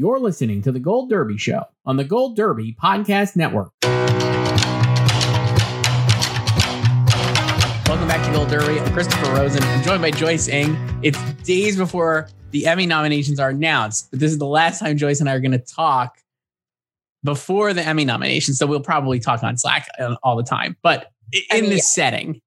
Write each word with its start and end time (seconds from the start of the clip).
You're 0.00 0.20
listening 0.20 0.62
to 0.62 0.70
The 0.70 0.78
Gold 0.78 1.10
Derby 1.10 1.36
Show 1.38 1.64
on 1.84 1.96
the 1.96 2.04
Gold 2.04 2.36
Derby 2.36 2.76
Podcast 2.80 3.34
Network. 3.34 3.72
Welcome 7.88 8.06
back 8.06 8.24
to 8.24 8.32
Gold 8.32 8.48
Derby. 8.48 8.78
I'm 8.78 8.92
Christopher 8.92 9.32
Rosen. 9.32 9.60
I'm 9.60 9.82
joined 9.82 10.00
by 10.00 10.12
Joyce 10.12 10.46
Eng. 10.46 10.76
It's 11.02 11.20
days 11.42 11.76
before 11.76 12.28
the 12.52 12.68
Emmy 12.68 12.86
nominations 12.86 13.40
are 13.40 13.48
announced, 13.48 14.08
but 14.12 14.20
this 14.20 14.30
is 14.30 14.38
the 14.38 14.46
last 14.46 14.78
time 14.78 14.96
Joyce 14.96 15.18
and 15.18 15.28
I 15.28 15.34
are 15.34 15.40
going 15.40 15.50
to 15.50 15.58
talk 15.58 16.16
before 17.24 17.74
the 17.74 17.82
Emmy 17.82 18.04
nominations. 18.04 18.56
So 18.56 18.68
we'll 18.68 18.78
probably 18.78 19.18
talk 19.18 19.42
on 19.42 19.56
Slack 19.56 19.88
uh, 19.98 20.14
all 20.22 20.36
the 20.36 20.44
time. 20.44 20.76
But 20.80 21.10
in 21.32 21.42
I 21.50 21.60
mean, 21.60 21.70
this 21.70 21.78
yeah. 21.78 22.04
setting, 22.04 22.40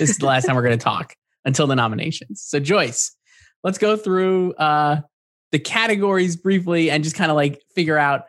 this 0.00 0.10
is 0.10 0.18
the 0.18 0.26
last 0.26 0.46
time 0.46 0.56
we're 0.56 0.62
going 0.62 0.76
to 0.76 0.84
talk 0.84 1.14
until 1.44 1.68
the 1.68 1.76
nominations. 1.76 2.42
So 2.42 2.58
Joyce, 2.58 3.14
let's 3.62 3.78
go 3.78 3.96
through 3.96 4.54
uh, 4.54 5.02
the 5.52 5.58
categories 5.58 6.36
briefly 6.36 6.90
and 6.90 7.04
just 7.04 7.16
kind 7.16 7.30
of 7.30 7.36
like 7.36 7.62
figure 7.74 7.98
out 7.98 8.26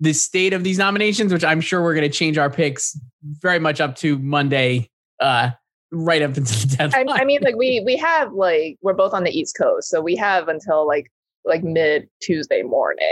the 0.00 0.12
state 0.12 0.52
of 0.52 0.62
these 0.62 0.78
nominations, 0.78 1.32
which 1.32 1.44
I'm 1.44 1.60
sure 1.60 1.82
we're 1.82 1.94
going 1.94 2.10
to 2.10 2.16
change 2.16 2.38
our 2.38 2.50
picks 2.50 2.98
very 3.22 3.58
much 3.58 3.80
up 3.80 3.96
to 3.96 4.18
Monday 4.18 4.90
uh, 5.20 5.50
right 5.90 6.22
up 6.22 6.36
until 6.36 6.68
the 6.68 6.76
deadline. 6.76 7.08
I, 7.08 7.22
I, 7.22 7.24
mean, 7.24 7.40
like 7.42 7.56
we 7.56 7.82
we 7.84 7.96
have 7.96 8.32
like 8.32 8.78
we're 8.82 8.94
both 8.94 9.14
on 9.14 9.24
the 9.24 9.30
East 9.30 9.56
Coast, 9.56 9.88
so 9.88 10.00
we 10.00 10.16
have 10.16 10.48
until 10.48 10.86
like 10.86 11.10
like 11.44 11.62
mid 11.62 12.08
Tuesday 12.20 12.62
morning. 12.62 13.06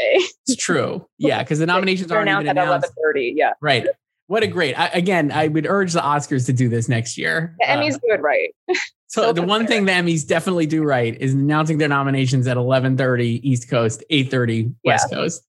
it's 0.47 0.57
true, 0.57 1.07
yeah, 1.19 1.43
because 1.43 1.59
the 1.59 1.67
nominations 1.67 2.13
aren't 2.13 2.29
announced 2.29 2.47
even 2.47 2.59
at 2.59 2.67
eleven 2.67 2.91
thirty. 3.03 3.33
Yeah, 3.37 3.53
right. 3.61 3.87
What 4.27 4.43
a 4.43 4.47
great! 4.47 4.79
I, 4.79 4.89
again, 4.89 5.31
I 5.33 5.49
would 5.49 5.67
urge 5.67 5.93
the 5.93 6.01
Oscars 6.01 6.47
to 6.47 6.53
do 6.53 6.69
this 6.69 6.89
next 6.89 7.19
year. 7.19 7.55
The 7.61 7.67
Emmys 7.67 7.95
uh, 7.95 7.99
do 7.99 8.15
it 8.15 8.23
right. 8.23 8.55
so 9.15 9.33
the 9.33 9.43
one 9.43 9.67
thing 9.67 9.85
the 9.85 9.93
Emmys 9.93 10.27
definitely 10.27 10.67
do 10.67 10.83
right 10.83 11.17
is 11.21 11.35
announcing 11.35 11.79
their 11.79 11.89
nominations 11.89 12.49
at 12.49 12.57
eleven 12.57 12.97
thirty 12.97 13.49
East 13.49 13.71
Coast, 13.71 14.03
eight 14.11 14.29
thirty 14.29 14.73
West 14.85 15.07
yeah. 15.11 15.19
Coast. 15.19 15.47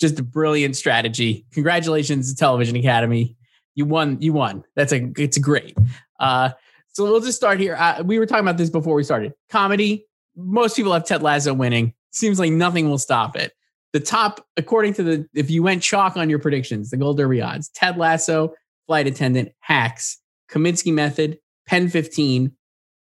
Just 0.00 0.20
a 0.20 0.22
brilliant 0.22 0.76
strategy. 0.76 1.44
Congratulations, 1.52 2.32
Television 2.34 2.76
Academy. 2.76 3.36
You 3.74 3.84
won. 3.84 4.20
You 4.20 4.32
won. 4.32 4.62
That's 4.76 4.92
a. 4.92 5.10
It's 5.18 5.38
great. 5.38 5.76
Uh, 6.20 6.50
so 6.92 7.02
we'll 7.02 7.20
just 7.20 7.36
start 7.36 7.58
here. 7.58 7.74
Uh, 7.76 8.02
we 8.04 8.20
were 8.20 8.26
talking 8.26 8.44
about 8.44 8.58
this 8.58 8.70
before 8.70 8.94
we 8.94 9.02
started. 9.02 9.32
Comedy. 9.48 10.06
Most 10.36 10.76
people 10.76 10.92
have 10.92 11.04
Ted 11.04 11.22
Lasso 11.22 11.52
winning. 11.52 11.94
Seems 12.12 12.38
like 12.38 12.52
nothing 12.52 12.88
will 12.88 12.98
stop 12.98 13.36
it. 13.36 13.52
The 13.92 14.00
top, 14.00 14.46
according 14.56 14.94
to 14.94 15.02
the, 15.02 15.28
if 15.34 15.50
you 15.50 15.64
went 15.64 15.82
chalk 15.82 16.16
on 16.16 16.30
your 16.30 16.38
predictions, 16.38 16.90
the 16.90 16.96
Gold 16.96 17.16
Derby 17.16 17.42
odds: 17.42 17.70
Ted 17.70 17.96
Lasso, 17.96 18.54
Flight 18.86 19.08
Attendant, 19.08 19.50
Hacks, 19.58 20.20
Kominsky 20.48 20.92
Method, 20.94 21.38
Pen 21.66 21.88
15, 21.88 22.52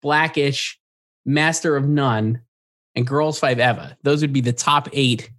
Blackish, 0.02 0.78
Master 1.24 1.76
of 1.76 1.88
None, 1.88 2.40
and 2.94 3.06
Girls 3.06 3.38
Five 3.38 3.58
Eva. 3.58 3.96
Those 4.02 4.20
would 4.22 4.32
be 4.32 4.40
the 4.40 4.52
top 4.52 4.88
eight 4.92 5.30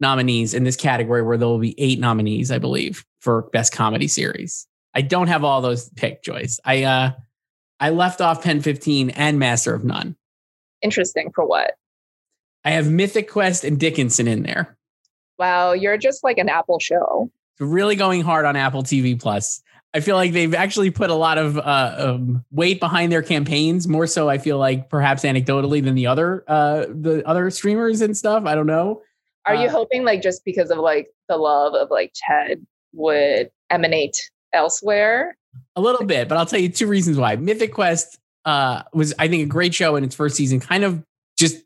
nominees 0.00 0.54
in 0.54 0.64
this 0.64 0.76
category, 0.76 1.22
where 1.22 1.36
there 1.36 1.48
will 1.48 1.58
be 1.58 1.78
eight 1.78 1.98
nominees, 1.98 2.50
I 2.50 2.58
believe, 2.58 3.04
for 3.20 3.42
best 3.52 3.72
comedy 3.72 4.08
series. 4.08 4.66
I 4.94 5.02
don't 5.02 5.28
have 5.28 5.44
all 5.44 5.60
those 5.60 5.88
picked, 5.90 6.24
Joyce. 6.24 6.60
I 6.64 6.84
uh 6.84 7.12
I 7.80 7.90
left 7.90 8.20
off 8.20 8.44
Pen 8.44 8.60
15 8.60 9.10
and 9.10 9.38
Master 9.38 9.74
of 9.74 9.84
None. 9.84 10.16
Interesting. 10.82 11.32
For 11.34 11.44
what? 11.44 11.74
I 12.64 12.70
have 12.72 12.90
Mythic 12.90 13.28
Quest 13.28 13.64
and 13.64 13.78
Dickinson 13.78 14.28
in 14.28 14.44
there. 14.44 14.76
Wow, 15.38 15.72
you're 15.72 15.96
just 15.96 16.22
like 16.22 16.38
an 16.38 16.48
Apple 16.48 16.78
show. 16.78 17.30
Really 17.58 17.96
going 17.96 18.22
hard 18.22 18.44
on 18.44 18.54
Apple 18.54 18.84
TV 18.84 19.20
Plus. 19.20 19.62
I 19.94 20.00
feel 20.00 20.16
like 20.16 20.32
they've 20.32 20.54
actually 20.54 20.90
put 20.90 21.10
a 21.10 21.14
lot 21.14 21.36
of 21.36 21.58
uh, 21.58 21.94
um, 21.98 22.44
weight 22.50 22.80
behind 22.80 23.12
their 23.12 23.22
campaigns. 23.22 23.86
More 23.86 24.06
so, 24.06 24.28
I 24.28 24.38
feel 24.38 24.58
like 24.58 24.88
perhaps 24.88 25.22
anecdotally 25.22 25.84
than 25.84 25.94
the 25.94 26.06
other 26.06 26.44
uh, 26.48 26.86
the 26.88 27.22
other 27.26 27.50
streamers 27.50 28.00
and 28.00 28.16
stuff. 28.16 28.44
I 28.46 28.54
don't 28.54 28.66
know. 28.66 29.02
Are 29.46 29.54
uh, 29.54 29.62
you 29.62 29.68
hoping 29.68 30.04
like 30.04 30.22
just 30.22 30.44
because 30.44 30.70
of 30.70 30.78
like 30.78 31.08
the 31.28 31.36
love 31.36 31.74
of 31.74 31.90
like 31.90 32.12
Ted 32.14 32.64
would 32.94 33.50
emanate 33.70 34.30
elsewhere? 34.52 35.36
A 35.76 35.80
little 35.80 36.06
bit, 36.06 36.28
but 36.28 36.38
I'll 36.38 36.46
tell 36.46 36.60
you 36.60 36.70
two 36.70 36.86
reasons 36.86 37.18
why. 37.18 37.36
Mythic 37.36 37.74
Quest 37.74 38.18
uh, 38.46 38.82
was, 38.94 39.12
I 39.18 39.28
think, 39.28 39.42
a 39.42 39.46
great 39.46 39.74
show 39.74 39.96
in 39.96 40.04
its 40.04 40.14
first 40.14 40.36
season. 40.36 40.60
Kind 40.60 40.84
of 40.84 41.04
just 41.38 41.62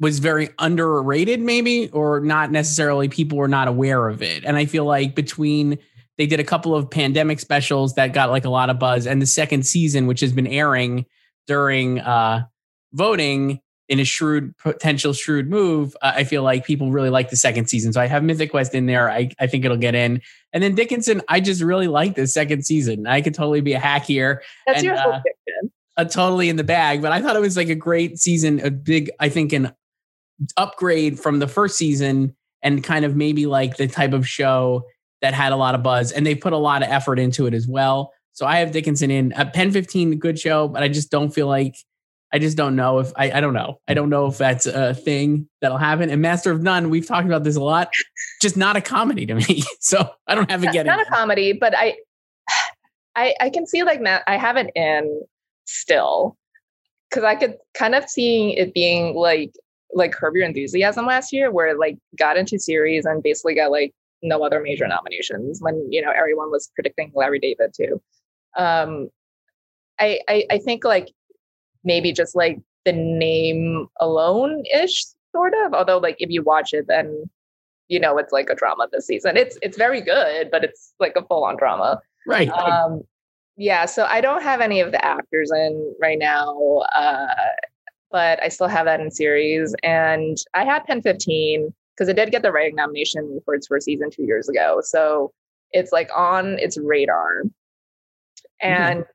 was 0.00 0.18
very 0.20 0.48
underrated, 0.58 1.40
maybe, 1.40 1.90
or 1.90 2.20
not 2.20 2.50
necessarily. 2.50 3.08
People 3.08 3.36
were 3.36 3.48
not 3.48 3.68
aware 3.68 4.08
of 4.08 4.22
it, 4.22 4.44
and 4.44 4.56
I 4.56 4.64
feel 4.64 4.86
like 4.86 5.14
between 5.14 5.78
they 6.18 6.26
did 6.26 6.40
a 6.40 6.44
couple 6.44 6.74
of 6.74 6.90
pandemic 6.90 7.40
specials 7.40 7.94
that 7.94 8.12
got 8.12 8.30
like 8.30 8.44
a 8.44 8.50
lot 8.50 8.70
of 8.70 8.78
buzz, 8.78 9.06
and 9.06 9.20
the 9.20 9.26
second 9.26 9.66
season, 9.66 10.06
which 10.06 10.20
has 10.20 10.32
been 10.32 10.46
airing 10.46 11.06
during 11.46 12.00
uh, 12.00 12.44
voting, 12.92 13.60
in 13.88 14.00
a 14.00 14.04
shrewd 14.04 14.56
potential 14.58 15.12
shrewd 15.12 15.48
move, 15.48 15.96
uh, 16.02 16.12
I 16.16 16.24
feel 16.24 16.42
like 16.42 16.66
people 16.66 16.90
really 16.90 17.10
like 17.10 17.30
the 17.30 17.36
second 17.36 17.68
season. 17.68 17.92
So 17.92 18.00
I 18.00 18.06
have 18.06 18.24
Mythic 18.24 18.50
Quest 18.50 18.74
in 18.74 18.86
there. 18.86 19.10
I, 19.10 19.30
I 19.38 19.46
think 19.46 19.64
it'll 19.64 19.76
get 19.76 19.94
in. 19.94 20.20
And 20.52 20.62
then 20.62 20.74
Dickinson, 20.74 21.22
I 21.28 21.40
just 21.40 21.62
really 21.62 21.86
like 21.86 22.16
the 22.16 22.26
second 22.26 22.64
season. 22.64 23.06
I 23.06 23.20
could 23.20 23.34
totally 23.34 23.60
be 23.60 23.74
a 23.74 23.78
hack 23.78 24.04
here. 24.04 24.42
That's 24.66 24.78
and, 24.78 24.86
your 24.86 24.96
uh, 24.96 25.20
fiction. 25.22 25.72
A 25.98 26.04
totally 26.04 26.48
in 26.48 26.56
the 26.56 26.64
bag, 26.64 27.00
but 27.00 27.12
I 27.12 27.22
thought 27.22 27.36
it 27.36 27.40
was 27.40 27.56
like 27.56 27.70
a 27.70 27.74
great 27.74 28.18
season, 28.18 28.60
a 28.60 28.70
big, 28.70 29.10
I 29.18 29.30
think, 29.30 29.54
an 29.54 29.72
upgrade 30.56 31.18
from 31.18 31.38
the 31.38 31.48
first 31.48 31.78
season, 31.78 32.36
and 32.62 32.84
kind 32.84 33.06
of 33.06 33.16
maybe 33.16 33.46
like 33.46 33.76
the 33.76 33.86
type 33.86 34.12
of 34.12 34.28
show 34.28 34.84
that 35.22 35.34
had 35.34 35.52
a 35.52 35.56
lot 35.56 35.74
of 35.74 35.82
buzz, 35.82 36.12
and 36.12 36.26
they 36.26 36.34
put 36.34 36.52
a 36.52 36.58
lot 36.58 36.82
of 36.82 36.88
effort 36.88 37.18
into 37.18 37.46
it 37.46 37.54
as 37.54 37.66
well. 37.66 38.12
So 38.32 38.44
I 38.46 38.58
have 38.58 38.70
Dickinson 38.70 39.10
in. 39.10 39.32
Uh, 39.32 39.42
a 39.42 39.46
Pen 39.46 39.70
15, 39.70 40.18
good 40.18 40.38
show, 40.38 40.68
but 40.68 40.82
I 40.82 40.88
just 40.88 41.10
don't 41.10 41.30
feel 41.30 41.46
like 41.46 41.76
I 42.32 42.38
just 42.38 42.56
don't 42.56 42.76
know 42.76 42.98
if 42.98 43.12
I, 43.16 43.30
I 43.30 43.40
don't 43.40 43.54
know. 43.54 43.80
I 43.88 43.94
don't 43.94 44.10
know 44.10 44.26
if 44.26 44.36
that's 44.36 44.66
a 44.66 44.92
thing 44.92 45.48
that'll 45.60 45.78
happen. 45.78 46.10
And 46.10 46.20
Master 46.20 46.50
of 46.50 46.60
None, 46.60 46.90
we've 46.90 47.06
talked 47.06 47.26
about 47.26 47.44
this 47.44 47.56
a 47.56 47.62
lot. 47.62 47.90
Just 48.42 48.56
not 48.56 48.76
a 48.76 48.80
comedy 48.80 49.26
to 49.26 49.34
me. 49.34 49.62
So 49.80 50.10
I 50.26 50.34
don't 50.34 50.50
have 50.50 50.64
a 50.64 50.72
get. 50.72 50.84
Not 50.84 51.00
a 51.00 51.04
comedy, 51.04 51.52
but 51.52 51.72
I, 51.76 51.96
I, 53.16 53.34
I 53.40 53.50
can 53.50 53.66
see 53.66 53.84
like 53.84 54.00
Matt. 54.00 54.24
I 54.26 54.36
have 54.36 54.56
it 54.56 54.70
in 54.74 55.22
still 55.64 56.36
because 57.08 57.22
I 57.22 57.36
could 57.36 57.54
kind 57.74 57.94
of 57.94 58.08
see 58.08 58.56
it 58.58 58.74
being 58.74 59.14
like 59.14 59.52
like 59.94 60.12
Curb 60.12 60.34
Your 60.34 60.44
Enthusiasm 60.44 61.06
last 61.06 61.32
year, 61.32 61.50
where 61.52 61.68
it 61.68 61.78
like 61.78 61.96
got 62.18 62.36
into 62.36 62.58
series 62.58 63.06
and 63.06 63.22
basically 63.22 63.54
got 63.54 63.70
like 63.70 63.94
no 64.22 64.44
other 64.44 64.60
major 64.60 64.86
nominations 64.86 65.60
when 65.60 65.86
you 65.90 66.02
know 66.02 66.10
everyone 66.10 66.50
was 66.50 66.70
predicting 66.74 67.12
Larry 67.14 67.38
David 67.38 67.72
too. 67.74 68.00
Um, 68.56 69.08
I, 69.98 70.20
I 70.28 70.44
I 70.50 70.58
think 70.58 70.84
like 70.84 71.12
maybe 71.84 72.12
just 72.12 72.34
like 72.34 72.58
the 72.84 72.92
name 72.92 73.86
alone 74.00 74.64
ish 74.74 75.04
sort 75.34 75.54
of 75.64 75.74
although 75.74 75.98
like 75.98 76.16
if 76.18 76.30
you 76.30 76.42
watch 76.42 76.72
it 76.72 76.86
then 76.88 77.28
you 77.88 78.00
know 78.00 78.16
it's 78.16 78.32
like 78.32 78.48
a 78.50 78.54
drama 78.54 78.86
this 78.92 79.06
season. 79.06 79.36
It's 79.36 79.58
it's 79.62 79.76
very 79.76 80.00
good 80.00 80.50
but 80.50 80.64
it's 80.64 80.94
like 81.00 81.14
a 81.16 81.24
full 81.24 81.44
on 81.44 81.56
drama. 81.56 82.00
Right. 82.26 82.48
Um 82.48 83.02
yeah 83.56 83.86
so 83.86 84.04
i 84.04 84.20
don't 84.20 84.42
have 84.42 84.60
any 84.60 84.80
of 84.80 84.92
the 84.92 85.04
actors 85.04 85.50
in 85.50 85.94
right 86.00 86.18
now 86.18 86.82
uh 86.94 87.26
but 88.10 88.42
i 88.42 88.48
still 88.48 88.68
have 88.68 88.84
that 88.84 89.00
in 89.00 89.10
series 89.10 89.74
and 89.82 90.36
i 90.54 90.64
had 90.64 90.84
pen 90.84 91.02
15 91.02 91.72
because 91.96 92.08
it 92.08 92.16
did 92.16 92.30
get 92.30 92.42
the 92.42 92.52
writing 92.52 92.76
nomination 92.76 93.40
for 93.44 93.54
its 93.54 93.66
first 93.66 93.84
season 93.84 94.10
two 94.10 94.24
years 94.24 94.48
ago 94.48 94.80
so 94.82 95.32
it's 95.72 95.92
like 95.92 96.10
on 96.14 96.58
its 96.58 96.78
radar 96.78 97.42
and 98.60 99.00
mm-hmm 99.00 99.10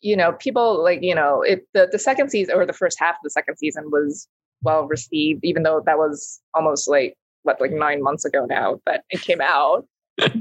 you 0.00 0.16
know, 0.16 0.32
people 0.32 0.82
like, 0.82 1.02
you 1.02 1.14
know, 1.14 1.42
it 1.42 1.66
the, 1.74 1.88
the 1.90 1.98
second 1.98 2.30
season 2.30 2.54
or 2.54 2.64
the 2.66 2.72
first 2.72 2.98
half 2.98 3.14
of 3.14 3.20
the 3.24 3.30
second 3.30 3.56
season 3.56 3.90
was 3.90 4.28
well 4.62 4.86
received, 4.86 5.44
even 5.44 5.62
though 5.62 5.82
that 5.86 5.98
was 5.98 6.40
almost 6.54 6.88
like 6.88 7.16
what, 7.42 7.60
like 7.60 7.72
nine 7.72 8.02
months 8.02 8.24
ago 8.24 8.46
now 8.48 8.80
that 8.86 9.04
it 9.10 9.20
came 9.20 9.40
out. 9.40 9.86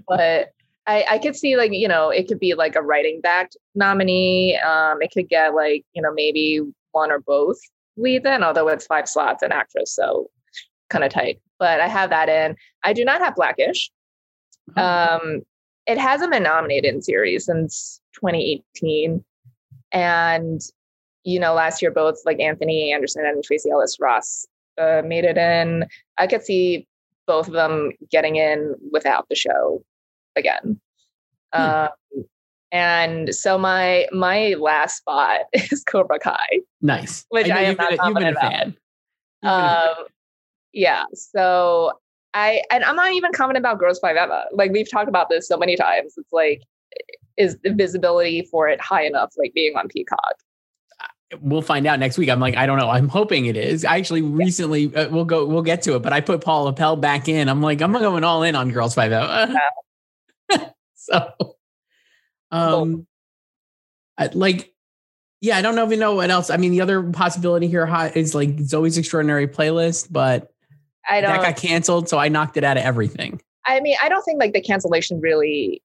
but 0.08 0.50
I, 0.86 1.06
I 1.10 1.18
could 1.18 1.36
see 1.36 1.58
like, 1.58 1.72
you 1.74 1.88
know, 1.88 2.10
it 2.10 2.28
could 2.28 2.40
be 2.40 2.54
like 2.54 2.76
a 2.76 2.82
writing 2.82 3.20
backed 3.22 3.58
nominee. 3.76 4.58
Um, 4.58 5.02
it 5.02 5.12
could 5.12 5.28
get 5.28 5.54
like, 5.54 5.84
you 5.94 6.02
know, 6.02 6.14
maybe 6.14 6.62
one 6.92 7.12
or 7.12 7.20
both 7.20 7.58
leads 7.98 8.26
in, 8.26 8.44
although 8.44 8.68
it's 8.68 8.86
five 8.86 9.10
slots 9.10 9.44
and 9.44 9.52
actress, 9.52 9.94
so 9.94 10.30
kind 10.90 11.04
of 11.04 11.12
tight. 11.12 11.40
But 11.60 11.80
I 11.80 11.88
have 11.88 12.10
that 12.10 12.30
in. 12.30 12.56
I 12.84 12.94
do 12.94 13.04
not 13.04 13.22
have 13.22 13.36
Blackish. 13.36 13.92
Oh. 14.76 14.82
Um, 14.84 15.42
it 15.86 15.98
hasn't 15.98 16.32
been 16.32 16.44
nominated 16.44 16.94
in 16.94 17.02
series 17.02 17.46
since 17.46 18.02
2018. 18.16 19.24
And, 19.92 20.62
you 21.24 21.40
know, 21.40 21.54
last 21.54 21.82
year, 21.82 21.92
both 21.92 22.18
like 22.26 22.40
Anthony 22.40 22.92
Anderson 22.92 23.26
and 23.26 23.44
Tracee 23.44 23.72
Ellis 23.72 23.98
Ross 24.00 24.46
uh, 24.78 25.02
made 25.06 25.24
it 25.24 25.38
in. 25.38 25.86
I 26.18 26.28
could 26.28 26.44
see 26.44 26.88
both 27.26 27.48
of 27.48 27.54
them 27.54 27.92
getting 28.12 28.36
in 28.36 28.76
without 28.92 29.28
the 29.30 29.36
show 29.36 29.84
again. 30.36 30.80
Hmm. 31.54 31.62
Um, 31.62 32.26
and 32.72 33.34
so 33.34 33.58
my 33.58 34.08
my 34.12 34.56
last 34.60 34.98
spot 34.98 35.42
is 35.54 35.84
Cobra 35.84 36.20
Kai. 36.20 36.60
Nice. 36.82 37.26
Which 37.30 37.50
I, 37.50 37.60
I 37.60 37.62
am 37.62 37.78
not 37.78 37.94
a, 37.94 37.98
confident 37.98 38.38
about. 38.38 38.52
Fan. 38.52 38.78
Um, 39.44 40.06
yeah. 40.78 41.06
So 41.14 41.92
I 42.34 42.62
and 42.72 42.84
I'm 42.84 42.96
not 42.96 43.12
even 43.12 43.34
confident 43.34 43.64
about 43.64 43.80
Girls 43.80 44.00
Five 44.00 44.16
Eva. 44.16 44.46
Like 44.54 44.72
we've 44.72 44.90
talked 44.90 45.10
about 45.10 45.28
this 45.28 45.48
so 45.48 45.58
many 45.58 45.76
times. 45.76 46.14
It's 46.18 46.32
like, 46.32 46.62
is 47.36 47.58
the 47.64 47.74
visibility 47.74 48.44
for 48.44 48.70
it 48.70 48.80
high 48.80 49.06
enough? 49.06 49.34
Like 49.38 49.54
being 49.54 49.76
on 49.76 49.88
Peacock. 49.88 50.36
We'll 51.42 51.64
find 51.64 51.86
out 51.88 52.00
next 52.00 52.18
week. 52.18 52.30
I'm 52.30 52.40
like, 52.40 52.56
I 52.56 52.66
don't 52.66 52.78
know. 52.78 52.90
I'm 52.90 53.10
hoping 53.10 53.48
it 53.48 53.58
is. 53.58 53.84
I 53.84 53.98
actually 53.98 54.22
recently 54.22 54.96
uh, 54.96 55.10
we'll 55.10 55.26
go 55.26 55.46
we'll 55.46 55.64
get 55.64 55.82
to 55.84 55.96
it, 55.96 56.04
but 56.04 56.14
I 56.14 56.22
put 56.22 56.42
Paula 56.42 56.72
Pell 56.74 56.96
back 56.96 57.28
in. 57.28 57.50
I'm 57.50 57.62
like, 57.62 57.82
I'm 57.82 57.92
going 57.92 58.24
all 58.24 58.44
in 58.44 58.56
on 58.56 58.72
Girls 58.72 58.94
Five 58.94 59.12
Eva. 59.12 59.60
Yeah. 60.52 60.70
so, 60.94 61.34
um, 62.52 63.08
I, 64.18 64.28
like 64.28 64.74
yeah, 65.42 65.58
I 65.58 65.62
don't 65.62 65.78
even 65.78 66.00
know 66.00 66.16
what 66.16 66.30
else. 66.30 66.50
I 66.50 66.58
mean, 66.58 66.72
the 66.72 66.82
other 66.82 67.04
possibility 67.04 67.68
here 67.68 67.88
is 68.16 68.34
like 68.34 68.56
Zoey's 68.58 68.98
Extraordinary 68.98 69.48
Playlist, 69.48 70.12
but 70.12 70.54
I 71.08 71.22
don't. 71.22 71.32
That 71.32 71.42
got 71.42 71.58
canceled, 71.58 72.10
so 72.10 72.18
I 72.18 72.30
knocked 72.30 72.58
it 72.58 72.64
out 72.64 72.78
of 72.78 72.84
everything. 72.84 73.42
I 73.66 73.80
mean, 73.82 73.96
I 74.02 74.10
don't 74.10 74.24
think 74.24 74.40
like 74.40 74.54
the 74.54 74.62
cancellation 74.62 75.20
really. 75.20 75.82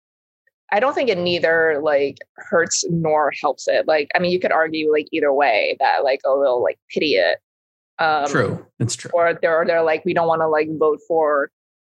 I 0.70 0.80
don't 0.80 0.94
think 0.94 1.10
it 1.10 1.18
neither 1.18 1.80
like 1.82 2.18
hurts 2.36 2.84
nor 2.88 3.30
helps 3.42 3.68
it. 3.68 3.86
Like, 3.86 4.08
I 4.14 4.18
mean, 4.18 4.32
you 4.32 4.40
could 4.40 4.52
argue 4.52 4.90
like 4.90 5.06
either 5.12 5.32
way 5.32 5.76
that 5.80 6.02
like 6.02 6.20
oh 6.24 6.42
they'll 6.42 6.62
like 6.62 6.78
pity 6.90 7.14
it. 7.14 7.38
Um, 7.98 8.26
true, 8.26 8.66
that's 8.78 8.96
true. 8.96 9.10
Or 9.12 9.38
they're 9.40 9.64
they're 9.66 9.82
like 9.82 10.04
we 10.04 10.14
don't 10.14 10.28
want 10.28 10.40
to 10.40 10.48
like 10.48 10.68
vote 10.78 11.00
for 11.06 11.50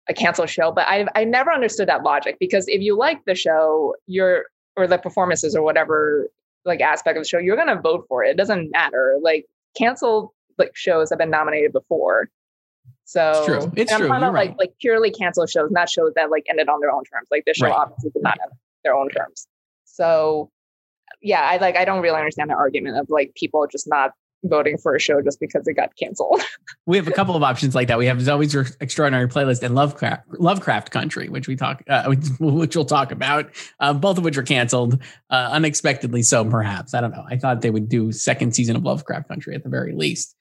a 0.08 0.14
cancel 0.14 0.46
show. 0.46 0.72
But 0.72 0.86
I 0.88 1.06
I 1.14 1.24
never 1.24 1.52
understood 1.52 1.88
that 1.88 2.02
logic 2.02 2.36
because 2.38 2.66
if 2.68 2.80
you 2.82 2.96
like 2.96 3.24
the 3.24 3.34
show, 3.34 3.94
you're 4.06 4.44
or 4.76 4.86
the 4.86 4.98
performances 4.98 5.56
or 5.56 5.62
whatever 5.62 6.28
like 6.64 6.80
aspect 6.80 7.16
of 7.16 7.24
the 7.24 7.28
show, 7.28 7.38
you're 7.38 7.56
gonna 7.56 7.80
vote 7.80 8.04
for 8.08 8.24
it. 8.24 8.30
It 8.30 8.36
doesn't 8.36 8.70
matter. 8.72 9.16
Like 9.22 9.46
canceled 9.76 10.30
like 10.58 10.72
shows 10.74 11.10
have 11.10 11.18
been 11.18 11.30
nominated 11.30 11.72
before. 11.72 12.28
So 13.06 13.30
it's 13.30 13.46
true. 13.46 13.72
It's 13.76 13.92
I'm 13.92 14.00
true. 14.00 14.08
talking 14.08 14.22
about 14.22 14.32
right. 14.32 14.50
like 14.50 14.58
like 14.58 14.74
purely 14.80 15.12
canceled 15.12 15.48
shows, 15.48 15.70
not 15.70 15.88
shows 15.88 16.12
that 16.16 16.28
like 16.30 16.44
ended 16.50 16.68
on 16.68 16.80
their 16.80 16.90
own 16.90 17.04
terms. 17.04 17.28
Like 17.30 17.44
this 17.46 17.56
show 17.56 17.66
right. 17.66 17.74
obviously 17.74 18.10
did 18.10 18.22
not 18.22 18.36
have 18.40 18.50
their 18.82 18.94
own 18.94 19.08
terms. 19.08 19.46
So 19.84 20.50
yeah, 21.22 21.42
I 21.42 21.58
like 21.58 21.76
I 21.76 21.84
don't 21.84 22.02
really 22.02 22.18
understand 22.18 22.50
the 22.50 22.54
argument 22.54 22.98
of 22.98 23.06
like 23.08 23.32
people 23.36 23.64
just 23.70 23.88
not 23.88 24.10
voting 24.44 24.76
for 24.76 24.94
a 24.94 25.00
show 25.00 25.22
just 25.22 25.38
because 25.38 25.66
it 25.68 25.74
got 25.74 25.96
canceled. 25.96 26.42
we 26.86 26.96
have 26.96 27.06
a 27.06 27.12
couple 27.12 27.36
of 27.36 27.42
options 27.44 27.76
like 27.76 27.88
that. 27.88 27.96
We 27.96 28.06
have 28.06 28.18
Zoey's 28.18 28.76
Extraordinary 28.80 29.28
Playlist 29.28 29.62
and 29.62 29.76
Lovecraft 29.76 30.24
Lovecraft 30.40 30.90
Country, 30.90 31.28
which 31.28 31.46
we 31.46 31.54
talk, 31.54 31.84
uh, 31.88 32.12
which 32.40 32.74
we'll 32.74 32.84
talk 32.84 33.12
about. 33.12 33.50
Uh, 33.78 33.94
both 33.94 34.18
of 34.18 34.24
which 34.24 34.36
are 34.36 34.42
canceled 34.42 35.00
uh, 35.30 35.48
unexpectedly. 35.52 36.22
So 36.22 36.44
perhaps 36.44 36.92
I 36.92 37.00
don't 37.00 37.12
know. 37.12 37.24
I 37.28 37.36
thought 37.36 37.60
they 37.60 37.70
would 37.70 37.88
do 37.88 38.10
second 38.10 38.56
season 38.56 38.74
of 38.74 38.82
Lovecraft 38.82 39.28
Country 39.28 39.54
at 39.54 39.62
the 39.62 39.70
very 39.70 39.94
least. 39.94 40.34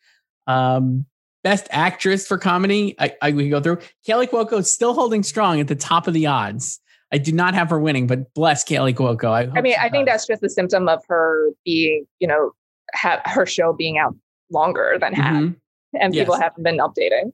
Um, 0.48 1.06
best 1.46 1.68
actress 1.70 2.28
for 2.28 2.40
comedy, 2.40 2.96
I, 2.98 3.14
I 3.22 3.32
we 3.32 3.44
can 3.44 3.52
go 3.52 3.62
through. 3.62 3.78
Kaley 4.06 4.28
Cuoco 4.28 4.58
is 4.58 4.72
still 4.72 4.96
holding 4.96 5.22
strong 5.22 5.60
at 5.60 5.68
the 5.68 5.76
top 5.76 6.08
of 6.08 6.16
the 6.16 6.26
odds. 6.26 6.82
I 7.14 7.20
do 7.20 7.32
not 7.32 7.54
have 7.54 7.70
her 7.70 7.80
winning, 7.80 8.08
but 8.08 8.34
bless 8.34 8.66
Kaley 8.66 8.96
Cuoco. 8.96 9.30
I, 9.30 9.48
I 9.56 9.62
mean, 9.62 9.76
I 9.80 9.90
think 9.90 10.08
that's 10.08 10.26
just 10.26 10.42
a 10.42 10.50
symptom 10.50 10.90
of 10.90 11.04
her 11.08 11.52
being, 11.64 12.08
you 12.20 12.28
know, 12.28 12.52
have 12.94 13.22
her 13.26 13.46
show 13.46 13.74
being 13.74 14.00
out 14.00 14.16
longer 14.52 14.98
than 15.00 15.14
had, 15.14 15.36
mm-hmm. 15.36 15.98
and 16.02 16.14
people 16.14 16.36
haven't 16.36 16.64
been 16.64 16.80
updating. 16.80 17.32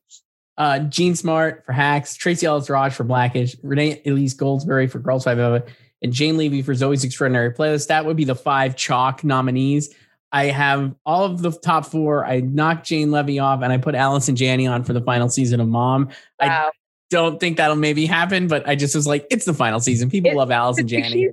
Uh, 0.58 0.80
Jean 0.80 1.16
Smart 1.16 1.64
for 1.66 1.72
Hacks, 1.72 2.16
Tracee 2.16 2.46
Ellis 2.46 2.70
Ross 2.70 2.94
for 2.96 3.06
Blackish, 3.06 3.56
Renee 3.64 4.02
Elise 4.06 4.36
Goldsberry 4.36 4.92
for 4.92 5.00
Girls 5.00 5.24
Five 5.24 5.40
Eva, 5.40 5.64
and 6.02 6.12
Jane 6.12 6.36
Levy 6.36 6.62
for 6.62 6.74
Zoey's 6.74 7.06
Extraordinary 7.06 7.54
Playlist. 7.54 7.88
That 7.88 8.06
would 8.06 8.18
be 8.18 8.26
the 8.26 8.36
five 8.36 8.76
chalk 8.76 9.24
nominees. 9.24 9.96
I 10.32 10.46
have 10.46 10.96
all 11.06 11.26
of 11.26 11.42
the 11.42 11.52
top 11.52 11.86
four. 11.86 12.26
I 12.26 12.40
knocked 12.40 12.86
Jane 12.86 13.12
Levy 13.12 13.40
off, 13.40 13.62
and 13.62 13.72
I 13.72 13.78
put 13.78 13.96
Allison 13.96 14.36
Janney 14.36 14.68
on 14.68 14.84
for 14.84 14.94
the 14.94 15.02
final 15.02 15.30
season 15.30 15.60
of 15.60 15.68
Mom. 15.68 16.08
Wow. 16.40 16.68
I 16.68 16.72
don't 17.10 17.40
think 17.40 17.58
that'll 17.58 17.76
maybe 17.76 18.06
happen, 18.06 18.48
but 18.48 18.68
I 18.68 18.76
just 18.76 18.96
was 18.96 19.06
like, 19.06 19.28
it's 19.30 19.46
the 19.46 19.54
final 19.54 19.80
season. 19.80 20.10
People 20.10 20.32
it, 20.32 20.38
love 20.38 20.50
Allison 20.52 20.88
Janney. 20.90 21.10
She, 21.10 21.30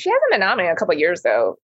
she 0.00 0.10
hasn't 0.10 0.30
been 0.30 0.40
nominated 0.40 0.74
a 0.74 0.76
couple 0.76 0.94
years 0.94 1.22
though. 1.22 1.58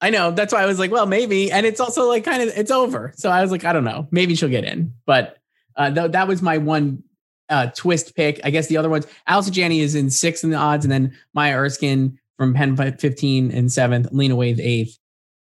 I 0.00 0.10
know. 0.10 0.30
That's 0.30 0.52
why 0.52 0.62
I 0.62 0.66
was 0.66 0.78
like, 0.78 0.90
well, 0.90 1.06
maybe. 1.06 1.50
And 1.50 1.64
it's 1.64 1.80
also 1.80 2.06
like 2.06 2.24
kind 2.24 2.42
of 2.42 2.48
it's 2.56 2.70
over. 2.70 3.12
So 3.16 3.30
I 3.30 3.40
was 3.40 3.50
like, 3.50 3.64
I 3.64 3.72
don't 3.72 3.84
know. 3.84 4.06
Maybe 4.10 4.34
she'll 4.34 4.50
get 4.50 4.64
in. 4.64 4.92
But 5.06 5.38
uh, 5.76 5.90
th- 5.90 6.12
that 6.12 6.28
was 6.28 6.42
my 6.42 6.58
one 6.58 7.02
uh, 7.48 7.68
twist 7.74 8.14
pick. 8.14 8.40
I 8.44 8.50
guess 8.50 8.66
the 8.66 8.76
other 8.76 8.90
ones, 8.90 9.06
Allison 9.26 9.54
Janney 9.54 9.80
is 9.80 9.94
in 9.94 10.10
sixth 10.10 10.44
in 10.44 10.50
the 10.50 10.56
odds, 10.56 10.84
and 10.84 10.92
then 10.92 11.16
Maya 11.32 11.56
Erskine 11.56 12.18
from 12.36 12.52
Pen 12.52 12.76
15 12.76 13.50
and 13.50 13.72
seventh, 13.72 14.08
Lena 14.12 14.36
Waithe 14.36 14.60
eighth, 14.60 14.98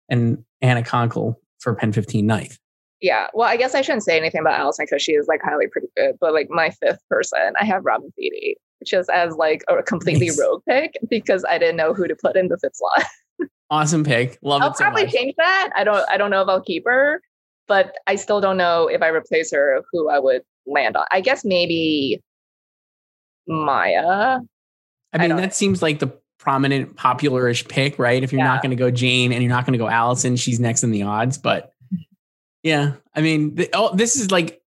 and 0.08 0.44
Anna 0.62 0.82
Conkle 0.82 1.36
for 1.58 1.74
Pen 1.74 1.92
15 1.92 2.26
ninth. 2.26 2.58
Yeah. 3.00 3.28
Well, 3.32 3.48
I 3.48 3.56
guess 3.56 3.74
I 3.74 3.82
shouldn't 3.82 4.02
say 4.04 4.16
anything 4.16 4.40
about 4.40 4.58
Allison 4.58 4.86
because 4.88 5.02
she 5.02 5.12
is 5.12 5.28
like 5.28 5.40
highly 5.42 5.68
pretty 5.68 5.88
good. 5.96 6.16
But 6.20 6.34
like 6.34 6.48
my 6.50 6.70
fifth 6.70 7.00
person, 7.08 7.52
I 7.60 7.64
have 7.64 7.84
Robin 7.84 8.12
Thede, 8.16 8.56
just 8.84 9.08
as 9.10 9.36
like 9.36 9.62
a 9.68 9.82
completely 9.82 10.28
nice. 10.28 10.40
rogue 10.40 10.62
pick 10.68 10.94
because 11.08 11.44
I 11.48 11.58
didn't 11.58 11.76
know 11.76 11.94
who 11.94 12.08
to 12.08 12.16
put 12.16 12.36
in 12.36 12.48
the 12.48 12.58
fifth 12.58 12.76
slot. 12.76 13.06
Awesome 13.70 14.02
pick. 14.02 14.38
Love 14.40 14.62
I'll 14.62 14.68
it. 14.68 14.70
I'll 14.70 14.76
probably 14.76 15.04
much. 15.04 15.12
change 15.12 15.34
that. 15.36 15.70
I 15.76 15.84
don't 15.84 16.08
I 16.08 16.16
don't 16.16 16.30
know 16.30 16.40
if 16.40 16.48
I'll 16.48 16.62
keep 16.62 16.86
her, 16.86 17.20
but 17.66 17.94
I 18.06 18.16
still 18.16 18.40
don't 18.40 18.56
know 18.56 18.86
if 18.88 19.02
I 19.02 19.08
replace 19.08 19.52
her 19.52 19.82
who 19.92 20.08
I 20.08 20.18
would 20.18 20.40
land 20.66 20.96
on. 20.96 21.04
I 21.10 21.20
guess 21.20 21.44
maybe 21.44 22.22
Maya. 23.46 24.38
I 25.12 25.18
mean, 25.18 25.32
I 25.32 25.40
that 25.40 25.54
seems 25.54 25.82
like 25.82 25.98
the 25.98 26.18
prominent 26.38 26.96
popularish 26.96 27.66
pick, 27.68 27.98
right? 27.98 28.22
If 28.22 28.32
you're 28.32 28.40
yeah. 28.40 28.46
not 28.46 28.62
going 28.62 28.70
to 28.70 28.76
go 28.76 28.90
Jane 28.90 29.32
and 29.32 29.42
you're 29.42 29.50
not 29.50 29.66
going 29.66 29.72
to 29.72 29.78
go 29.78 29.88
Allison, 29.88 30.36
she's 30.36 30.60
next 30.60 30.82
in 30.84 30.90
the 30.90 31.02
odds. 31.02 31.36
But 31.36 31.74
yeah, 32.62 32.94
I 33.14 33.20
mean, 33.20 33.56
the, 33.56 33.68
oh, 33.72 33.94
this 33.94 34.16
is 34.16 34.30
like, 34.30 34.62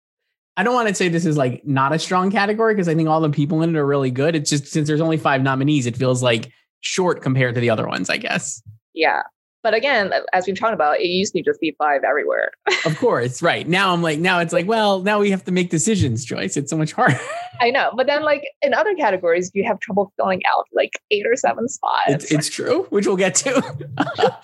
I 0.58 0.64
don't 0.64 0.74
want 0.74 0.90
to 0.90 0.96
say 0.96 1.08
this 1.08 1.26
is 1.26 1.38
like 1.38 1.66
not 1.66 1.94
a 1.94 2.00
strong 2.00 2.32
category 2.32 2.74
because 2.74 2.90
I 2.90 2.96
think 2.96 3.08
all 3.08 3.22
the 3.22 3.30
people 3.30 3.62
in 3.62 3.70
it 3.70 3.80
are 3.80 3.86
really 3.86 4.12
good. 4.12 4.36
It's 4.36 4.50
just 4.50 4.68
since 4.68 4.88
there's 4.88 5.00
only 5.00 5.18
five 5.18 5.42
nominees, 5.42 5.86
it 5.86 5.96
feels 5.96 6.22
like 6.22 6.52
short 6.82 7.22
compared 7.22 7.56
to 7.56 7.62
the 7.62 7.70
other 7.70 7.88
ones, 7.88 8.10
I 8.10 8.18
guess. 8.18 8.62
Yeah. 8.94 9.22
But 9.70 9.78
again, 9.78 10.12
as 10.34 10.48
we've 10.48 10.60
talked 10.60 10.74
about, 10.74 11.00
it 11.00 11.06
used 11.06 11.32
to 11.36 11.44
just 11.44 11.62
be 11.62 11.76
five 11.78 12.04
everywhere. 12.04 12.50
of 12.88 12.98
course, 12.98 13.44
right. 13.44 13.68
Now 13.68 13.94
I'm 13.94 14.02
like, 14.02 14.18
now 14.18 14.40
it's 14.40 14.52
like, 14.52 14.66
well, 14.68 15.04
now 15.04 15.20
we 15.20 15.30
have 15.30 15.44
to 15.44 15.52
make 15.52 15.70
decisions, 15.70 16.26
Joyce. 16.26 16.58
It's 16.58 16.72
so 16.72 16.76
much 16.76 16.92
harder. 16.92 17.20
I 17.62 17.70
know. 17.70 17.92
But 17.96 18.08
then, 18.08 18.24
like, 18.24 18.42
in 18.64 18.74
other 18.74 18.96
categories, 18.96 19.52
you 19.54 19.64
have 19.66 19.80
trouble 19.80 20.12
filling 20.18 20.42
out 20.52 20.66
like 20.74 21.00
eight 21.12 21.28
or 21.28 21.36
seven 21.36 21.70
spots. 21.70 22.02
It's, 22.08 22.32
it's 22.32 22.50
true, 22.50 22.88
which 22.90 23.06
we'll 23.06 23.16
get 23.16 23.36
to. 23.36 23.62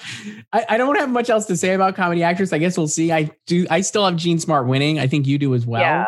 I, 0.53 0.65
I, 0.69 0.77
don't 0.77 0.95
have 0.99 1.09
much 1.09 1.31
else 1.31 1.47
to 1.47 1.57
say 1.57 1.73
about 1.73 1.95
comedy 1.95 2.21
actress. 2.21 2.53
I 2.53 2.59
guess 2.59 2.77
we'll 2.77 2.87
see. 2.87 3.11
I 3.11 3.31
do, 3.47 3.65
I 3.71 3.81
still 3.81 4.05
have 4.05 4.17
Jean 4.17 4.37
Smart 4.37 4.67
winning. 4.67 4.99
I 4.99 5.07
think 5.07 5.25
you 5.25 5.39
do 5.39 5.55
as 5.55 5.65
well. 5.65 5.81
Yeah. 5.81 6.05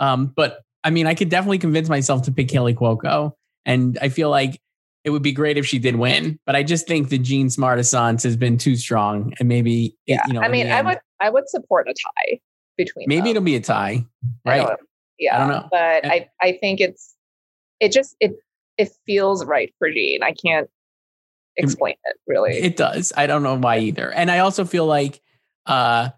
Um, 0.00 0.32
but 0.34 0.62
I 0.82 0.90
mean, 0.90 1.06
I 1.06 1.14
could 1.14 1.28
definitely 1.28 1.58
convince 1.58 1.88
myself 1.88 2.22
to 2.22 2.32
pick 2.32 2.48
Kaley 2.48 2.74
Cuoco. 2.74 3.34
And 3.64 3.96
I 4.02 4.08
feel 4.08 4.30
like 4.30 4.60
it 5.04 5.10
would 5.10 5.22
be 5.22 5.32
great 5.32 5.56
if 5.56 5.66
she 5.66 5.78
did 5.78 5.96
win. 5.96 6.38
But 6.46 6.56
I 6.56 6.62
just 6.62 6.86
think 6.86 7.08
the 7.08 7.18
Jean 7.18 7.50
Smart 7.50 7.78
Assance 7.78 8.22
has 8.24 8.36
been 8.36 8.58
too 8.58 8.76
strong, 8.76 9.32
and 9.38 9.48
maybe 9.48 9.96
yeah. 10.06 10.22
you 10.26 10.34
know. 10.34 10.40
I 10.40 10.48
mean, 10.48 10.70
I 10.70 10.82
would 10.82 10.98
I 11.20 11.30
would 11.30 11.48
support 11.48 11.88
a 11.88 11.94
tie 11.94 12.40
between. 12.76 13.06
Maybe 13.08 13.20
them. 13.20 13.28
it'll 13.28 13.42
be 13.42 13.56
a 13.56 13.60
tie, 13.60 14.04
right? 14.44 14.62
I 14.62 14.76
yeah, 15.18 15.36
I 15.36 15.38
don't 15.38 15.48
know, 15.48 15.68
but 15.70 16.06
I 16.06 16.28
I 16.40 16.58
think 16.60 16.80
it's 16.80 17.14
it 17.80 17.92
just 17.92 18.16
it 18.20 18.32
it 18.76 18.90
feels 19.06 19.44
right 19.44 19.72
for 19.78 19.90
Jean. 19.90 20.22
I 20.22 20.32
can't 20.32 20.68
explain 21.56 21.94
it, 22.04 22.10
it 22.10 22.16
really. 22.26 22.56
It 22.58 22.76
does. 22.76 23.12
I 23.16 23.26
don't 23.26 23.42
know 23.42 23.56
why 23.56 23.78
either, 23.78 24.10
and 24.12 24.30
I 24.30 24.40
also 24.40 24.64
feel 24.64 24.86
like, 24.86 25.20
uh, 25.66 26.10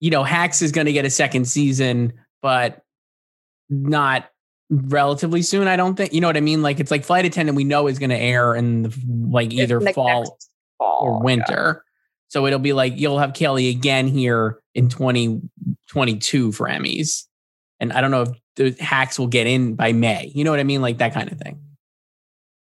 you 0.00 0.10
know, 0.10 0.24
Hacks 0.24 0.62
is 0.62 0.72
going 0.72 0.86
to 0.86 0.92
get 0.92 1.04
a 1.04 1.10
second 1.10 1.46
season, 1.46 2.14
but 2.42 2.82
not 3.68 4.30
relatively 4.70 5.42
soon. 5.42 5.68
I 5.68 5.76
don't 5.76 5.94
think 5.94 6.12
you 6.12 6.20
know 6.20 6.26
what 6.26 6.36
I 6.36 6.40
mean. 6.40 6.62
Like 6.62 6.80
it's 6.80 6.90
like 6.90 7.04
flight 7.04 7.24
attendant. 7.24 7.56
We 7.56 7.64
know 7.64 7.86
is 7.86 7.98
going 7.98 8.10
to 8.10 8.18
air 8.18 8.54
in 8.54 8.82
the, 8.82 9.02
like 9.30 9.52
either 9.52 9.80
fall, 9.92 10.38
fall, 10.78 11.00
or 11.02 11.22
winter. 11.22 11.82
Yeah. 11.84 11.90
So 12.28 12.46
it'll 12.46 12.58
be 12.58 12.72
like 12.72 12.94
you'll 12.96 13.18
have 13.18 13.32
Kaley 13.32 13.70
again 13.70 14.08
here 14.08 14.60
in 14.74 14.88
2022 14.88 16.52
for 16.52 16.68
Emmys. 16.68 17.24
And 17.78 17.92
I 17.92 18.00
don't 18.00 18.10
know 18.10 18.22
if 18.22 18.28
the 18.56 18.76
hacks 18.82 19.18
will 19.18 19.26
get 19.26 19.46
in 19.46 19.74
by 19.74 19.92
May. 19.92 20.32
You 20.34 20.44
know 20.44 20.50
what 20.50 20.60
I 20.60 20.64
mean? 20.64 20.82
Like 20.82 20.98
that 20.98 21.14
kind 21.14 21.30
of 21.30 21.38
thing. 21.38 21.60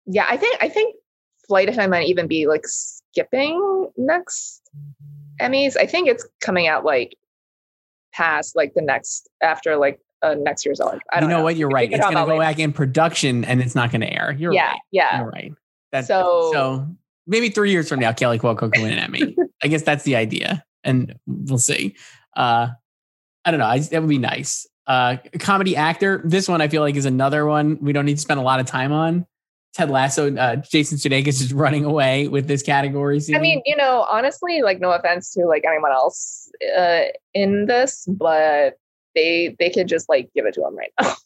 Yeah, 0.05 0.25
I 0.29 0.37
think 0.37 0.57
I 0.61 0.69
think 0.69 0.95
flight 1.47 1.69
attendant 1.69 1.91
might 1.91 2.07
even 2.07 2.27
be 2.27 2.47
like 2.47 2.67
skipping 2.67 3.89
next 3.97 4.61
Emmys. 5.41 5.77
I 5.77 5.85
think 5.85 6.07
it's 6.07 6.27
coming 6.41 6.67
out 6.67 6.85
like 6.85 7.15
past 8.13 8.55
like 8.55 8.73
the 8.73 8.81
next 8.81 9.29
after 9.41 9.77
like 9.77 9.99
uh, 10.21 10.35
next 10.35 10.65
year's. 10.65 10.79
I 10.81 10.85
don't 10.85 11.01
you 11.21 11.27
know, 11.27 11.37
know. 11.37 11.43
what? 11.43 11.55
You're 11.55 11.69
right. 11.69 11.91
It's 11.91 11.99
going 11.99 12.15
to 12.15 12.25
go 12.25 12.37
back 12.37 12.59
in 12.59 12.73
production 12.73 13.43
and 13.45 13.61
it's 13.61 13.75
not 13.75 13.91
going 13.91 14.01
to 14.01 14.11
air. 14.11 14.35
You're 14.37 14.53
yeah, 14.53 14.69
right. 14.69 14.79
Yeah. 14.91 15.19
You're 15.19 15.29
right. 15.29 15.53
That's, 15.91 16.07
so, 16.07 16.51
so 16.53 16.87
maybe 17.27 17.49
three 17.49 17.71
years 17.71 17.89
from 17.89 17.99
now, 17.99 18.11
Kaley 18.11 18.39
Cuoco 18.39 18.71
can 18.71 18.83
win 18.83 18.93
an 18.93 18.99
Emmy. 18.99 19.35
I 19.63 19.67
guess 19.67 19.83
that's 19.83 20.03
the 20.03 20.15
idea. 20.15 20.63
And 20.83 21.15
we'll 21.25 21.57
see. 21.57 21.95
Uh, 22.35 22.69
I 23.45 23.51
don't 23.51 23.59
know. 23.59 23.65
I, 23.65 23.79
that 23.79 24.01
would 24.01 24.09
be 24.09 24.17
nice. 24.17 24.67
Uh, 24.87 25.17
comedy 25.39 25.75
actor. 25.75 26.21
This 26.25 26.47
one 26.47 26.61
I 26.61 26.67
feel 26.67 26.81
like 26.81 26.95
is 26.95 27.05
another 27.05 27.45
one 27.45 27.77
we 27.81 27.93
don't 27.93 28.05
need 28.05 28.15
to 28.15 28.21
spend 28.21 28.39
a 28.39 28.43
lot 28.43 28.59
of 28.59 28.65
time 28.65 28.91
on. 28.91 29.25
Ted 29.73 29.91
Lasso. 29.91 30.35
Uh, 30.35 30.55
Jason 30.57 30.97
Sudeikis 30.97 31.41
is 31.41 31.53
running 31.53 31.85
away 31.85 32.27
with 32.27 32.47
this 32.47 32.63
category. 32.63 33.21
I 33.33 33.39
mean, 33.39 33.61
you 33.65 33.75
know, 33.75 34.07
honestly, 34.11 34.61
like 34.61 34.79
no 34.79 34.91
offense 34.91 35.31
to 35.33 35.45
like 35.45 35.63
anyone 35.67 35.91
else 35.91 36.49
uh, 36.77 37.03
in 37.33 37.67
this, 37.67 38.05
but 38.07 38.79
they 39.19 39.55
they 39.59 39.69
could 39.69 39.87
just 39.87 40.09
like 40.09 40.29
give 40.33 40.45
it 40.45 40.53
to 40.55 40.65
him 40.65 40.75
right 40.75 40.91
now. 41.01 41.13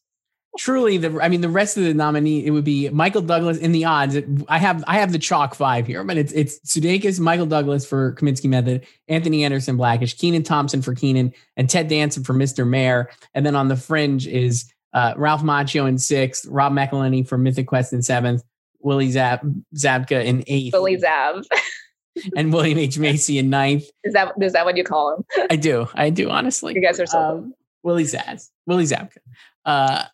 truly 0.57 0.97
the 0.97 1.19
I 1.19 1.29
mean 1.29 1.41
the 1.41 1.49
rest 1.49 1.77
of 1.77 1.83
the 1.83 1.93
nominee 1.93 2.45
it 2.45 2.51
would 2.51 2.63
be 2.63 2.89
Michael 2.89 3.21
Douglas 3.21 3.57
in 3.57 3.71
the 3.71 3.85
odds. 3.85 4.17
I 4.47 4.59
have 4.59 4.83
I 4.87 4.99
have 4.99 5.11
the 5.11 5.19
chalk 5.19 5.55
five 5.55 5.87
here, 5.87 6.03
but 6.03 6.17
it's 6.17 6.31
it's 6.33 6.59
Sudeikis, 6.59 7.19
Michael 7.19 7.45
Douglas 7.45 7.85
for 7.85 8.13
Kominsky 8.15 8.49
Method, 8.49 8.85
Anthony 9.07 9.43
Anderson 9.43 9.77
Blackish, 9.77 10.15
Kenan 10.15 10.43
Thompson 10.43 10.81
for 10.81 10.93
Kenan, 10.93 11.33
and 11.57 11.69
Ted 11.69 11.87
Danson 11.87 12.23
for 12.23 12.33
Mr. 12.33 12.67
Mayor. 12.67 13.09
And 13.33 13.45
then 13.45 13.55
on 13.55 13.67
the 13.67 13.75
fringe 13.75 14.27
is 14.27 14.71
uh, 14.93 15.13
Ralph 15.17 15.41
Macchio 15.41 15.87
in 15.87 15.97
sixth, 15.97 16.45
Rob 16.45 16.71
McElhenney 16.71 17.27
for 17.27 17.37
Mythic 17.37 17.67
Quest 17.67 17.93
in 17.93 18.03
seventh, 18.03 18.43
Willie 18.79 19.09
Zab- 19.09 19.63
Zabka 19.75 20.23
in 20.23 20.43
eighth, 20.47 20.73
Willie 20.73 20.99
Zab. 20.99 21.43
and 22.37 22.53
William 22.53 22.77
H 22.77 22.99
Macy 22.99 23.39
in 23.39 23.49
ninth. 23.49 23.85
Is 24.03 24.13
that 24.13 24.33
is 24.39 24.53
that 24.53 24.65
what 24.65 24.77
you 24.77 24.83
call 24.83 25.15
him? 25.15 25.47
I 25.49 25.55
do, 25.55 25.87
I 25.95 26.11
do 26.11 26.29
honestly. 26.29 26.75
You 26.75 26.81
guys 26.81 26.99
are 26.99 27.07
so 27.07 27.19
um, 27.19 27.53
Willie 27.83 28.05
Zaz, 28.05 28.49
Willie 28.65 28.85
Zabka. 28.85 29.17
Uh, 29.65 30.05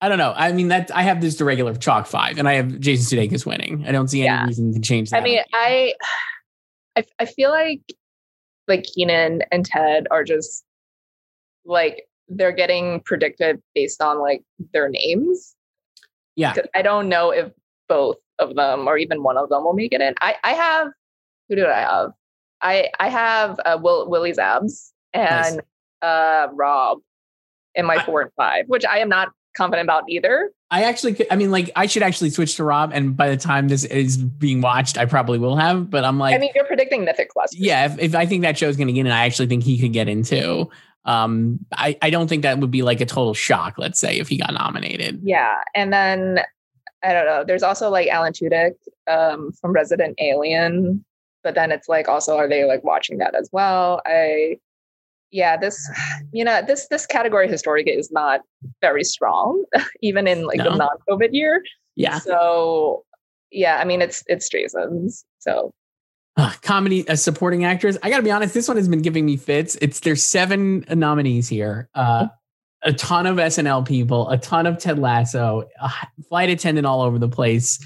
I 0.00 0.08
don't 0.08 0.18
know. 0.18 0.32
I 0.36 0.52
mean, 0.52 0.68
that 0.68 0.94
I 0.94 1.02
have 1.02 1.20
this 1.20 1.36
to 1.36 1.44
regular 1.44 1.74
chalk 1.74 2.06
five, 2.06 2.38
and 2.38 2.48
I 2.48 2.54
have 2.54 2.78
Jason 2.78 3.18
Sudeikis 3.18 3.44
winning. 3.44 3.84
I 3.86 3.92
don't 3.92 4.08
see 4.08 4.20
any 4.20 4.26
yeah. 4.26 4.46
reason 4.46 4.72
to 4.74 4.80
change 4.80 5.10
that. 5.10 5.18
I 5.18 5.24
mean, 5.24 5.40
I, 5.52 5.94
I, 6.96 7.04
I 7.18 7.24
feel 7.24 7.50
like 7.50 7.80
like 8.68 8.86
Kenan 8.94 9.42
and 9.50 9.64
Ted 9.64 10.06
are 10.10 10.22
just 10.22 10.64
like 11.64 12.04
they're 12.28 12.52
getting 12.52 13.00
predicted 13.00 13.60
based 13.74 14.00
on 14.00 14.20
like 14.20 14.42
their 14.72 14.88
names. 14.88 15.56
Yeah, 16.36 16.54
I 16.74 16.82
don't 16.82 17.08
know 17.08 17.30
if 17.30 17.50
both 17.88 18.16
of 18.38 18.54
them 18.54 18.86
or 18.86 18.98
even 18.98 19.24
one 19.24 19.36
of 19.36 19.48
them 19.48 19.64
will 19.64 19.72
make 19.72 19.92
it 19.92 20.00
in. 20.00 20.14
I 20.20 20.36
I 20.44 20.52
have 20.52 20.88
who 21.48 21.56
do 21.56 21.66
I 21.66 21.80
have? 21.80 22.10
I 22.62 22.90
I 23.00 23.08
have 23.08 23.58
uh, 23.64 23.78
Will 23.80 24.08
Willie's 24.08 24.38
abs 24.38 24.92
and 25.12 25.56
nice. 25.56 25.64
Uh 26.02 26.48
Rob 26.52 26.98
in 27.74 27.86
my 27.86 27.96
I, 27.96 28.04
four 28.04 28.22
and 28.22 28.32
five, 28.36 28.64
which 28.66 28.84
I 28.84 28.98
am 28.98 29.08
not 29.08 29.30
confident 29.56 29.86
about 29.86 30.04
either. 30.08 30.50
I 30.70 30.84
actually, 30.84 31.30
I 31.30 31.36
mean, 31.36 31.50
like, 31.50 31.70
I 31.76 31.86
should 31.86 32.02
actually 32.02 32.30
switch 32.30 32.56
to 32.56 32.64
Rob, 32.64 32.90
and 32.92 33.16
by 33.16 33.30
the 33.30 33.36
time 33.36 33.68
this 33.68 33.84
is 33.84 34.18
being 34.18 34.60
watched, 34.60 34.98
I 34.98 35.06
probably 35.06 35.38
will 35.38 35.56
have. 35.56 35.88
But 35.88 36.04
I'm 36.04 36.18
like, 36.18 36.34
I 36.34 36.38
mean, 36.38 36.50
you're 36.54 36.66
predicting 36.66 37.04
Mythic 37.04 37.30
Quest. 37.30 37.58
Yeah, 37.58 37.86
if, 37.86 37.98
if 37.98 38.14
I 38.14 38.26
think 38.26 38.42
that 38.42 38.58
show's 38.58 38.76
going 38.76 38.88
to 38.88 38.92
get 38.92 39.06
in, 39.06 39.12
I 39.12 39.24
actually 39.24 39.48
think 39.48 39.64
he 39.64 39.78
could 39.78 39.92
get 39.92 40.08
into. 40.08 40.68
Um, 41.04 41.60
I 41.72 41.96
I 42.02 42.10
don't 42.10 42.28
think 42.28 42.42
that 42.42 42.58
would 42.58 42.70
be 42.70 42.82
like 42.82 43.00
a 43.00 43.06
total 43.06 43.32
shock. 43.32 43.78
Let's 43.78 43.98
say 43.98 44.18
if 44.18 44.28
he 44.28 44.36
got 44.36 44.52
nominated. 44.52 45.20
Yeah, 45.22 45.62
and 45.74 45.90
then 45.92 46.40
I 47.02 47.12
don't 47.14 47.24
know. 47.24 47.44
There's 47.44 47.62
also 47.62 47.88
like 47.88 48.08
Alan 48.08 48.34
Tudyk 48.34 48.74
um, 49.06 49.52
from 49.52 49.72
Resident 49.72 50.16
Alien, 50.20 51.04
but 51.42 51.54
then 51.54 51.72
it's 51.72 51.88
like 51.88 52.08
also 52.08 52.36
are 52.36 52.48
they 52.48 52.64
like 52.64 52.84
watching 52.84 53.18
that 53.18 53.34
as 53.34 53.48
well? 53.52 54.02
I 54.04 54.58
yeah, 55.30 55.56
this 55.56 55.78
you 56.32 56.44
know 56.44 56.62
this 56.66 56.88
this 56.88 57.06
category 57.06 57.48
historica 57.48 57.96
is 57.96 58.10
not 58.10 58.40
very 58.80 59.04
strong, 59.04 59.64
even 60.02 60.26
in 60.26 60.46
like 60.46 60.58
no. 60.58 60.70
the 60.70 60.76
non-COVID 60.76 61.30
year. 61.32 61.62
Yeah. 61.96 62.18
So 62.18 63.04
yeah, 63.50 63.76
I 63.76 63.84
mean 63.84 64.02
it's 64.02 64.22
it's 64.26 64.48
Jason's. 64.48 65.24
So 65.38 65.72
uh, 66.36 66.52
comedy 66.62 67.04
a 67.08 67.16
supporting 67.16 67.64
actress. 67.64 67.98
I 68.02 68.10
got 68.10 68.18
to 68.18 68.22
be 68.22 68.30
honest, 68.30 68.54
this 68.54 68.68
one 68.68 68.76
has 68.76 68.88
been 68.88 69.02
giving 69.02 69.26
me 69.26 69.36
fits. 69.36 69.76
It's 69.82 70.00
there's 70.00 70.22
seven 70.22 70.84
nominees 70.88 71.48
here. 71.48 71.88
Uh, 71.94 72.28
a 72.82 72.92
ton 72.92 73.26
of 73.26 73.36
SNL 73.38 73.86
people, 73.86 74.28
a 74.30 74.38
ton 74.38 74.64
of 74.64 74.78
Ted 74.78 75.00
Lasso, 75.00 75.68
a 75.80 75.90
flight 76.28 76.48
attendant 76.48 76.86
all 76.86 77.02
over 77.02 77.18
the 77.18 77.28
place. 77.28 77.84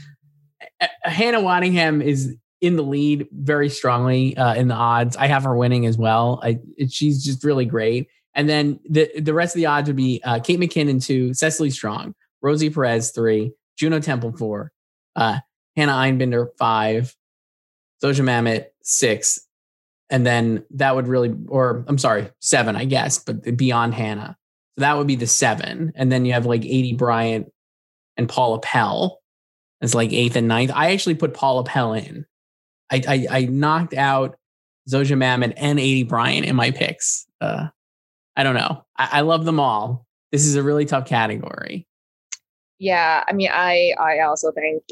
Hannah 1.03 1.41
Waddingham 1.41 2.05
is 2.05 2.37
in 2.63 2.77
the 2.77 2.83
lead 2.83 3.27
very 3.33 3.69
strongly 3.69 4.35
uh, 4.37 4.55
in 4.55 4.69
the 4.69 4.75
odds. 4.75 5.17
I 5.17 5.27
have 5.27 5.43
her 5.43 5.55
winning 5.55 5.85
as 5.85 5.99
well. 5.99 6.41
I, 6.43 6.61
she's 6.89 7.23
just 7.23 7.45
really 7.45 7.67
great. 7.67 8.09
And 8.35 8.49
then 8.49 8.81
the 8.89 9.11
the 9.21 9.35
rest 9.35 9.55
of 9.55 9.59
the 9.59 9.67
odds 9.67 9.89
would 9.89 9.97
be 9.97 10.23
uh, 10.25 10.41
Kate 10.41 10.59
McKinnon 10.59 11.05
two, 11.05 11.35
Cecily 11.35 11.69
Strong, 11.69 12.15
Rosie 12.41 12.71
Perez 12.71 13.11
three, 13.11 13.53
Juno 13.77 14.01
Temple 14.01 14.33
four, 14.33 14.73
uh, 15.17 15.41
Hannah 15.77 15.93
Einbinder 15.93 16.47
five, 16.57 17.15
Zosia 18.03 18.25
Mamet 18.25 18.67
six, 18.83 19.47
and 20.09 20.25
then 20.25 20.65
that 20.71 20.95
would 20.95 21.09
really, 21.09 21.35
or 21.49 21.85
I'm 21.89 21.99
sorry, 21.99 22.31
seven, 22.41 22.77
I 22.77 22.87
guess, 22.87 23.19
but 23.19 23.57
beyond 23.57 23.93
Hannah. 23.95 24.39
So 24.79 24.83
that 24.83 24.97
would 24.97 25.07
be 25.07 25.17
the 25.17 25.27
seven. 25.27 25.93
And 25.95 26.11
then 26.11 26.25
you 26.25 26.33
have 26.33 26.47
like 26.47 26.63
Aidy 26.63 26.97
Bryant 26.97 27.53
and 28.17 28.29
Paula 28.29 28.61
Pell 28.61 29.21
as 29.83 29.95
like 29.95 30.13
eighth 30.13 30.37
and 30.37 30.49
ninth. 30.49 30.71
I 30.75 30.93
actually 30.93 31.17
put 31.17 31.35
Paula 31.35 31.65
Pell 31.65 31.93
in. 31.93 32.25
I, 32.93 33.03
I, 33.09 33.27
I 33.31 33.45
knocked 33.47 33.95
out 33.95 34.39
Zosia 34.89 35.17
Mamet 35.17 35.55
and 35.57 35.79
Aidy 35.79 36.07
Bryant 36.07 36.47
in 36.47 36.55
my 36.55 36.71
picks. 36.71 37.27
Uh, 37.41 37.69
I 38.37 38.43
don't 38.43 38.55
know. 38.55 38.85
I, 38.99 39.09
I 39.13 39.21
love 39.23 39.45
them 39.45 39.59
all. 39.59 40.07
This 40.31 40.45
is 40.45 40.55
a 40.55 40.63
really 40.63 40.85
tough 40.85 41.07
category. 41.07 41.87
Yeah, 42.79 43.25
I 43.29 43.33
mean, 43.33 43.51
I 43.53 43.95
I 43.99 44.21
also 44.21 44.51
think 44.51 44.83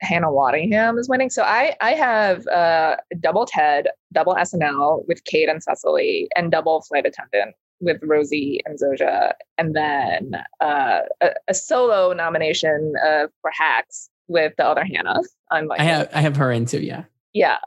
Hannah 0.00 0.28
Waddingham 0.28 0.98
is 0.98 1.08
winning. 1.08 1.28
So 1.28 1.42
I 1.42 1.76
I 1.80 1.92
have 1.92 2.46
uh, 2.46 2.96
double 3.20 3.46
Ted, 3.46 3.88
double 4.12 4.34
SNL 4.34 5.06
with 5.06 5.22
Kate 5.24 5.48
and 5.48 5.62
Cecily, 5.62 6.28
and 6.34 6.50
double 6.50 6.82
flight 6.82 7.04
attendant 7.04 7.54
with 7.80 8.00
Rosie 8.02 8.60
and 8.64 8.78
Zosia, 8.78 9.32
and 9.58 9.76
then 9.76 10.42
uh, 10.62 11.00
a, 11.20 11.30
a, 11.48 11.52
solo 11.52 12.14
nomination 12.14 12.94
uh, 13.04 13.26
for 13.42 13.50
Hacks 13.52 14.08
with 14.28 14.54
the 14.56 14.64
other 14.64 14.84
Hannah. 14.84 15.20
I 15.50 15.84
have 15.84 16.08
I 16.14 16.20
have 16.22 16.36
her 16.36 16.50
in 16.52 16.64
too. 16.64 16.80
Yeah 16.80 17.04
yeah. 17.36 17.58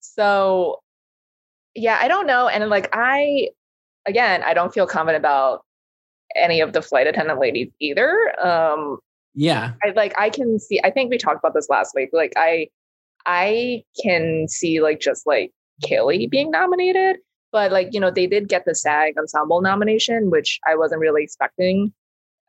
So 0.00 0.80
yeah 1.78 1.98
i 2.00 2.08
don't 2.08 2.26
know 2.26 2.48
and 2.48 2.68
like 2.68 2.88
i 2.92 3.48
again 4.06 4.42
i 4.42 4.52
don't 4.52 4.74
feel 4.74 4.86
confident 4.86 5.20
about 5.20 5.64
any 6.36 6.60
of 6.60 6.72
the 6.72 6.82
flight 6.82 7.06
attendant 7.06 7.40
ladies 7.40 7.68
either 7.80 8.34
um 8.44 8.98
yeah. 9.34 9.72
I 9.84 9.90
like 9.90 10.18
i 10.18 10.30
can 10.30 10.58
see 10.58 10.80
i 10.82 10.90
think 10.90 11.10
we 11.10 11.18
talked 11.18 11.38
about 11.38 11.54
this 11.54 11.68
last 11.70 11.94
week 11.94 12.10
like 12.12 12.32
i 12.36 12.68
i 13.26 13.84
can 14.02 14.48
see 14.48 14.80
like 14.80 15.00
just 15.00 15.26
like 15.26 15.52
Kaley 15.84 16.28
being 16.28 16.50
nominated 16.50 17.18
but 17.52 17.70
like 17.70 17.90
you 17.92 18.00
know 18.00 18.10
they 18.10 18.26
did 18.26 18.48
get 18.48 18.64
the 18.64 18.74
sag 18.74 19.16
ensemble 19.16 19.60
nomination 19.60 20.30
which 20.30 20.58
i 20.66 20.74
wasn't 20.74 21.00
really 21.00 21.22
expecting 21.22 21.92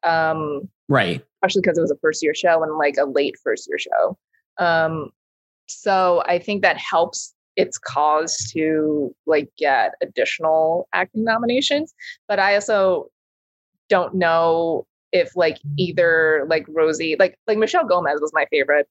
um 0.04 0.68
right. 0.88 1.24
especially 1.44 1.62
because 1.62 1.78
it 1.78 1.82
was 1.82 1.92
a 1.92 1.98
first 2.02 2.24
year 2.24 2.34
show 2.34 2.64
and 2.64 2.76
like 2.78 2.96
a 2.98 3.06
late 3.06 3.36
first 3.44 3.68
year 3.70 3.78
show 3.78 4.18
um 4.58 5.12
so 5.70 6.24
I 6.26 6.40
think 6.40 6.62
that 6.62 6.78
helps 6.78 7.34
its 7.56 7.78
cause 7.78 8.38
to 8.54 9.14
like 9.26 9.50
get 9.58 9.94
additional 10.02 10.88
acting 10.94 11.24
nominations. 11.24 11.94
But 12.28 12.40
I 12.40 12.56
also 12.56 13.08
don't 13.90 14.16
know 14.16 14.86
if 15.12 15.36
like 15.36 15.58
either 15.78 16.46
like 16.48 16.66
Rosie, 16.70 17.16
like 17.20 17.38
like 17.48 17.58
Michelle 17.58 17.86
Gomez 17.86 18.20
was 18.22 18.32
my 18.34 18.46
favorite 18.50 18.88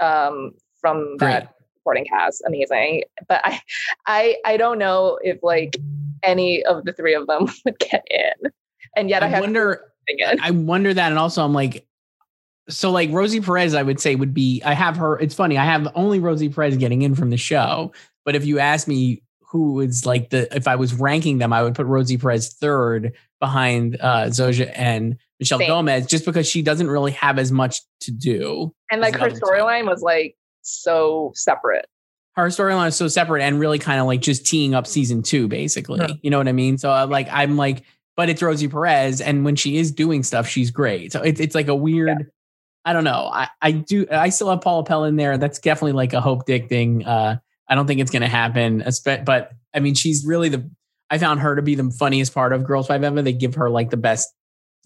um 0.00 0.52
from 0.80 1.16
Great. 1.18 1.30
that 1.30 1.54
supporting 1.76 2.06
cast. 2.06 2.42
Amazing. 2.46 3.04
But 3.28 3.42
I 3.44 3.60
I 4.06 4.36
I 4.44 4.56
don't 4.56 4.78
know 4.78 5.18
if 5.22 5.38
like 5.42 5.76
any 6.22 6.64
of 6.64 6.84
the 6.84 6.92
three 6.92 7.14
of 7.14 7.26
them 7.26 7.48
would 7.64 7.78
get 7.78 8.04
in. 8.10 8.50
And 8.96 9.10
yet 9.10 9.22
I, 9.22 9.34
I 9.34 9.40
wonder 9.40 9.92
I 10.40 10.50
wonder 10.50 10.92
that 10.94 11.10
and 11.10 11.18
also 11.18 11.44
I'm 11.44 11.52
like 11.52 11.86
so 12.68 12.90
like 12.90 13.10
Rosie 13.10 13.40
Perez, 13.40 13.74
I 13.74 13.82
would 13.82 14.00
say 14.00 14.14
would 14.14 14.34
be. 14.34 14.62
I 14.64 14.74
have 14.74 14.96
her. 14.96 15.18
It's 15.18 15.34
funny. 15.34 15.58
I 15.58 15.64
have 15.64 15.88
only 15.94 16.20
Rosie 16.20 16.48
Perez 16.48 16.76
getting 16.76 17.02
in 17.02 17.14
from 17.14 17.30
the 17.30 17.36
show. 17.36 17.92
But 18.24 18.36
if 18.36 18.44
you 18.44 18.58
ask 18.58 18.86
me 18.86 19.22
who 19.40 19.80
is 19.80 20.06
like 20.06 20.30
the, 20.30 20.54
if 20.54 20.66
I 20.68 20.76
was 20.76 20.94
ranking 20.94 21.38
them, 21.38 21.52
I 21.52 21.62
would 21.62 21.74
put 21.74 21.86
Rosie 21.86 22.18
Perez 22.18 22.54
third 22.54 23.12
behind 23.40 23.98
uh, 24.00 24.26
Zosia 24.26 24.72
and 24.74 25.16
Michelle 25.40 25.58
Same. 25.58 25.68
Gomez, 25.68 26.06
just 26.06 26.24
because 26.24 26.48
she 26.48 26.62
doesn't 26.62 26.88
really 26.88 27.12
have 27.12 27.38
as 27.38 27.50
much 27.50 27.80
to 28.00 28.12
do. 28.12 28.72
And 28.90 29.00
like 29.00 29.16
her 29.16 29.30
storyline 29.30 29.86
was 29.86 30.00
like 30.00 30.36
so 30.62 31.32
separate. 31.34 31.86
Her 32.34 32.46
storyline 32.46 32.88
is 32.88 32.96
so 32.96 33.08
separate 33.08 33.42
and 33.42 33.60
really 33.60 33.78
kind 33.78 34.00
of 34.00 34.06
like 34.06 34.22
just 34.22 34.46
teeing 34.46 34.74
up 34.74 34.86
season 34.86 35.22
two, 35.22 35.48
basically. 35.48 36.00
Yeah. 36.00 36.14
You 36.22 36.30
know 36.30 36.38
what 36.38 36.48
I 36.48 36.52
mean? 36.52 36.78
So 36.78 36.90
uh, 36.90 37.06
like 37.06 37.28
I'm 37.30 37.56
like, 37.56 37.82
but 38.16 38.28
it's 38.28 38.40
Rosie 38.40 38.68
Perez, 38.68 39.20
and 39.20 39.44
when 39.44 39.56
she 39.56 39.76
is 39.76 39.90
doing 39.90 40.22
stuff, 40.22 40.46
she's 40.46 40.70
great. 40.70 41.12
So 41.12 41.20
it's 41.22 41.40
it's 41.40 41.54
like 41.54 41.68
a 41.68 41.74
weird. 41.74 42.08
Yeah 42.20 42.26
I 42.84 42.92
don't 42.92 43.04
know. 43.04 43.30
I, 43.32 43.48
I 43.60 43.72
do. 43.72 44.06
I 44.10 44.30
still 44.30 44.50
have 44.50 44.60
Paula 44.60 44.84
Pell 44.84 45.04
in 45.04 45.16
there. 45.16 45.38
That's 45.38 45.58
definitely 45.58 45.92
like 45.92 46.12
a 46.12 46.20
Hope 46.20 46.46
Dick 46.46 46.68
thing. 46.68 47.04
Uh, 47.04 47.36
I 47.68 47.74
don't 47.74 47.86
think 47.86 48.00
it's 48.00 48.10
going 48.10 48.22
to 48.22 48.28
happen. 48.28 48.84
But 49.04 49.52
I 49.74 49.80
mean, 49.80 49.94
she's 49.94 50.24
really 50.26 50.48
the. 50.48 50.68
I 51.08 51.18
found 51.18 51.40
her 51.40 51.54
to 51.54 51.62
be 51.62 51.74
the 51.74 51.90
funniest 51.90 52.34
part 52.34 52.52
of 52.52 52.64
Girls 52.64 52.88
Five 52.88 53.04
Eva. 53.04 53.22
They 53.22 53.32
give 53.32 53.54
her 53.54 53.70
like 53.70 53.90
the 53.90 53.96
best 53.96 54.34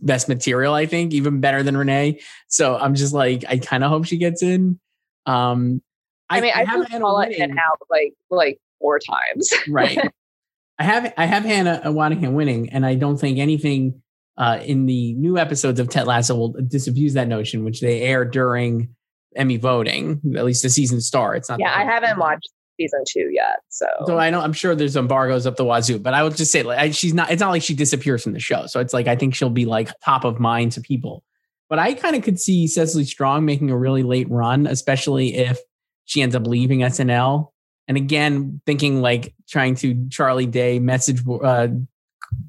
best 0.00 0.28
material. 0.28 0.74
I 0.74 0.86
think 0.86 1.14
even 1.14 1.40
better 1.40 1.62
than 1.62 1.76
Renee. 1.76 2.20
So 2.48 2.76
I'm 2.76 2.94
just 2.94 3.14
like, 3.14 3.44
I 3.48 3.58
kind 3.58 3.82
of 3.82 3.90
hope 3.90 4.04
she 4.04 4.18
gets 4.18 4.42
in. 4.42 4.78
Um, 5.24 5.82
I, 6.28 6.38
I 6.38 6.40
mean, 6.40 6.52
I, 6.54 6.60
I 6.60 6.64
have 6.64 6.88
Paula 7.00 7.28
in 7.28 7.52
out 7.52 7.78
like 7.90 8.14
like 8.30 8.58
four 8.80 8.98
times. 8.98 9.50
right. 9.68 9.98
I 10.78 10.84
have 10.84 11.14
I 11.16 11.24
have 11.24 11.44
Hannah 11.44 11.80
Waddingham 11.86 12.32
winning, 12.34 12.68
and 12.70 12.84
I 12.84 12.96
don't 12.96 13.16
think 13.16 13.38
anything 13.38 14.02
uh, 14.38 14.61
in 14.64 14.87
the 14.87 15.14
new 15.14 15.38
episodes 15.38 15.81
of 15.81 15.88
Ted 15.88 16.07
Lasso 16.07 16.35
will 16.35 16.55
disabuse 16.66 17.14
that 17.14 17.28
notion, 17.28 17.64
which 17.64 17.81
they 17.81 18.02
air 18.02 18.25
during 18.25 18.95
Emmy 19.35 19.57
voting. 19.57 20.21
At 20.37 20.45
least 20.45 20.62
the 20.62 20.71
season 20.71 21.00
starts. 21.00 21.49
Not 21.49 21.61
yeah, 21.61 21.73
I 21.75 21.85
haven't 21.85 22.19
watched 22.19 22.50
season 22.78 23.02
two 23.09 23.31
yet. 23.33 23.61
So, 23.69 23.87
so 24.07 24.19
I 24.19 24.31
know 24.31 24.40
I'm 24.40 24.52
sure 24.52 24.75
there's 24.75 24.97
embargoes 24.97 25.47
up 25.47 25.57
the 25.57 25.64
wazoo, 25.64 25.99
but 25.99 26.14
I 26.14 26.23
would 26.23 26.37
just 26.37 26.52
say 26.52 26.62
like 26.62 26.78
I, 26.78 26.90
she's 26.90 27.14
not. 27.14 27.31
It's 27.31 27.40
not 27.40 27.50
like 27.50 27.62
she 27.62 27.75
disappears 27.75 28.23
from 28.23 28.33
the 28.33 28.40
show. 28.40 28.66
So 28.66 28.81
it's 28.81 28.93
like 28.93 29.07
I 29.07 29.16
think 29.16 29.35
she'll 29.35 29.50
be 29.50 29.64
like 29.64 29.90
top 30.05 30.25
of 30.25 30.38
mind 30.38 30.73
to 30.73 30.81
people. 30.81 31.25
But 31.69 31.78
I 31.78 31.95
kind 31.95 32.14
of 32.14 32.23
could 32.23 32.38
see 32.38 32.66
Cecily 32.66 33.05
Strong 33.05 33.45
making 33.45 33.71
a 33.71 33.76
really 33.76 34.02
late 34.02 34.31
run, 34.31 34.66
especially 34.66 35.35
if 35.35 35.59
she 36.05 36.23
ends 36.23 36.37
up 36.37 36.47
leaving 36.47 36.81
SNL. 36.81 37.49
And 37.88 37.97
again, 37.97 38.61
thinking 38.66 39.00
like 39.00 39.35
trying 39.49 39.75
to 39.76 40.09
Charlie 40.09 40.47
Day 40.47 40.78
message, 40.78 41.23
uh, 41.26 41.69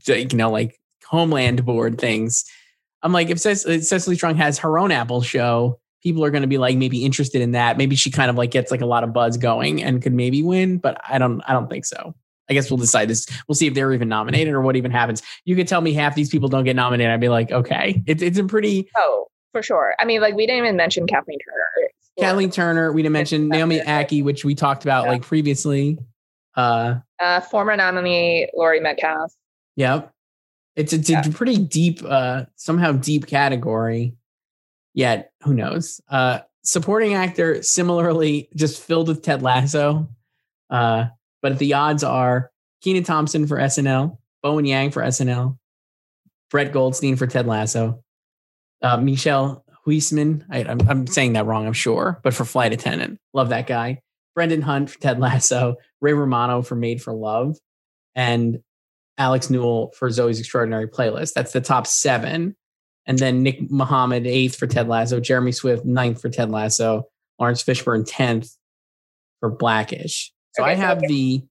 you 0.05 0.27
know, 0.33 0.51
like 0.51 0.79
Homeland 1.07 1.65
board 1.65 1.99
things. 1.99 2.45
I'm 3.03 3.13
like, 3.13 3.29
if 3.29 3.39
Cecily 3.39 4.15
Strong 4.15 4.35
has 4.35 4.57
her 4.59 4.77
own 4.77 4.91
Apple 4.91 5.21
show, 5.21 5.79
people 6.03 6.23
are 6.23 6.31
going 6.31 6.41
to 6.41 6.47
be 6.47 6.57
like 6.57 6.77
maybe 6.77 7.05
interested 7.05 7.41
in 7.41 7.51
that. 7.51 7.77
Maybe 7.77 7.95
she 7.95 8.11
kind 8.11 8.29
of 8.29 8.35
like 8.35 8.51
gets 8.51 8.71
like 8.71 8.81
a 8.81 8.85
lot 8.85 9.03
of 9.03 9.13
buzz 9.13 9.37
going 9.37 9.83
and 9.83 10.01
could 10.01 10.13
maybe 10.13 10.43
win, 10.43 10.77
but 10.77 10.99
I 11.07 11.17
don't, 11.17 11.41
I 11.47 11.53
don't 11.53 11.69
think 11.69 11.85
so. 11.85 12.15
I 12.49 12.53
guess 12.53 12.71
we'll 12.71 12.77
decide 12.77 13.09
this. 13.09 13.27
We'll 13.47 13.55
see 13.55 13.67
if 13.67 13.73
they're 13.73 13.93
even 13.93 14.07
nominated 14.07 14.53
or 14.53 14.61
what 14.61 14.75
even 14.75 14.91
happens. 14.91 15.21
You 15.45 15.55
could 15.55 15.67
tell 15.67 15.81
me 15.81 15.93
half 15.93 16.15
these 16.15 16.29
people 16.29 16.49
don't 16.49 16.63
get 16.63 16.75
nominated. 16.75 17.11
I'd 17.11 17.19
be 17.19 17.29
like, 17.29 17.51
okay, 17.51 18.01
it's 18.07 18.23
it's 18.23 18.37
a 18.37 18.45
pretty. 18.45 18.89
Oh, 18.95 19.27
for 19.51 19.61
sure. 19.61 19.95
I 19.99 20.05
mean, 20.05 20.21
like 20.21 20.33
we 20.33 20.45
didn't 20.45 20.63
even 20.63 20.77
mention 20.77 21.07
Kathleen 21.07 21.39
Turner. 21.39 21.89
Kathleen 22.19 22.49
Turner. 22.49 22.91
We 22.93 23.01
didn't 23.01 23.13
mention 23.13 23.49
Naomi 23.49 23.79
Ackie, 23.79 24.23
which 24.23 24.45
we 24.45 24.55
talked 24.55 24.83
about 24.83 25.03
yeah. 25.03 25.11
like 25.11 25.21
previously. 25.23 25.97
Uh, 26.55 26.95
uh, 27.19 27.41
former 27.41 27.75
nominee 27.75 28.49
Laurie 28.55 28.79
Metcalf. 28.79 29.33
Yep. 29.75 30.11
It's 30.77 30.93
it's 30.93 31.09
yeah. 31.09 31.27
a 31.27 31.31
pretty 31.31 31.57
deep, 31.57 32.01
uh, 32.05 32.45
somehow 32.55 32.93
deep 32.93 33.25
category. 33.25 34.15
Yet, 34.93 35.31
who 35.43 35.53
knows? 35.53 35.99
Uh, 36.07 36.39
supporting 36.63 37.15
actor, 37.15 37.63
similarly, 37.63 38.47
just 38.55 38.81
filled 38.81 39.07
with 39.07 39.23
Ted 39.23 39.41
Lasso. 39.41 40.07
Uh, 40.69 41.05
but 41.41 41.57
the 41.57 41.73
odds 41.73 42.03
are 42.03 42.51
Kenan 42.81 43.03
Thompson 43.03 43.47
for 43.47 43.57
SNL, 43.57 44.17
Bowen 44.43 44.65
Yang 44.65 44.91
for 44.91 45.01
SNL, 45.01 45.57
Brett 46.51 46.71
Goldstein 46.71 47.15
for 47.15 47.25
Ted 47.25 47.47
Lasso, 47.47 48.03
uh, 48.83 48.97
Michiel 48.97 49.63
Huisman. 49.85 50.45
I, 50.49 50.59
am 50.59 50.81
I'm, 50.81 50.89
I'm 50.89 51.07
saying 51.07 51.33
that 51.33 51.47
wrong, 51.47 51.65
I'm 51.65 51.73
sure, 51.73 52.19
but 52.23 52.33
for 52.35 52.45
Flight 52.45 52.73
Attendant, 52.73 53.19
love 53.33 53.49
that 53.49 53.65
guy. 53.65 54.01
Brendan 54.35 54.61
Hunt 54.61 54.91
for 54.91 54.99
Ted 54.99 55.19
Lasso, 55.19 55.77
Ray 56.01 56.13
Romano 56.13 56.61
for 56.61 56.75
Made 56.75 57.01
for 57.01 57.13
Love, 57.13 57.57
and 58.13 58.59
Alex 59.17 59.49
Newell 59.49 59.91
for 59.97 60.09
Zoey's 60.09 60.39
Extraordinary 60.39 60.87
Playlist. 60.87 61.33
That's 61.33 61.51
the 61.51 61.61
top 61.61 61.87
seven. 61.87 62.55
And 63.05 63.17
then 63.17 63.41
Nick 63.41 63.71
Mohammed, 63.71 64.27
eighth 64.27 64.57
for 64.57 64.67
Ted 64.67 64.87
Lasso, 64.87 65.19
Jeremy 65.19 65.53
Swift, 65.53 65.85
ninth 65.85 66.21
for 66.21 66.29
Ted 66.29 66.51
Lasso, 66.51 67.03
Laurence 67.39 67.63
Fishburne, 67.63 68.07
10th 68.07 68.55
for 69.39 69.49
Blackish. 69.49 70.33
So 70.55 70.63
okay, 70.63 70.73
I 70.73 70.75
have 70.75 70.99
so 70.99 71.07
the. 71.07 71.43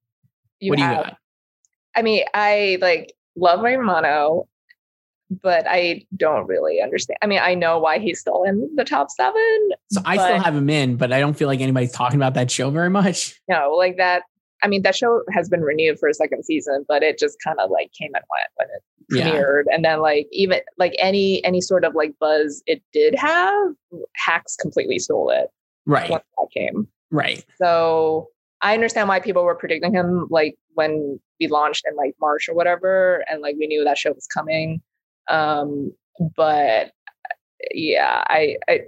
what 0.62 0.76
do 0.76 0.82
you 0.82 0.88
got? 0.88 1.16
I 1.94 2.02
mean, 2.02 2.24
I 2.34 2.78
like 2.80 3.14
love 3.36 3.62
Ray 3.62 3.76
Romano, 3.76 4.48
but 5.30 5.66
I 5.66 6.04
don't 6.14 6.46
really 6.46 6.80
understand. 6.82 7.18
I 7.22 7.26
mean, 7.26 7.40
I 7.42 7.54
know 7.54 7.78
why 7.78 7.98
he's 7.98 8.20
still 8.20 8.44
in 8.44 8.68
the 8.76 8.84
top 8.84 9.10
seven. 9.10 9.70
So 9.90 10.02
I 10.04 10.16
still 10.16 10.40
have 10.42 10.54
him 10.54 10.68
in, 10.68 10.96
but 10.96 11.12
I 11.12 11.20
don't 11.20 11.34
feel 11.34 11.48
like 11.48 11.60
anybody's 11.60 11.92
talking 11.92 12.18
about 12.18 12.34
that 12.34 12.50
show 12.50 12.70
very 12.70 12.90
much. 12.90 13.40
No, 13.48 13.70
like 13.70 13.96
that. 13.96 14.24
I 14.66 14.68
mean, 14.68 14.82
that 14.82 14.96
show 14.96 15.22
has 15.30 15.48
been 15.48 15.62
renewed 15.62 15.96
for 16.00 16.08
a 16.08 16.14
second 16.14 16.44
season, 16.44 16.84
but 16.88 17.04
it 17.04 17.20
just 17.20 17.36
kind 17.40 17.60
of 17.60 17.70
like 17.70 17.92
came 17.92 18.10
and 18.14 18.24
went 18.28 18.50
when 18.56 18.68
it 18.74 18.82
premiered. 19.38 19.62
Yeah. 19.68 19.76
And 19.76 19.84
then 19.84 20.00
like 20.00 20.26
even 20.32 20.58
like 20.76 20.92
any 20.98 21.44
any 21.44 21.60
sort 21.60 21.84
of 21.84 21.94
like 21.94 22.14
buzz 22.18 22.64
it 22.66 22.82
did 22.92 23.14
have, 23.14 23.68
hacks 24.16 24.56
completely 24.56 24.98
stole 24.98 25.30
it. 25.30 25.50
Right. 25.86 26.10
Once 26.10 26.24
that 26.36 26.48
came. 26.52 26.88
Right. 27.12 27.44
So 27.62 28.30
I 28.60 28.74
understand 28.74 29.08
why 29.08 29.20
people 29.20 29.44
were 29.44 29.54
predicting 29.54 29.94
him 29.94 30.26
like 30.30 30.56
when 30.74 31.20
we 31.38 31.46
launched 31.46 31.84
in 31.88 31.94
like 31.94 32.16
March 32.20 32.48
or 32.48 32.56
whatever, 32.56 33.24
and 33.30 33.42
like 33.42 33.54
we 33.56 33.68
knew 33.68 33.84
that 33.84 33.98
show 33.98 34.10
was 34.10 34.26
coming. 34.26 34.82
Um, 35.28 35.92
but 36.36 36.90
yeah, 37.70 38.24
I, 38.26 38.56
I 38.68 38.80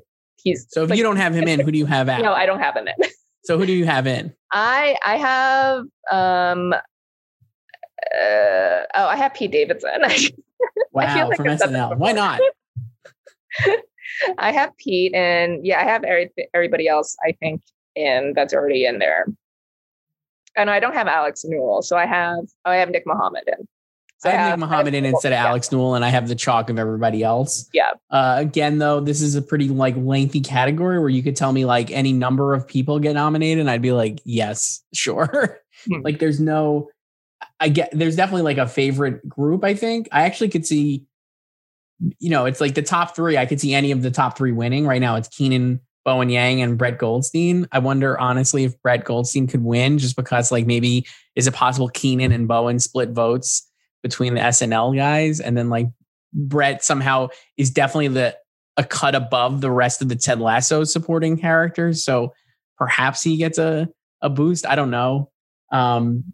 he's 0.42 0.66
so 0.70 0.82
if 0.82 0.90
like, 0.90 0.96
you 0.96 1.04
don't 1.04 1.18
have 1.18 1.36
him 1.36 1.46
in, 1.46 1.60
who 1.60 1.70
do 1.70 1.78
you 1.78 1.86
have 1.86 2.08
out? 2.08 2.20
No, 2.20 2.32
I 2.32 2.46
don't 2.46 2.58
have 2.58 2.74
him 2.74 2.88
in. 2.88 3.08
so 3.48 3.56
who 3.56 3.64
do 3.64 3.72
you 3.72 3.86
have 3.86 4.06
in? 4.06 4.34
I 4.52 4.98
I 5.02 5.16
have 5.16 5.78
um 6.12 6.74
uh, 6.74 8.82
oh 8.94 9.06
I 9.06 9.16
have 9.16 9.32
Pete 9.32 9.50
Davidson. 9.50 10.02
wow, 10.92 11.28
like 11.28 11.34
from 11.34 11.46
SNL. 11.46 11.96
Why 11.96 12.12
not? 12.12 12.42
I 14.38 14.52
have 14.52 14.76
Pete, 14.76 15.14
and 15.14 15.64
yeah, 15.64 15.80
I 15.80 15.84
have 15.84 16.04
every, 16.04 16.30
everybody 16.52 16.88
else. 16.88 17.16
I 17.26 17.32
think 17.32 17.62
in 17.96 18.34
that's 18.36 18.52
already 18.52 18.84
in 18.84 18.98
there 18.98 19.26
and 20.54 20.68
I 20.68 20.80
don't 20.80 20.94
have 20.94 21.06
Alex 21.06 21.42
Newell, 21.44 21.80
so 21.80 21.96
I 21.96 22.04
have 22.04 22.44
oh, 22.66 22.70
I 22.70 22.76
have 22.76 22.90
Nick 22.90 23.04
Mohammed 23.06 23.44
in. 23.46 23.66
So 24.18 24.28
I 24.28 24.32
I 24.32 24.36
have 24.36 24.58
Nick 24.58 24.68
Mohammed 24.68 24.94
in 24.94 25.04
instead 25.04 25.32
of 25.32 25.36
yeah. 25.36 25.46
Alex 25.46 25.70
Newell, 25.70 25.94
and 25.94 26.04
I 26.04 26.08
have 26.08 26.26
the 26.26 26.34
chalk 26.34 26.70
of 26.70 26.78
everybody 26.78 27.22
else. 27.22 27.68
Yeah. 27.72 27.90
Uh, 28.10 28.36
again, 28.38 28.78
though, 28.78 28.98
this 28.98 29.22
is 29.22 29.36
a 29.36 29.42
pretty 29.42 29.68
like 29.68 29.94
lengthy 29.96 30.40
category 30.40 30.98
where 30.98 31.08
you 31.08 31.22
could 31.22 31.36
tell 31.36 31.52
me 31.52 31.64
like 31.64 31.92
any 31.92 32.12
number 32.12 32.52
of 32.52 32.66
people 32.66 32.98
get 32.98 33.14
nominated, 33.14 33.60
and 33.60 33.70
I'd 33.70 33.82
be 33.82 33.92
like, 33.92 34.20
yes, 34.24 34.82
sure. 34.92 35.60
Hmm. 35.86 36.00
like, 36.02 36.18
there's 36.18 36.40
no, 36.40 36.88
I 37.60 37.68
get 37.68 37.90
there's 37.92 38.16
definitely 38.16 38.42
like 38.42 38.58
a 38.58 38.66
favorite 38.66 39.28
group. 39.28 39.62
I 39.62 39.74
think 39.74 40.08
I 40.10 40.22
actually 40.22 40.48
could 40.48 40.66
see, 40.66 41.06
you 42.18 42.30
know, 42.30 42.46
it's 42.46 42.60
like 42.60 42.74
the 42.74 42.82
top 42.82 43.14
three. 43.14 43.36
I 43.36 43.46
could 43.46 43.60
see 43.60 43.72
any 43.72 43.92
of 43.92 44.02
the 44.02 44.10
top 44.10 44.36
three 44.36 44.52
winning 44.52 44.84
right 44.84 45.00
now. 45.00 45.14
It's 45.14 45.28
Kenan, 45.28 45.80
Bowen 46.04 46.28
Yang 46.28 46.62
and 46.62 46.76
Brett 46.76 46.98
Goldstein. 46.98 47.68
I 47.70 47.78
wonder 47.78 48.18
honestly 48.18 48.64
if 48.64 48.80
Brett 48.82 49.04
Goldstein 49.04 49.46
could 49.46 49.62
win 49.62 49.98
just 49.98 50.16
because 50.16 50.50
like 50.50 50.66
maybe 50.66 51.06
is 51.36 51.46
it 51.46 51.54
possible 51.54 51.88
Kenan 51.88 52.32
and 52.32 52.48
Bowen 52.48 52.80
split 52.80 53.10
votes 53.10 53.67
between 54.08 54.34
the 54.34 54.40
SNL 54.40 54.96
guys 54.96 55.40
and 55.40 55.56
then 55.56 55.68
like 55.68 55.86
Brett 56.32 56.84
somehow 56.84 57.28
is 57.56 57.70
definitely 57.70 58.08
the 58.08 58.36
a 58.76 58.84
cut 58.84 59.14
above 59.14 59.60
the 59.60 59.70
rest 59.70 60.02
of 60.02 60.08
the 60.08 60.16
Ted 60.16 60.40
Lasso 60.40 60.84
supporting 60.84 61.36
characters. 61.36 62.04
So 62.04 62.32
perhaps 62.76 63.22
he 63.22 63.36
gets 63.36 63.58
a 63.58 63.88
a 64.20 64.30
boost. 64.30 64.66
I 64.66 64.74
don't 64.74 64.90
know. 64.90 65.30
Um 65.72 66.24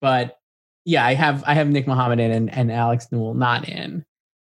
but 0.00 0.36
yeah, 0.84 1.04
I 1.04 1.14
have 1.14 1.44
I 1.46 1.54
have 1.54 1.68
Nick 1.68 1.86
Mohammed 1.86 2.20
in 2.20 2.30
and, 2.30 2.52
and 2.52 2.72
Alex 2.72 3.08
Newell 3.12 3.34
not 3.34 3.68
in, 3.68 4.04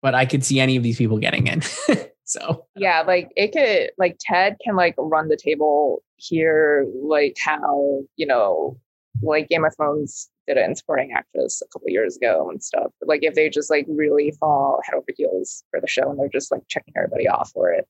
but 0.03 0.15
I 0.15 0.27
could 0.27 0.45
see 0.45 0.61
any 0.61 0.77
of 0.77 0.83
these 0.83 0.99
people 0.99 1.19
getting 1.19 1.47
in. 1.47 1.63
So 2.27 2.67
yeah, 2.75 3.03
like 3.03 3.31
it 3.37 3.53
could 3.53 3.91
like 3.99 4.17
Ted 4.21 4.57
can 4.63 4.75
like 4.75 4.97
run 4.99 5.29
the 5.29 5.37
table 5.37 6.03
here, 6.17 6.85
like 7.01 7.37
how 7.39 8.03
you 8.17 8.27
know, 8.27 8.77
like 9.23 9.49
Game 9.49 9.65
of 9.65 9.73
Thrones 9.77 10.29
did 10.47 10.57
it 10.57 10.65
in 10.65 10.75
supporting 10.77 11.13
actress 11.13 11.63
a 11.63 11.69
couple 11.73 11.89
years 11.91 12.17
ago 12.17 12.49
and 12.51 12.63
stuff. 12.63 12.93
But, 13.01 13.09
like 13.09 13.23
if 13.23 13.35
they 13.35 13.49
just 13.49 13.71
like 13.71 13.87
really 13.89 14.33
fall 14.39 14.81
head 14.85 14.95
over 14.95 15.07
heels 15.17 15.65
for 15.71 15.81
the 15.81 15.87
show 15.87 16.11
and 16.11 16.19
they're 16.19 16.29
just 16.29 16.51
like 16.51 16.63
checking 16.69 16.95
everybody 16.97 17.29
off 17.29 17.51
for 17.53 17.71
it. 17.71 17.87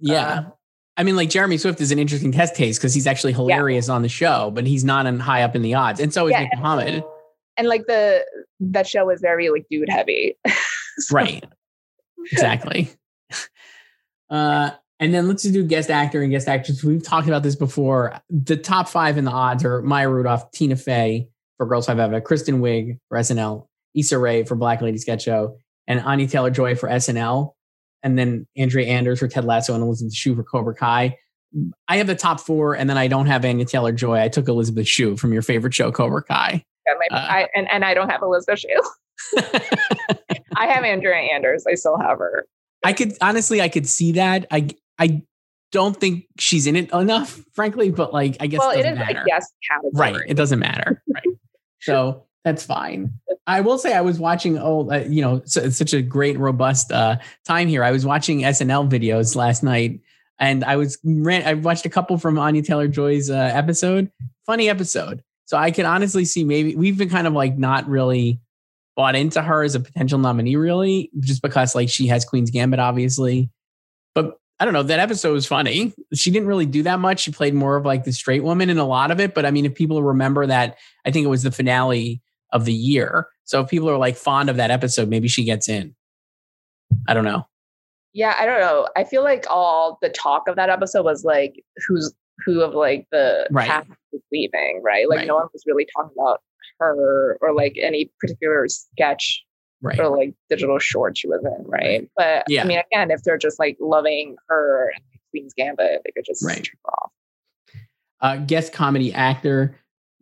Yeah. 0.00 0.28
Uh, 0.28 0.50
I 0.96 1.02
mean, 1.02 1.16
like 1.16 1.28
Jeremy 1.28 1.58
Swift 1.58 1.80
is 1.80 1.90
an 1.90 1.98
interesting 1.98 2.32
test 2.32 2.54
case 2.54 2.78
because 2.78 2.94
he's 2.94 3.06
actually 3.06 3.34
hilarious 3.34 3.88
yeah. 3.88 3.94
on 3.94 4.02
the 4.02 4.08
show, 4.08 4.50
but 4.50 4.66
he's 4.66 4.84
not 4.84 5.06
in 5.06 5.20
high 5.20 5.42
up 5.42 5.54
in 5.54 5.62
the 5.62 5.74
odds, 5.74 6.00
and 6.00 6.12
so 6.12 6.26
is 6.26 6.32
yeah, 6.32 6.44
Nick 6.44 6.50
Mohammed. 6.56 7.04
And 7.58 7.68
like 7.68 7.86
the 7.86 8.24
that 8.60 8.86
show 8.86 9.10
is 9.10 9.20
very 9.20 9.50
like 9.50 9.66
dude 9.70 9.90
heavy, 9.90 10.38
so. 10.98 11.14
right? 11.14 11.44
Exactly. 12.32 12.88
Uh, 14.30 14.70
and 14.98 15.12
then 15.12 15.28
let's 15.28 15.42
just 15.42 15.54
do 15.54 15.62
guest 15.62 15.90
actor 15.90 16.22
and 16.22 16.30
guest 16.30 16.48
actress. 16.48 16.82
We've 16.82 17.02
talked 17.02 17.28
about 17.28 17.42
this 17.42 17.56
before. 17.56 18.18
The 18.30 18.56
top 18.56 18.88
five 18.88 19.18
in 19.18 19.24
the 19.24 19.30
odds 19.30 19.64
are 19.64 19.82
Maya 19.82 20.08
Rudolph, 20.08 20.50
Tina 20.50 20.76
Fey 20.76 21.28
for 21.56 21.66
Girls 21.66 21.86
Five 21.86 21.98
Eva, 21.98 22.20
Kristen 22.20 22.60
Wiig 22.60 22.98
for 23.08 23.18
SNL, 23.18 23.66
Issa 23.94 24.18
Rae 24.18 24.44
for 24.44 24.54
Black 24.54 24.80
Lady 24.80 24.98
Sketch 24.98 25.22
Show, 25.22 25.56
and 25.86 26.00
Anya 26.00 26.26
Taylor 26.26 26.50
Joy 26.50 26.74
for 26.74 26.88
SNL, 26.88 27.52
and 28.02 28.18
then 28.18 28.46
Andrea 28.56 28.86
Anders 28.86 29.20
for 29.20 29.28
Ted 29.28 29.44
Lasso 29.44 29.74
and 29.74 29.82
Elizabeth 29.82 30.14
Shue 30.14 30.34
for 30.34 30.42
Cobra 30.42 30.74
Kai. 30.74 31.16
I 31.88 31.96
have 31.96 32.06
the 32.06 32.14
top 32.14 32.40
four, 32.40 32.74
and 32.74 32.90
then 32.90 32.98
I 32.98 33.08
don't 33.08 33.26
have 33.26 33.44
Anya 33.44 33.64
Taylor 33.64 33.92
Joy. 33.92 34.20
I 34.20 34.28
took 34.28 34.48
Elizabeth 34.48 34.88
Shue 34.88 35.16
from 35.16 35.32
your 35.32 35.42
favorite 35.42 35.74
show, 35.74 35.90
Cobra 35.90 36.22
Kai. 36.22 36.64
Yeah, 36.86 36.94
my, 37.10 37.16
uh, 37.16 37.20
I, 37.20 37.48
and, 37.54 37.70
and 37.70 37.84
I 37.84 37.94
don't 37.94 38.10
have 38.10 38.22
Elizabeth 38.22 38.60
Shue. 38.60 39.38
I 40.56 40.66
have 40.66 40.84
Andrea 40.84 41.16
Anders. 41.16 41.64
I 41.68 41.74
still 41.74 41.98
have 41.98 42.18
her. 42.18 42.46
I 42.84 42.92
could 42.92 43.14
honestly, 43.20 43.60
I 43.60 43.68
could 43.68 43.88
see 43.88 44.12
that. 44.12 44.46
I 44.50 44.68
I 44.98 45.22
don't 45.72 45.96
think 45.96 46.26
she's 46.38 46.66
in 46.66 46.76
it 46.76 46.92
enough, 46.92 47.42
frankly. 47.52 47.90
But 47.90 48.12
like, 48.12 48.36
I 48.40 48.46
guess 48.46 48.60
well, 48.60 48.70
it, 48.70 48.80
it 48.80 48.92
is 48.92 48.98
matter. 48.98 49.22
a 49.22 49.24
guest 49.24 49.52
category, 49.68 50.12
right? 50.12 50.22
It 50.28 50.34
doesn't 50.34 50.58
matter? 50.58 51.02
So 51.86 52.26
that's 52.44 52.64
fine. 52.64 53.12
I 53.46 53.60
will 53.60 53.78
say 53.78 53.92
I 53.92 54.00
was 54.00 54.18
watching. 54.18 54.58
Oh, 54.58 54.90
uh, 54.90 55.04
you 55.08 55.22
know, 55.22 55.42
such 55.44 55.92
a 55.92 56.02
great, 56.02 56.38
robust 56.38 56.92
uh, 56.92 57.16
time 57.44 57.68
here. 57.68 57.84
I 57.84 57.92
was 57.92 58.04
watching 58.04 58.40
SNL 58.40 58.90
videos 58.90 59.36
last 59.36 59.62
night, 59.62 60.00
and 60.38 60.64
I 60.64 60.76
was 60.76 60.98
ran. 61.04 61.46
I 61.46 61.54
watched 61.54 61.86
a 61.86 61.90
couple 61.90 62.18
from 62.18 62.38
Anya 62.38 62.62
Taylor 62.62 62.88
Joy's 62.88 63.30
uh, 63.30 63.34
episode. 63.34 64.10
Funny 64.46 64.68
episode. 64.68 65.22
So 65.46 65.56
I 65.56 65.70
can 65.70 65.86
honestly 65.86 66.24
see 66.24 66.44
maybe 66.44 66.74
we've 66.74 66.98
been 66.98 67.08
kind 67.08 67.26
of 67.26 67.32
like 67.32 67.56
not 67.56 67.88
really 67.88 68.40
bought 68.96 69.14
into 69.14 69.42
her 69.42 69.62
as 69.62 69.74
a 69.74 69.80
potential 69.80 70.18
nominee, 70.18 70.56
really, 70.56 71.10
just 71.20 71.42
because 71.42 71.74
like 71.74 71.88
she 71.88 72.08
has 72.08 72.24
Queen's 72.24 72.50
Gambit, 72.50 72.80
obviously. 72.80 73.50
But 74.14 74.38
I 74.58 74.64
don't 74.64 74.72
know. 74.72 74.82
That 74.82 75.00
episode 75.00 75.32
was 75.32 75.46
funny. 75.46 75.92
She 76.14 76.30
didn't 76.30 76.48
really 76.48 76.66
do 76.66 76.82
that 76.84 76.98
much. 76.98 77.20
She 77.20 77.30
played 77.30 77.54
more 77.54 77.76
of 77.76 77.84
like 77.84 78.04
the 78.04 78.12
straight 78.12 78.42
woman 78.42 78.70
in 78.70 78.78
a 78.78 78.86
lot 78.86 79.10
of 79.10 79.20
it. 79.20 79.34
But 79.34 79.44
I 79.44 79.50
mean, 79.50 79.66
if 79.66 79.74
people 79.74 80.02
remember 80.02 80.46
that, 80.46 80.78
I 81.04 81.10
think 81.10 81.24
it 81.24 81.28
was 81.28 81.42
the 81.42 81.50
finale 81.50 82.22
of 82.52 82.64
the 82.64 82.72
year. 82.72 83.28
So 83.44 83.60
if 83.60 83.68
people 83.68 83.90
are 83.90 83.98
like 83.98 84.16
fond 84.16 84.48
of 84.48 84.56
that 84.56 84.70
episode, 84.70 85.08
maybe 85.08 85.28
she 85.28 85.44
gets 85.44 85.68
in. 85.68 85.94
I 87.06 87.14
don't 87.14 87.24
know. 87.24 87.46
Yeah, 88.14 88.34
I 88.38 88.46
don't 88.46 88.60
know. 88.60 88.88
I 88.96 89.04
feel 89.04 89.22
like 89.22 89.44
all 89.50 89.98
the 90.00 90.08
talk 90.08 90.48
of 90.48 90.56
that 90.56 90.70
episode 90.70 91.04
was 91.04 91.22
like 91.22 91.62
who's 91.86 92.14
who 92.44 92.62
of 92.62 92.74
like 92.74 93.06
the 93.12 93.46
right. 93.50 93.66
cast 93.66 93.88
is 94.12 94.22
leaving, 94.32 94.80
right? 94.82 95.08
Like 95.08 95.18
right. 95.18 95.26
no 95.26 95.34
one 95.34 95.48
was 95.52 95.64
really 95.66 95.86
talking 95.94 96.14
about 96.18 96.40
her 96.78 97.36
or 97.42 97.52
like 97.52 97.76
any 97.80 98.10
particular 98.20 98.66
sketch 98.68 99.44
right. 99.82 99.98
or 99.98 100.16
like 100.16 100.34
digital 100.48 100.78
short 100.78 101.18
she 101.18 101.28
was 101.28 101.44
in, 101.44 101.64
right? 101.66 102.08
But 102.16 102.44
yeah. 102.48 102.62
I 102.62 102.66
mean, 102.66 102.78
again, 102.78 103.10
if 103.10 103.22
they're 103.22 103.38
just 103.38 103.58
like 103.58 103.76
loving 103.80 104.36
her 104.48 104.92
and 104.94 105.02
Queen's 105.30 105.54
Gambit, 105.54 106.02
they 106.04 106.10
could 106.12 106.24
just 106.24 106.44
right. 106.44 106.56
turn 106.56 106.76
her 106.84 106.90
off. 106.90 107.12
Uh, 108.20 108.36
guest 108.38 108.72
comedy 108.72 109.12
actor, 109.12 109.78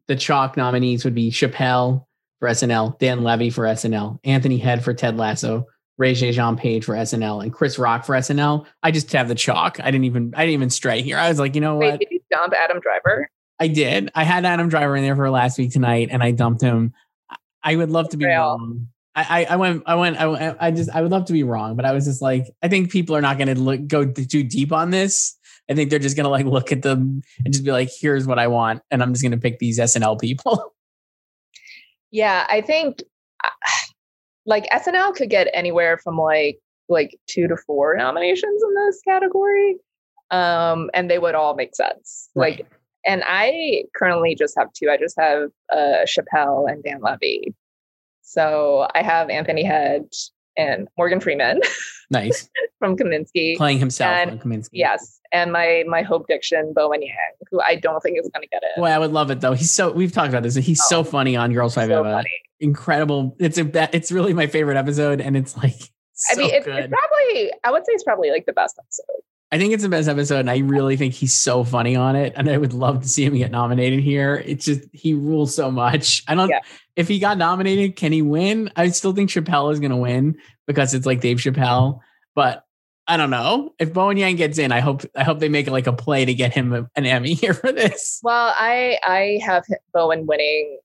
the 0.08 0.16
chalk 0.16 0.56
nominees 0.56 1.04
would 1.04 1.14
be 1.14 1.30
Chappelle 1.30 2.04
for 2.40 2.48
SNL, 2.48 2.98
Dan 2.98 3.22
Levy 3.22 3.50
for 3.50 3.64
SNL, 3.64 4.18
Anthony 4.24 4.58
Head 4.58 4.82
for 4.82 4.92
Ted 4.92 5.16
Lasso, 5.16 5.66
Regé-Jean 6.00 6.56
Page 6.56 6.84
for 6.84 6.94
SNL, 6.94 7.42
and 7.42 7.52
Chris 7.52 7.78
Rock 7.78 8.04
for 8.04 8.16
SNL. 8.16 8.66
I 8.82 8.90
just 8.90 9.12
have 9.12 9.28
the 9.28 9.34
chalk. 9.34 9.78
I 9.80 9.90
didn't 9.90 10.04
even 10.04 10.34
I 10.36 10.40
didn't 10.40 10.54
even 10.54 10.70
stray 10.70 11.02
here. 11.02 11.16
I 11.16 11.28
was 11.28 11.38
like, 11.38 11.54
you 11.54 11.60
know 11.60 11.76
Wait, 11.76 11.92
what? 11.92 12.00
Did 12.00 12.08
you 12.10 12.20
dump 12.30 12.52
Adam 12.52 12.80
Driver? 12.80 13.30
I 13.60 13.68
did. 13.68 14.10
I 14.14 14.24
had 14.24 14.44
Adam 14.44 14.68
Driver 14.68 14.96
in 14.96 15.04
there 15.04 15.14
for 15.14 15.30
last 15.30 15.58
week 15.58 15.70
tonight, 15.70 16.08
and 16.10 16.22
I 16.22 16.32
dumped 16.32 16.60
him. 16.60 16.92
I 17.62 17.76
would 17.76 17.90
love 17.90 18.08
to 18.10 18.16
be 18.16 18.26
wrong. 18.26 18.88
I, 19.16 19.44
I, 19.44 19.44
I 19.44 19.56
went, 19.56 19.82
I 19.86 19.94
went, 19.94 20.16
I, 20.20 20.56
I 20.58 20.70
just, 20.70 20.90
I 20.90 21.00
would 21.00 21.10
love 21.10 21.26
to 21.26 21.32
be 21.32 21.44
wrong, 21.44 21.76
but 21.76 21.84
I 21.84 21.92
was 21.92 22.04
just 22.04 22.20
like, 22.20 22.46
I 22.62 22.68
think 22.68 22.90
people 22.90 23.14
are 23.14 23.20
not 23.20 23.38
going 23.38 23.54
to 23.54 23.60
look 23.60 23.86
go 23.86 24.04
too 24.04 24.42
deep 24.42 24.72
on 24.72 24.90
this. 24.90 25.38
I 25.70 25.74
think 25.74 25.90
they're 25.90 25.98
just 25.98 26.16
going 26.16 26.24
to 26.24 26.30
like 26.30 26.46
look 26.46 26.72
at 26.72 26.82
them 26.82 27.22
and 27.44 27.52
just 27.52 27.64
be 27.64 27.72
like, 27.72 27.90
here's 28.00 28.26
what 28.26 28.38
I 28.38 28.48
want, 28.48 28.82
and 28.90 29.02
I'm 29.02 29.12
just 29.12 29.22
going 29.22 29.32
to 29.32 29.38
pick 29.38 29.58
these 29.58 29.78
SNL 29.78 30.20
people. 30.20 30.72
Yeah, 32.14 32.46
I 32.48 32.60
think 32.60 33.02
uh, 33.42 33.48
like 34.46 34.66
SNL 34.72 35.16
could 35.16 35.30
get 35.30 35.48
anywhere 35.52 35.98
from 35.98 36.16
like 36.16 36.60
like 36.88 37.18
two 37.26 37.48
to 37.48 37.56
four 37.56 37.96
nominations 37.96 38.62
in 38.62 38.74
this 38.86 39.00
category, 39.04 39.78
um, 40.30 40.90
and 40.94 41.10
they 41.10 41.18
would 41.18 41.34
all 41.34 41.56
make 41.56 41.74
sense. 41.74 42.30
Right. 42.36 42.58
Like, 42.58 42.70
and 43.04 43.24
I 43.26 43.82
currently 43.96 44.36
just 44.36 44.54
have 44.56 44.72
two. 44.74 44.90
I 44.90 44.96
just 44.96 45.18
have 45.18 45.48
uh, 45.72 46.06
Chappelle 46.06 46.70
and 46.70 46.84
Dan 46.84 47.00
Levy. 47.02 47.52
So 48.24 48.88
I 48.94 49.02
have 49.02 49.30
Anthony 49.30 49.62
Head 49.64 50.06
and 50.56 50.88
Morgan 50.98 51.20
Freeman 51.20 51.60
nice, 52.10 52.48
from 52.78 52.96
Kominsky. 52.96 53.56
playing 53.56 53.78
himself 53.78 54.10
And- 54.12 54.30
on 54.32 54.38
Kominsky. 54.38 54.70
Yes, 54.72 55.20
and 55.32 55.52
my 55.52 55.84
my 55.86 56.02
Hope 56.02 56.26
Diction 56.28 56.72
Bowen 56.74 57.02
Yang, 57.02 57.14
who 57.50 57.60
I 57.60 57.74
don't 57.76 58.00
think 58.02 58.18
is 58.18 58.28
going 58.32 58.42
to 58.42 58.48
get 58.48 58.62
it. 58.62 58.80
Boy, 58.80 58.86
I 58.86 58.98
would 58.98 59.12
love 59.12 59.30
it 59.30 59.40
though. 59.40 59.52
He's 59.52 59.70
so. 59.72 59.92
We've 59.92 60.12
talked 60.12 60.28
about 60.30 60.42
this. 60.42 60.54
He's 60.54 60.80
Oh. 60.84 60.88
so 60.88 61.04
funny 61.04 61.36
on 61.36 61.52
Girls 61.52 61.74
Five 61.74 61.88
so 61.88 62.00
Eva. 62.00 62.12
funny. 62.12 62.30
Incredible. 62.60 63.36
It's 63.38 63.58
a. 63.58 63.94
It's 63.96 64.10
really 64.12 64.32
my 64.32 64.46
favorite 64.46 64.76
episode, 64.76 65.20
and 65.20 65.36
it's 65.36 65.56
like. 65.56 65.74
I 66.32 66.36
mean, 66.36 66.54
it, 66.54 66.64
good. 66.64 66.76
it's 66.84 66.92
probably 66.92 67.52
I 67.64 67.70
would 67.72 67.84
say 67.84 67.92
it's 67.92 68.04
probably 68.04 68.30
like 68.30 68.46
the 68.46 68.52
best 68.52 68.78
episode. 68.78 69.22
I 69.54 69.58
think 69.58 69.72
it's 69.72 69.84
the 69.84 69.88
best 69.88 70.08
episode, 70.08 70.40
and 70.40 70.50
I 70.50 70.58
really 70.58 70.96
think 70.96 71.14
he's 71.14 71.32
so 71.32 71.62
funny 71.62 71.94
on 71.94 72.16
it. 72.16 72.32
And 72.34 72.50
I 72.50 72.56
would 72.58 72.72
love 72.72 73.02
to 73.02 73.08
see 73.08 73.24
him 73.24 73.36
get 73.36 73.52
nominated 73.52 74.00
here. 74.00 74.42
It's 74.44 74.64
just 74.64 74.80
he 74.92 75.14
rules 75.14 75.54
so 75.54 75.70
much. 75.70 76.24
I 76.26 76.34
don't. 76.34 76.48
Yeah. 76.48 76.58
If 76.96 77.06
he 77.06 77.20
got 77.20 77.38
nominated, 77.38 77.94
can 77.94 78.10
he 78.10 78.20
win? 78.20 78.72
I 78.74 78.88
still 78.88 79.12
think 79.12 79.30
Chappelle 79.30 79.72
is 79.72 79.78
going 79.78 79.92
to 79.92 79.96
win 79.96 80.36
because 80.66 80.92
it's 80.92 81.06
like 81.06 81.20
Dave 81.20 81.36
Chappelle. 81.36 82.00
But 82.34 82.64
I 83.06 83.16
don't 83.16 83.30
know 83.30 83.74
if 83.78 83.92
Bowen 83.92 84.16
Yang 84.16 84.36
gets 84.36 84.58
in. 84.58 84.72
I 84.72 84.80
hope. 84.80 85.02
I 85.14 85.22
hope 85.22 85.38
they 85.38 85.48
make 85.48 85.68
like 85.68 85.86
a 85.86 85.92
play 85.92 86.24
to 86.24 86.34
get 86.34 86.52
him 86.52 86.72
a- 86.72 86.90
an 86.96 87.06
Emmy 87.06 87.34
here 87.42 87.54
for 87.54 87.70
this. 87.70 88.18
Well, 88.24 88.52
I 88.58 88.98
I 89.04 89.40
have 89.46 89.64
Bowen 89.92 90.26
winning 90.26 90.80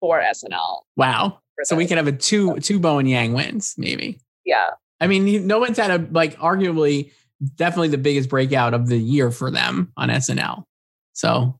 for 0.00 0.20
SNL. 0.20 0.80
Wow. 0.96 1.38
for 1.54 1.64
So 1.64 1.76
we 1.76 1.86
can 1.86 1.96
have 1.96 2.08
a 2.08 2.12
two 2.12 2.58
two 2.60 2.78
Bowen 2.78 3.06
Yang 3.06 3.32
wins 3.32 3.74
maybe. 3.78 4.18
yeah. 4.44 4.66
I 5.00 5.06
mean, 5.08 5.46
no 5.48 5.58
one's 5.58 5.78
had 5.78 5.90
a 5.90 6.06
like 6.12 6.36
arguably 6.38 7.10
definitely 7.56 7.88
the 7.88 7.98
biggest 7.98 8.28
breakout 8.28 8.74
of 8.74 8.88
the 8.88 8.96
year 8.98 9.30
for 9.30 9.50
them 9.50 9.92
on 9.96 10.08
SNL. 10.10 10.64
So 11.12 11.58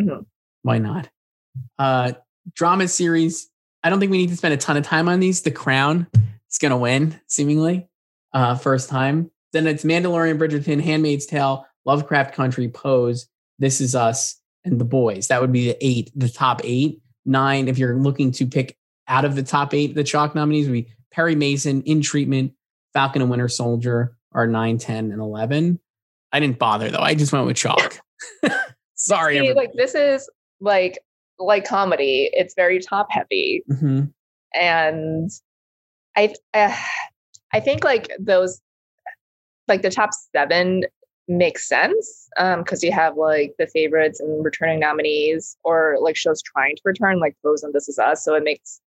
Mhm. 0.00 0.26
why 0.62 0.78
not? 0.78 1.08
Uh 1.78 2.12
drama 2.54 2.88
series. 2.88 3.48
I 3.84 3.90
don't 3.90 3.98
think 4.00 4.10
we 4.10 4.18
need 4.18 4.30
to 4.30 4.36
spend 4.36 4.54
a 4.54 4.56
ton 4.56 4.76
of 4.76 4.84
time 4.84 5.08
on 5.08 5.20
these. 5.20 5.42
The 5.42 5.50
Crown 5.50 6.06
is 6.50 6.58
gonna 6.58 6.78
win, 6.78 7.20
seemingly. 7.26 7.88
Uh 8.32 8.54
first 8.56 8.88
time. 8.88 9.30
Then 9.52 9.66
it's 9.66 9.84
Mandalorian, 9.84 10.38
Bridgerton, 10.38 10.80
Handmaid's 10.80 11.26
Tale, 11.26 11.66
Lovecraft 11.84 12.34
Country, 12.34 12.68
Pose, 12.68 13.28
This 13.58 13.80
Is 13.80 13.94
Us, 13.94 14.40
and 14.64 14.80
The 14.80 14.84
Boys. 14.84 15.28
That 15.28 15.40
would 15.42 15.52
be 15.52 15.66
the 15.68 15.76
eight, 15.86 16.10
the 16.16 16.28
top 16.28 16.60
eight. 16.64 17.00
Nine, 17.26 17.68
if 17.68 17.78
you're 17.78 17.96
looking 17.96 18.32
to 18.32 18.46
pick 18.46 18.76
out 19.08 19.24
of 19.24 19.34
the 19.36 19.42
top 19.42 19.74
eight, 19.74 19.94
the 19.94 20.02
chalk 20.04 20.34
nominees 20.34 20.66
would 20.68 20.72
be 20.72 20.88
Perry 21.12 21.34
Mason, 21.34 21.82
In 21.82 22.00
Treatment, 22.00 22.52
Falcon 22.94 23.20
and 23.22 23.30
Winter 23.30 23.48
Soldier 23.48 24.16
are 24.34 24.46
9, 24.46 24.78
10, 24.78 25.12
and 25.12 25.20
11. 25.20 25.78
I 26.32 26.40
didn't 26.40 26.58
bother 26.58 26.90
though. 26.90 26.98
I 27.00 27.14
just 27.14 27.32
went 27.32 27.46
with 27.46 27.56
chalk. 27.56 28.00
Sorry. 28.94 29.38
See, 29.38 29.52
like 29.52 29.72
this 29.74 29.94
is 29.94 30.28
like 30.60 30.98
like 31.38 31.64
comedy. 31.66 32.30
It's 32.32 32.54
very 32.54 32.78
top 32.78 33.08
heavy, 33.10 33.62
Mhm. 33.70 34.12
and 34.54 35.30
I 36.16 36.32
uh, 36.54 36.74
I 37.52 37.60
think 37.60 37.84
like 37.84 38.10
those 38.18 38.60
like 39.68 39.82
the 39.82 39.90
top 39.90 40.10
seven 40.34 40.84
makes 41.28 41.68
sense 41.68 42.28
um 42.36 42.60
because 42.62 42.82
you 42.82 42.90
have 42.92 43.16
like 43.16 43.54
the 43.58 43.66
favorites 43.68 44.18
and 44.20 44.44
returning 44.44 44.80
nominees 44.80 45.56
or 45.62 45.96
like 46.00 46.16
shows 46.16 46.42
trying 46.42 46.74
to 46.74 46.82
return 46.84 47.20
like 47.20 47.36
Pose 47.44 47.62
and 47.62 47.72
This 47.72 47.88
Is 47.88 47.98
Us. 47.98 48.24
So 48.24 48.34
it 48.34 48.42
makes 48.44 48.80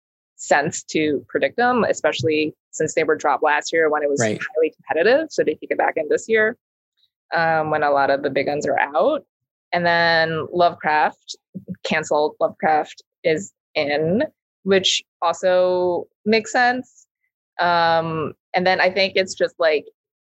sense 0.43 0.83
to 0.83 1.25
predict 1.29 1.55
them, 1.55 1.85
especially 1.85 2.53
since 2.71 2.93
they 2.93 3.05
were 3.05 3.15
dropped 3.15 3.43
last 3.43 3.71
year 3.71 3.89
when 3.89 4.03
it 4.03 4.09
was 4.09 4.19
Right. 4.19 4.39
highly 4.55 4.71
competitive. 4.75 5.31
So 5.31 5.43
they 5.43 5.55
take 5.55 5.71
it 5.71 5.77
back 5.77 5.93
in 5.95 6.09
this 6.09 6.27
year 6.27 6.57
um, 7.33 7.69
when 7.69 7.81
a 7.81 7.91
lot 7.91 8.09
of 8.09 8.23
the 8.23 8.29
big 8.29 8.47
guns 8.47 8.67
are 8.67 8.77
out. 8.77 9.25
And 9.71 9.85
then 9.85 10.45
Lovecraft, 10.51 11.37
canceled 11.83 12.35
Lovecraft 12.41 13.01
is 13.23 13.53
in, 13.73 14.23
which 14.63 15.01
also 15.21 16.07
makes 16.25 16.51
sense. 16.51 17.07
Um, 17.59 18.33
and 18.53 18.67
then 18.67 18.81
I 18.81 18.89
think 18.89 19.13
it's 19.15 19.33
just 19.33 19.55
like 19.59 19.85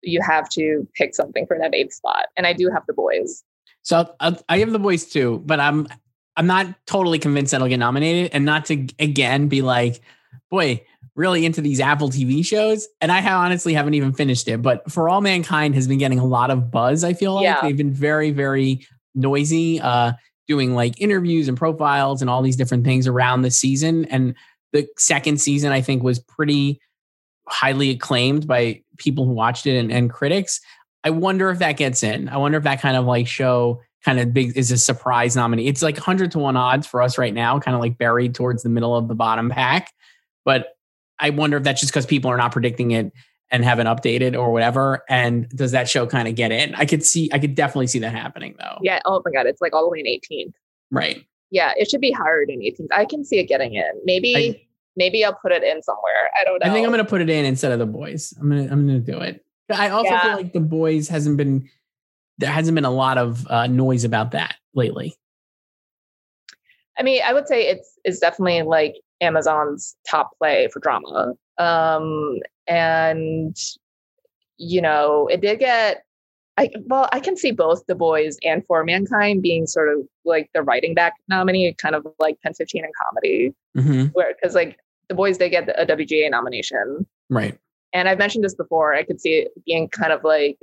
you 0.02 0.22
have 0.22 0.50
to 0.50 0.88
pick 0.96 1.14
something 1.14 1.46
for 1.46 1.58
that 1.60 1.76
eighth 1.76 1.94
spot. 1.94 2.28
And 2.36 2.48
I 2.48 2.54
do 2.54 2.70
have 2.74 2.84
the 2.88 2.94
boys. 2.94 3.44
So 3.84 4.14
I, 4.20 4.38
I 4.50 4.58
have 4.58 4.72
the 4.72 4.80
boys 4.80 5.06
too, 5.06 5.44
but 5.46 5.60
I'm 5.60 5.88
I'm 6.40 6.48
not 6.48 6.68
totally 6.88 7.20
convinced 7.20 7.52
that 7.52 7.62
I'll 7.62 7.68
get 7.68 7.78
nominated, 7.80 8.32
and 8.34 8.46
not 8.46 8.66
to 8.66 8.88
again 8.98 9.50
be 9.50 9.62
like, 9.62 10.02
boy, 10.50 10.82
really 11.16 11.46
into 11.46 11.60
these 11.60 11.82
Apple 11.82 12.10
TV 12.10 12.46
shows. 12.46 12.88
And 13.02 13.12
I 13.12 13.30
honestly 13.30 13.74
haven't 13.74 13.94
even 13.96 14.14
finished 14.14 14.48
it, 14.48 14.62
but 14.62 14.90
For 14.90 15.10
All 15.10 15.20
Mankind 15.20 15.76
has 15.76 15.86
been 15.86 15.98
getting 15.98 16.18
a 16.18 16.26
lot 16.26 16.50
of 16.50 16.72
buzz. 16.72 17.04
I 17.04 17.12
feel 17.14 17.34
like 17.36 17.44
Yeah. 17.44 17.60
they've 17.62 17.76
been 17.76 17.92
very 17.92 18.32
very 18.32 18.88
noisy, 19.14 19.82
uh, 19.82 20.14
doing 20.48 20.74
like 20.74 21.00
interviews 21.02 21.50
and 21.50 21.58
profiles 21.58 22.22
and 22.22 22.30
all 22.30 22.42
these 22.42 22.56
different 22.56 22.86
things 22.86 23.06
around 23.06 23.42
the 23.42 23.52
season. 23.52 24.06
And 24.06 24.34
the 24.72 24.88
second 24.98 25.42
season, 25.42 25.74
I 25.74 25.82
think, 25.82 26.04
was 26.04 26.20
pretty 26.20 26.80
highly 27.50 27.90
acclaimed 27.90 28.48
by 28.48 28.82
people 28.98 29.26
who 29.26 29.34
watched 29.34 29.68
it 29.68 29.78
and, 29.78 29.92
and 29.92 30.10
critics. 30.10 30.62
I 31.04 31.10
wonder 31.10 31.50
if 31.50 31.60
that 31.60 31.74
gets 31.74 32.02
in. 32.02 32.30
I 32.30 32.38
wonder 32.38 32.58
if 32.58 32.64
that 32.64 32.80
kind 32.82 32.96
of 32.96 33.06
like 33.06 33.28
show 33.28 33.82
kind 34.06 34.20
of 34.20 34.34
big 34.34 34.56
is 34.58 34.72
a 34.72 34.78
surprise 34.78 35.36
nominee. 35.36 35.68
It's 35.68 35.82
like 35.82 35.96
100 35.96 36.32
to 36.32 36.40
1 36.40 36.56
odds 36.56 36.88
for 36.88 37.02
us 37.02 37.18
right 37.18 37.34
now, 37.34 37.60
kind 37.60 37.76
of 37.76 37.82
like 37.82 37.98
buried 37.98 38.34
towards 38.36 38.64
the 38.64 38.70
middle 38.70 38.96
of 38.96 39.08
the 39.08 39.16
bottom 39.16 39.50
pack. 39.50 39.92
But 40.46 40.78
I 41.20 41.32
wonder 41.32 41.58
if 41.58 41.64
that's 41.64 41.82
just 41.82 41.92
because 41.92 42.06
people 42.06 42.32
are 42.32 42.38
not 42.38 42.52
predicting 42.52 42.92
it 42.92 43.12
and 43.52 43.66
haven't 43.66 43.88
updated 43.88 44.40
or 44.40 44.54
whatever. 44.54 45.04
And 45.10 45.50
does 45.50 45.72
that 45.72 45.90
show 45.90 46.06
kind 46.08 46.28
of 46.28 46.36
get 46.36 46.52
in? 46.52 46.76
I 46.76 46.86
could 46.86 47.04
see, 47.04 47.30
I 47.34 47.40
could 47.40 47.56
definitely 47.56 47.88
see 47.88 48.00
that 48.00 48.14
happening 48.14 48.56
though. 48.60 48.78
Yeah. 48.82 49.00
Oh 49.06 49.22
my 49.26 49.32
God. 49.32 49.48
It's 49.48 49.60
like 49.60 49.74
all 49.74 49.84
the 49.84 49.90
way 49.90 50.00
in 50.00 50.06
18th. 50.06 50.54
Right. 50.92 51.26
Yeah. 51.52 51.74
It 51.76 51.90
should 51.90 52.00
be 52.00 52.12
higher 52.12 52.46
than 52.46 52.60
18th. 52.60 52.88
I 52.96 53.06
can 53.06 53.26
see 53.26 53.40
it 53.40 53.46
getting 53.46 53.74
in. 53.74 53.90
Maybe, 54.06 54.36
I- 54.36 54.62
maybe 54.96 55.26
I'll 55.26 55.34
put 55.34 55.52
it 55.52 55.64
in 55.64 55.82
somewhere. 55.82 56.30
I 56.40 56.44
don't 56.46 56.64
know. 56.64 56.70
I 56.70 56.74
think 56.74 56.86
I'm 56.86 56.92
going 56.92 57.04
to 57.04 57.10
put 57.10 57.22
it 57.22 57.30
in 57.30 57.44
instead 57.44 57.72
of 57.72 57.80
the 57.80 57.86
boys. 57.86 58.34
I'm 58.40 58.50
going 58.50 58.68
to, 58.68 58.72
I'm 58.72 58.88
going 58.88 59.04
to 59.04 59.12
do 59.12 59.20
it. 59.20 59.44
I 59.72 59.90
also 59.90 60.10
Yeah. 60.12 60.22
feel 60.22 60.36
like 60.38 60.54
the 60.54 60.60
boys 60.60 61.08
hasn't 61.10 61.38
been, 61.38 61.70
there 62.40 62.52
hasn't 62.52 62.76
been 62.76 62.86
a 62.86 62.92
lot 62.92 63.18
of 63.18 63.46
uh, 63.48 63.68
noise 63.68 64.04
about 64.04 64.32
that 64.32 64.56
lately. 64.74 65.16
I 66.98 67.04
mean, 67.04 67.22
I 67.24 67.34
would 67.34 67.48
say 67.48 67.68
it's 67.68 67.98
it's 68.04 68.20
definitely 68.20 68.64
like 68.64 68.96
Amazon's 69.22 69.96
top 70.10 70.32
play 70.38 70.68
for 70.72 70.80
drama. 70.80 71.34
Um, 71.58 72.40
and 72.68 73.56
you 74.58 74.82
know, 74.82 75.28
it 75.28 75.42
did 75.42 75.60
get 75.60 76.04
I 76.58 76.70
well, 76.88 77.08
I 77.12 77.20
can 77.20 77.38
see 77.38 77.52
both 77.52 77.86
the 77.88 77.96
boys 77.96 78.38
and 78.44 78.66
for 78.66 78.84
mankind 78.84 79.42
being 79.42 79.66
sort 79.66 79.90
of 79.90 80.06
like 80.26 80.50
the 80.54 80.62
writing 80.62 80.94
back 80.94 81.14
nominee, 81.30 81.74
kind 81.74 81.96
of 81.96 82.06
like 82.20 82.38
Pen 82.42 82.54
15 82.54 82.84
in 82.84 82.92
comedy, 83.06 83.54
hmm 83.76 84.06
where 84.14 84.34
because 84.36 84.56
like 84.56 84.78
the 85.08 85.16
boys 85.16 85.38
they 85.38 85.50
get 85.50 85.70
a 85.70 85.86
WGA 85.86 86.30
nomination, 86.30 87.06
right? 87.30 87.58
And 87.94 88.10
I've 88.10 88.20
mentioned 88.20 88.44
this 88.44 88.56
before. 88.56 88.94
I 88.94 89.04
could 89.04 89.22
see 89.22 89.36
it 89.36 89.52
being 89.66 89.88
kind 89.88 90.12
of 90.12 90.24
like 90.24 90.58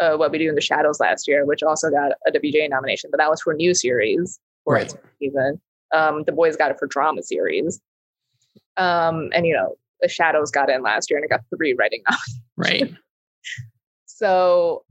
uh, 0.00 0.16
what 0.16 0.30
we 0.30 0.38
do 0.38 0.48
in 0.48 0.54
the 0.54 0.60
Shadows 0.60 1.00
last 1.00 1.26
year, 1.28 1.44
which 1.44 1.62
also 1.62 1.90
got 1.90 2.12
a 2.26 2.30
WGA 2.32 2.68
nomination, 2.70 3.10
but 3.10 3.18
that 3.18 3.30
was 3.30 3.40
for 3.42 3.54
new 3.54 3.74
series 3.74 4.38
for 4.64 4.74
Right. 4.74 4.84
its 4.84 4.96
season. 5.18 5.60
Um, 5.92 6.24
the 6.24 6.32
boys 6.32 6.56
got 6.56 6.70
it 6.70 6.78
for 6.78 6.86
drama 6.86 7.22
series, 7.22 7.80
um, 8.76 9.30
and 9.32 9.46
you 9.46 9.54
know 9.54 9.76
the 10.00 10.08
Shadows 10.08 10.50
got 10.50 10.70
in 10.70 10.82
last 10.82 11.10
year 11.10 11.18
and 11.18 11.24
it 11.24 11.28
got 11.28 11.40
three 11.56 11.74
writing 11.74 12.02
nominations. 12.56 12.92
Right. 12.92 12.94
So 14.06 14.84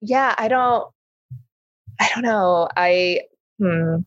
yeah, 0.00 0.34
I 0.36 0.48
don't, 0.48 0.90
I 2.00 2.10
don't 2.12 2.24
know. 2.24 2.68
I 2.76 3.20
hmm. 3.60 3.98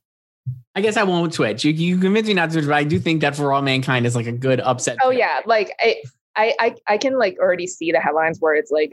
I 0.76 0.82
guess 0.82 0.98
I 0.98 1.04
won't 1.04 1.34
switch. 1.34 1.64
You, 1.64 1.72
you 1.72 1.98
convinced 1.98 2.28
me 2.28 2.34
not 2.34 2.48
to 2.48 2.54
switch, 2.54 2.66
but 2.66 2.74
I 2.74 2.84
do 2.84 3.00
think 3.00 3.22
that 3.22 3.36
For 3.36 3.52
All 3.52 3.62
Mankind 3.62 4.06
is 4.06 4.14
like 4.16 4.28
a 4.28 4.32
good 4.32 4.60
upset. 4.60 4.98
Oh 5.02 5.10
yeah, 5.10 5.40
like 5.46 5.72
I, 5.80 5.96
I, 6.36 6.54
I, 6.60 6.76
I 6.86 6.98
can 6.98 7.18
like 7.18 7.38
already 7.40 7.66
see 7.66 7.92
the 7.92 8.00
headlines 8.00 8.40
where 8.40 8.56
it's 8.56 8.70
like 8.70 8.92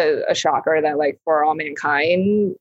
a, 0.00 0.22
a 0.30 0.34
shocker 0.34 0.80
that 0.82 0.98
like 0.98 1.18
For 1.24 1.44
All 1.44 1.54
Mankind 1.54 2.56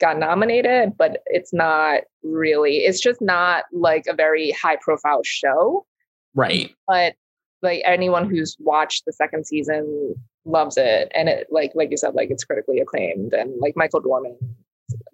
got 0.00 0.18
nominated, 0.18 0.96
but 0.96 1.22
it's 1.26 1.52
not 1.52 2.02
really. 2.22 2.78
It's 2.78 3.00
just 3.00 3.20
not 3.20 3.64
like 3.72 4.04
a 4.08 4.14
very 4.14 4.50
high 4.52 4.76
profile 4.80 5.22
show. 5.24 5.86
Right. 6.34 6.74
But 6.88 7.14
like 7.62 7.82
anyone 7.84 8.28
who's 8.28 8.56
watched 8.58 9.04
the 9.06 9.12
second 9.12 9.46
season 9.46 10.14
loves 10.44 10.76
it, 10.76 11.10
and 11.14 11.28
it 11.28 11.46
like 11.50 11.72
like 11.74 11.90
you 11.90 11.96
said, 11.96 12.14
like 12.14 12.30
it's 12.30 12.44
critically 12.44 12.80
acclaimed, 12.80 13.32
and 13.32 13.52
like 13.60 13.74
Michael 13.76 14.00
Dorman 14.00 14.36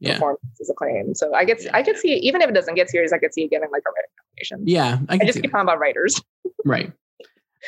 Yeah. 0.01 0.15
performance 0.15 0.61
is 0.61 0.71
acclaimed. 0.71 1.17
So 1.19 1.35
I 1.35 1.45
get, 1.45 1.63
Yeah. 1.63 1.77
I 1.77 1.83
could 1.83 1.99
see 1.99 2.13
it, 2.15 2.23
even 2.23 2.41
if 2.41 2.49
it 2.49 2.55
doesn't 2.55 2.75
get 2.75 2.89
series, 2.89 3.13
I 3.13 3.19
could 3.19 3.35
see 3.35 3.45
it 3.45 3.51
getting 3.51 3.69
like 3.71 3.83
a 3.87 3.91
writing 3.91 4.11
nomination. 4.19 4.63
Yeah. 4.67 4.99
I 5.11 5.15
I 5.23 5.27
just 5.27 5.35
keep 5.43 5.51
that. 5.51 5.51
talking 5.51 5.63
about 5.69 5.79
writers. 5.79 6.21
Right. 6.65 6.93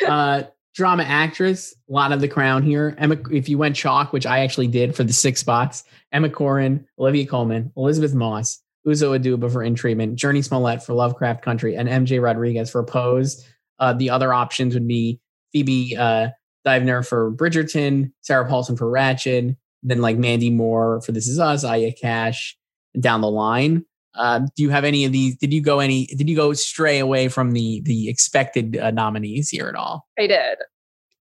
Uh, 0.07 0.44
drama 0.74 1.02
actress, 1.02 1.74
a 1.88 1.92
lot 1.92 2.12
of 2.12 2.20
the 2.20 2.28
crown 2.28 2.62
here. 2.62 2.94
Emma, 2.98 3.16
if 3.30 3.48
you 3.48 3.59
went 3.59 3.76
chalk, 3.76 4.12
which 4.12 4.26
I 4.26 4.40
actually 4.40 4.68
did 4.68 4.94
for 4.94 5.04
the 5.04 5.12
six 5.12 5.40
spots, 5.40 5.85
Emma 6.12 6.28
Corrin, 6.28 6.85
Olivia 6.98 7.26
Colman, 7.26 7.72
Elisabeth 7.76 8.14
Moss, 8.14 8.62
Uzo 8.87 9.18
Aduba 9.18 9.50
for 9.52 9.62
In 9.62 9.74
Treatment, 9.74 10.18
Jurnee 10.18 10.44
Smollett 10.44 10.83
for 10.83 10.94
Lovecraft 10.94 11.42
Country, 11.42 11.76
and 11.76 11.88
MJ 11.88 12.22
Rodriguez 12.22 12.70
for 12.70 12.85
Pose. 12.85 13.46
Uh, 13.78 13.92
the 13.92 14.11
other 14.11 14.33
options 14.33 14.74
would 14.74 14.87
be 14.87 15.20
Phoebe 15.52 15.96
uh, 15.96 16.28
Dynevor 16.66 17.06
for 17.06 17.33
Bridgerton, 17.33 18.12
Sarah 18.20 18.48
Paulson 18.48 18.76
for 18.76 18.90
Ratched, 18.90 19.56
then 19.83 20.00
like 20.00 20.18
Mandy 20.18 20.50
Moore 20.50 21.00
for 21.02 21.12
This 21.12 21.28
Is 21.28 21.38
Us, 21.38 21.64
Aya 21.64 21.92
Cash 21.92 22.56
down 22.98 23.20
the 23.20 23.30
line. 23.30 23.85
Uh, 24.14 24.40
do 24.57 24.62
you 24.62 24.70
have 24.70 24.85
any 24.85 25.05
of 25.05 25.12
these? 25.12 25.37
Did 25.37 25.53
you 25.53 25.62
go 25.62 25.81
any? 25.81 26.07
Did 26.07 26.29
you 26.29 26.37
go 26.37 26.53
stray 26.53 26.99
away 26.99 27.29
from 27.29 27.53
the 27.53 27.81
the 27.85 28.09
expected 28.09 28.77
uh, 28.77 28.90
nominees 28.90 29.49
here 29.49 29.68
at 29.68 29.75
all? 29.75 30.07
I 30.18 30.27
did. 30.27 30.59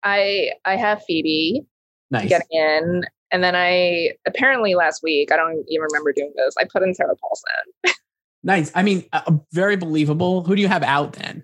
I 0.04 0.52
I 0.66 0.76
have 0.78 1.04
Phoebe 1.04 1.62
Nice. 2.10 2.30
getting 2.30 2.48
in, 2.52 3.06
and 3.32 3.44
then 3.44 3.56
I 3.56 4.12
apparently 4.28 4.76
last 4.76 5.02
week 5.04 5.32
I 5.32 5.38
don't 5.38 5.64
even 5.70 5.84
remember 5.84 6.12
doing 6.12 6.34
this. 6.36 6.56
I 6.60 6.66
put 6.72 6.84
in 6.84 6.94
Sarah 6.94 7.16
Paulson. 7.16 7.94
Nice. 8.44 8.72
I 8.74 8.82
mean, 8.82 9.06
uh, 9.14 9.32
very 9.52 9.76
believable. 9.76 10.44
Who 10.44 10.56
do 10.56 10.62
you 10.64 10.68
have 10.68 10.82
out 10.82 11.14
then? 11.14 11.44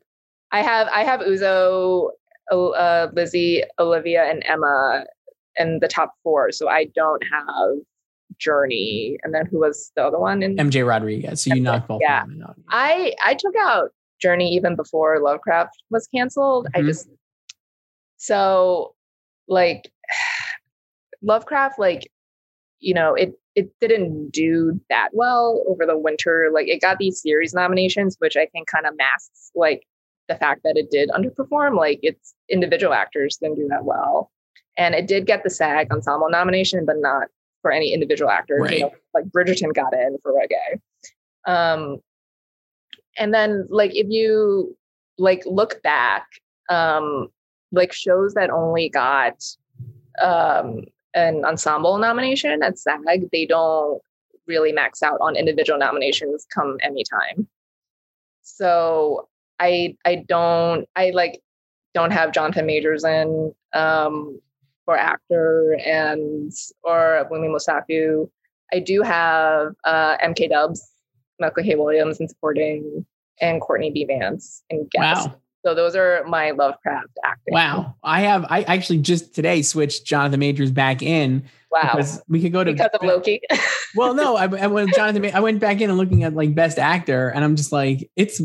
I 0.51 0.61
have 0.61 0.87
I 0.87 1.03
have 1.03 1.19
Uzo, 1.19 2.09
uh, 2.51 3.07
Lizzie, 3.13 3.63
Olivia, 3.79 4.23
and 4.23 4.43
Emma 4.47 5.05
in 5.57 5.79
the 5.79 5.87
top 5.87 6.13
four. 6.23 6.51
So 6.51 6.67
I 6.67 6.85
don't 6.95 7.21
have 7.31 7.77
Jurnee, 8.39 9.17
and 9.23 9.33
then 9.33 9.45
who 9.47 9.59
was 9.59 9.91
the 9.95 10.03
other 10.03 10.19
one? 10.19 10.43
In 10.43 10.55
MJ 10.57 10.87
Rodriguez. 10.87 11.43
So 11.43 11.53
you 11.53 11.61
MJ, 11.61 11.63
knocked 11.63 11.87
both 11.87 12.01
yeah. 12.01 12.23
of 12.23 12.29
them 12.29 12.43
out. 12.43 12.55
I 12.69 13.13
I 13.23 13.33
took 13.35 13.55
out 13.59 13.89
Jurnee 14.23 14.51
even 14.51 14.75
before 14.75 15.19
Lovecraft 15.21 15.71
was 15.89 16.07
canceled. 16.13 16.67
I 16.75 16.79
Mhm. 16.81 16.85
just 16.87 17.09
so 18.17 18.95
like 19.47 19.91
Lovecraft, 21.21 21.79
like 21.79 22.11
you 22.79 22.93
know, 22.93 23.13
it 23.15 23.33
it 23.55 23.71
didn't 23.81 24.29
do 24.29 24.79
that 24.89 25.09
well 25.13 25.63
over 25.67 25.85
the 25.85 25.97
winter. 25.97 26.49
Like 26.53 26.67
it 26.67 26.79
got 26.81 26.99
these 26.99 27.21
series 27.21 27.53
nominations, 27.53 28.15
which 28.19 28.37
I 28.37 28.45
think 28.47 28.67
kind 28.67 28.85
of 28.85 28.95
masks 28.97 29.51
like 29.55 29.83
the 30.27 30.35
fact 30.35 30.61
that 30.63 30.77
it 30.77 30.91
did 30.91 31.09
underperform. 31.09 31.75
Like 31.75 31.99
its 32.03 32.35
individual 32.49 32.93
actors 32.93 33.37
didn't 33.41 33.55
do 33.55 33.67
that 33.69 33.83
well, 33.85 34.31
and 34.77 34.93
it 34.93 35.07
did 35.07 35.25
get 35.25 35.43
the 35.43 35.49
SAG 35.49 35.91
ensemble 35.91 36.29
nomination, 36.29 36.85
but 36.85 36.97
not 36.99 37.29
for 37.67 37.73
any 37.73 37.93
individual 37.93 38.31
actors. 38.31 38.61
Right. 38.61 38.73
You 38.75 38.79
know, 38.83 38.91
like 39.13 39.25
Bridgerton 39.25 39.73
got 39.73 39.93
in 39.93 40.17
for 40.23 40.31
Regé. 40.31 40.79
Um, 41.45 41.97
and 43.17 43.33
then 43.33 43.67
like 43.69 43.93
if 43.93 44.07
you 44.09 44.77
like 45.17 45.43
look 45.45 45.83
back, 45.83 46.25
um, 46.69 47.27
like 47.73 47.91
shows 47.91 48.33
that 48.35 48.49
only 48.49 48.87
got 48.87 49.43
um 50.23 50.85
an 51.13 51.43
ensemble 51.43 51.97
nomination 51.97 52.63
at 52.63 52.79
SAG, 52.79 53.29
they 53.33 53.45
don't 53.45 54.01
really 54.47 54.71
max 54.71 55.03
out 55.03 55.19
on 55.19 55.35
individual 55.35 55.77
nominations 55.77 56.47
come 56.53 56.77
any 56.81 57.03
time. 57.03 57.49
So 58.43 59.27
I 59.59 59.97
I 60.05 60.23
don't 60.25 60.87
I 60.95 61.09
like 61.09 61.41
don't 61.93 62.11
have 62.11 62.31
Jonathan 62.31 62.65
Majors 62.65 63.03
in 63.03 63.53
um 63.73 64.39
for 64.87 64.97
actor 64.97 65.77
and 65.85 66.49
or 66.83 67.27
Wunmi 67.29 67.49
Mosaku. 67.53 68.29
I 68.73 68.79
do 68.79 69.01
have 69.01 69.73
uh 69.83 70.17
MK 70.17 70.49
Dubs, 70.49 70.89
Michael 71.39 71.63
K. 71.63 71.75
Williams 71.75 72.19
in 72.21 72.27
supporting 72.29 73.05
and 73.41 73.59
Courtney 73.61 73.91
B. 73.91 74.05
Vance 74.05 74.63
in 74.69 74.87
guest. 74.89 75.27
Wow. 75.27 75.35
So 75.65 75.75
those 75.75 75.97
are 75.97 76.23
my 76.25 76.51
Lovecraft 76.51 77.09
acting. 77.25 77.53
Wow. 77.53 77.95
I 78.01 78.21
have, 78.21 78.45
I 78.49 78.61
actually 78.63 78.99
just 78.99 79.35
today 79.35 79.61
switched 79.61 80.05
Jonathan 80.05 80.39
Majors 80.39 80.71
back 80.71 81.01
in 81.01 81.43
Wow. 81.71 81.89
because 81.91 82.21
we 82.29 82.41
could 82.41 82.53
go 82.53 82.63
to 82.63 82.71
Because 82.71 82.89
of 82.93 83.03
Loki. 83.05 83.41
well, 83.95 84.13
no, 84.13 84.37
I, 84.37 84.43
I 84.45 84.67
went 84.67 84.93
Jonathan. 84.95 85.29
I 85.35 85.41
went 85.41 85.59
back 85.59 85.81
in 85.81 85.89
and 85.89 85.97
looking 85.97 86.23
at 86.23 86.33
like 86.33 86.55
best 86.55 86.79
actor, 86.79 87.27
and 87.29 87.43
I'm 87.43 87.57
just 87.57 87.73
like, 87.73 88.09
it's 88.15 88.41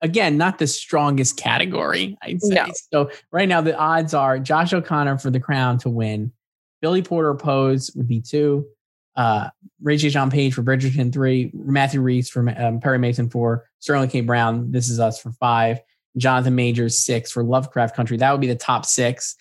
again 0.00 0.36
not 0.36 0.58
the 0.58 0.66
strongest 0.66 1.36
category. 1.36 2.16
I'd 2.22 2.42
say. 2.42 2.54
No. 2.54 2.66
So 2.92 3.10
right 3.32 3.48
now 3.48 3.60
the 3.60 3.76
odds 3.76 4.14
are 4.14 4.38
Josh 4.38 4.72
O'Connor 4.72 5.18
for 5.18 5.30
the 5.30 5.40
crown 5.40 5.78
to 5.78 5.90
win, 5.90 6.32
Billy 6.80 7.02
Porter 7.02 7.34
Pose 7.34 7.90
would 7.94 8.08
be 8.08 8.20
two, 8.20 8.66
uh, 9.16 9.48
J. 9.86 10.08
John 10.08 10.30
Page 10.30 10.54
for 10.54 10.62
Bridgerton 10.62 11.12
three, 11.12 11.50
Matthew 11.54 12.00
Rhys 12.00 12.28
for 12.30 12.48
um, 12.56 12.80
Perry 12.80 12.98
Mason 12.98 13.28
four, 13.28 13.68
Sterling 13.80 14.10
K. 14.10 14.20
Brown. 14.20 14.70
This 14.70 14.88
is 14.88 15.00
us 15.00 15.20
for 15.20 15.32
five. 15.32 15.80
Jonathan 16.16 16.54
Majors 16.54 16.98
six 16.98 17.30
for 17.30 17.44
Lovecraft 17.44 17.94
Country. 17.94 18.16
That 18.16 18.32
would 18.32 18.40
be 18.40 18.48
the 18.48 18.56
top 18.56 18.84
six. 18.84 19.36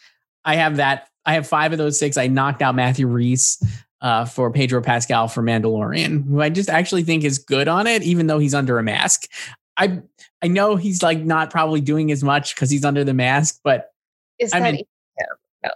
I 0.45 0.55
have 0.55 0.77
that. 0.77 1.07
I 1.25 1.33
have 1.33 1.47
five 1.47 1.71
of 1.71 1.77
those 1.77 1.97
six. 1.97 2.17
I 2.17 2.27
knocked 2.27 2.61
out 2.61 2.75
Matthew 2.75 3.07
Rhys 3.07 3.61
uh, 4.01 4.25
for 4.25 4.51
Pedro 4.51 4.81
Pascal 4.81 5.27
for 5.27 5.41
Mandalorian, 5.41 6.25
who 6.27 6.41
I 6.41 6.49
just 6.49 6.69
actually 6.69 7.03
think 7.03 7.23
is 7.23 7.39
good 7.39 7.67
on 7.67 7.87
it, 7.87 8.03
even 8.03 8.27
though 8.27 8.39
he's 8.39 8.53
under 8.53 8.77
a 8.77 8.83
mask. 8.83 9.27
I 9.75 10.01
I 10.41 10.47
know 10.47 10.75
he's 10.75 11.01
like 11.01 11.19
not 11.19 11.49
probably 11.49 11.81
doing 11.81 12.11
as 12.11 12.23
much 12.23 12.55
because 12.55 12.69
he's 12.69 12.85
under 12.85 13.03
the 13.03 13.13
mask, 13.13 13.59
but 13.63 13.91
Is 14.39 14.53
I 14.53 14.59
that 14.59 14.73
mean- 14.73 14.85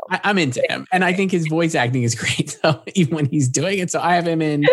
I, 0.10 0.22
I'm 0.24 0.38
into 0.38 0.64
him, 0.70 0.86
and 0.94 1.04
I 1.04 1.12
think 1.12 1.32
his 1.32 1.48
voice 1.48 1.76
acting 1.76 2.04
is 2.04 2.16
great. 2.22 2.52
So 2.62 2.84
even 2.96 3.16
when 3.16 3.26
he's 3.26 3.50
doing 3.50 3.80
it, 3.80 3.92
so 3.92 4.00
I 4.00 4.16
have 4.16 4.28
him 4.28 4.42
in, 4.42 4.66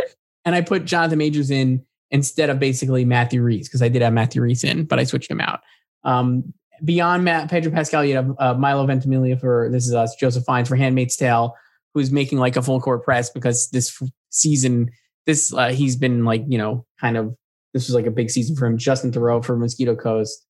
and 0.44 0.54
I 0.54 0.60
put 0.60 0.84
Jonathan 0.84 1.18
Majors 1.18 1.50
in 1.50 1.84
instead 2.10 2.50
of 2.50 2.58
basically 2.58 3.04
Matthew 3.04 3.42
Rhys 3.42 3.68
because 3.68 3.82
I 3.82 3.88
did 3.88 4.02
have 4.02 4.12
Matthew 4.12 4.42
Rhys 4.42 4.64
in, 4.64 4.84
but 4.84 4.98
I 4.98 5.04
switched 5.04 5.30
him 5.30 5.40
out. 5.40 5.60
Um, 6.04 6.52
beyond 6.84 7.24
Matt, 7.24 7.50
Pedro 7.50 7.72
Pascal, 7.72 8.04
you 8.04 8.16
have 8.16 8.34
uh, 8.38 8.54
Milo 8.54 8.86
Ventimiglia 8.86 9.36
for 9.38 9.68
This 9.70 9.86
Is 9.86 9.94
Us, 9.94 10.14
Joseph 10.14 10.44
Fiennes 10.44 10.68
for 10.68 10.76
Handmaid's 10.76 11.16
Tale, 11.16 11.54
who's 11.94 12.12
making 12.12 12.38
like 12.38 12.56
a 12.56 12.62
full 12.62 12.80
court 12.80 13.02
press 13.04 13.30
because 13.30 13.70
this 13.70 14.00
season, 14.28 14.90
this 15.26 15.52
uh, 15.52 15.70
he's 15.70 15.96
been 15.96 16.24
like 16.24 16.44
you 16.46 16.58
know 16.58 16.84
kind 17.00 17.16
of 17.16 17.34
this 17.74 17.86
was 17.86 17.94
like 17.94 18.06
a 18.06 18.10
big 18.10 18.30
season 18.30 18.56
for 18.56 18.66
him. 18.66 18.78
Justin 18.78 19.12
Theroux 19.12 19.44
for 19.44 19.56
Mosquito 19.56 19.94
Coast, 19.94 20.46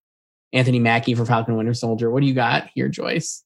Anthony 0.52 0.78
Mackie 0.78 1.14
for 1.14 1.24
Falcon 1.24 1.56
Winter 1.56 1.74
Soldier. 1.74 2.10
What 2.10 2.20
do 2.20 2.26
you 2.26 2.34
got 2.34 2.70
here, 2.74 2.88
Joyce? 2.88 3.44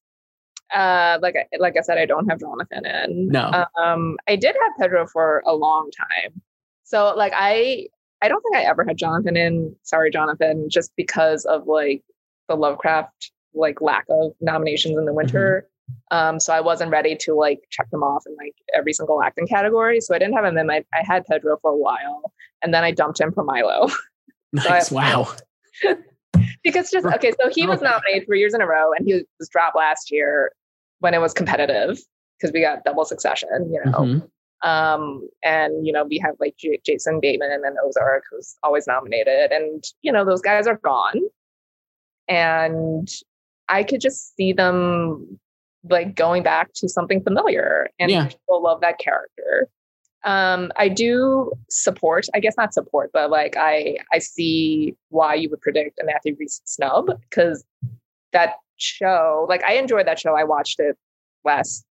uh 0.75 1.19
like 1.21 1.37
I 1.37 1.57
like 1.59 1.77
I 1.77 1.83
said, 1.83 1.99
I 1.99 2.07
don't 2.07 2.29
have 2.29 2.41
Jonathan 2.41 2.87
in. 2.87 3.29
No. 3.29 3.65
Um 3.81 4.17
I 4.29 4.37
did 4.37 4.57
have 4.61 4.73
Pedro 4.79 5.07
for 5.07 5.43
a 5.47 5.55
long 5.55 5.91
time. 5.91 6.41
So 6.85 7.15
like 7.17 7.33
I 7.37 7.89
I 8.23 8.29
don't 8.29 8.41
think 8.43 8.57
I 8.57 8.63
ever 8.63 8.85
had 8.85 8.97
Jonathan 8.97 9.37
in. 9.37 9.75
Sorry, 9.83 10.11
Jonathan, 10.11 10.69
just 10.71 10.93
because 10.97 11.45
of 11.45 11.67
like 11.67 12.03
the 12.49 12.57
Lovecraft 12.57 13.33
like 13.55 13.81
lack 13.81 14.07
of 14.09 14.33
nominations 14.41 14.97
in 14.97 15.05
the 15.05 15.13
winter. 15.13 15.69
Um, 16.11 16.39
so 16.41 16.53
I 16.53 16.61
wasn't 16.61 16.91
ready 16.91 17.17
to 17.23 17.35
like 17.35 17.61
check 17.71 17.91
them 17.91 18.03
off 18.03 18.25
in 18.27 18.35
like 18.37 18.55
every 18.77 18.93
single 18.93 19.23
acting 19.23 19.47
category. 19.47 20.01
So 20.01 20.15
I 20.15 20.19
didn't 20.19 20.35
have 20.35 20.45
him 20.45 20.59
in. 20.59 20.71
I, 20.71 20.85
I 20.93 21.03
had 21.05 21.25
Pedro 21.27 21.57
for 21.63 21.71
a 21.71 21.77
while, 21.77 22.33
and 22.63 22.73
then 22.75 22.85
I 22.85 22.91
dumped 22.91 23.21
him 23.21 23.33
for 23.33 23.45
Milo. 23.45 23.89
Nice. 24.55 24.93
I- 24.93 24.95
Wow. 24.95 25.35
because 26.63 26.91
just 26.91 27.07
okay 27.07 27.33
so 27.41 27.49
he 27.49 27.67
was 27.67 27.81
nominated 27.81 28.27
three 28.27 28.39
years 28.39 28.53
in 28.55 28.61
a 28.61 28.67
row 28.67 28.93
and 28.93 29.07
he 29.07 29.23
was 29.39 29.49
dropped 29.49 29.75
last 29.77 30.11
year 30.11 30.53
when 31.01 31.15
it 31.15 31.19
was 31.21 31.33
competitive 31.33 31.99
because 32.39 32.53
we 32.53 32.61
got 32.61 32.85
double 32.85 33.05
succession 33.05 33.49
you 33.73 33.81
know 33.85 33.99
Mhm. 33.99 34.29
um 34.69 35.27
and 35.43 35.87
you 35.87 35.93
know 35.93 36.05
we 36.05 36.19
have 36.19 36.35
like 36.39 36.55
J- 36.59 36.81
jason 36.85 37.19
bateman 37.21 37.63
and 37.65 37.77
ozark 37.85 38.25
who's 38.31 38.57
always 38.63 38.87
nominated 38.87 39.51
and 39.53 39.83
you 40.03 40.13
know 40.13 40.25
those 40.25 40.43
guys 40.43 40.67
are 40.67 40.77
gone 40.85 41.21
and 42.29 43.09
I 43.69 43.83
could 43.85 44.01
just 44.01 44.37
see 44.37 44.53
them 44.53 45.39
like 45.89 46.15
going 46.15 46.43
back 46.43 46.73
to 46.75 46.89
something 46.89 47.23
familiar, 47.23 47.89
and 47.99 48.11
Yeah. 48.11 48.27
people 48.27 48.63
love 48.63 48.81
that 48.83 48.99
character. 48.99 49.69
Um, 50.25 50.71
I 50.77 50.89
do 50.89 51.53
support, 51.69 52.27
I 52.35 52.39
guess 52.41 52.55
not 52.57 52.73
support, 52.73 53.11
but 53.13 53.31
like 53.31 53.57
I 53.57 53.97
I 54.13 54.19
see 54.19 54.95
why 55.09 55.35
you 55.35 55.51
would 55.51 55.61
predict 55.61 55.99
a 56.01 56.05
Matthew 56.05 56.37
Rhys 56.39 56.61
snub 56.65 57.07
because 57.29 57.65
that 58.33 58.55
show, 58.77 59.47
like 59.49 59.65
I 59.65 59.75
enjoyed 59.75 60.07
that 60.07 60.21
show. 60.21 60.35
I 60.37 60.45
watched 60.45 60.79
it 60.79 60.97
last 61.45 61.85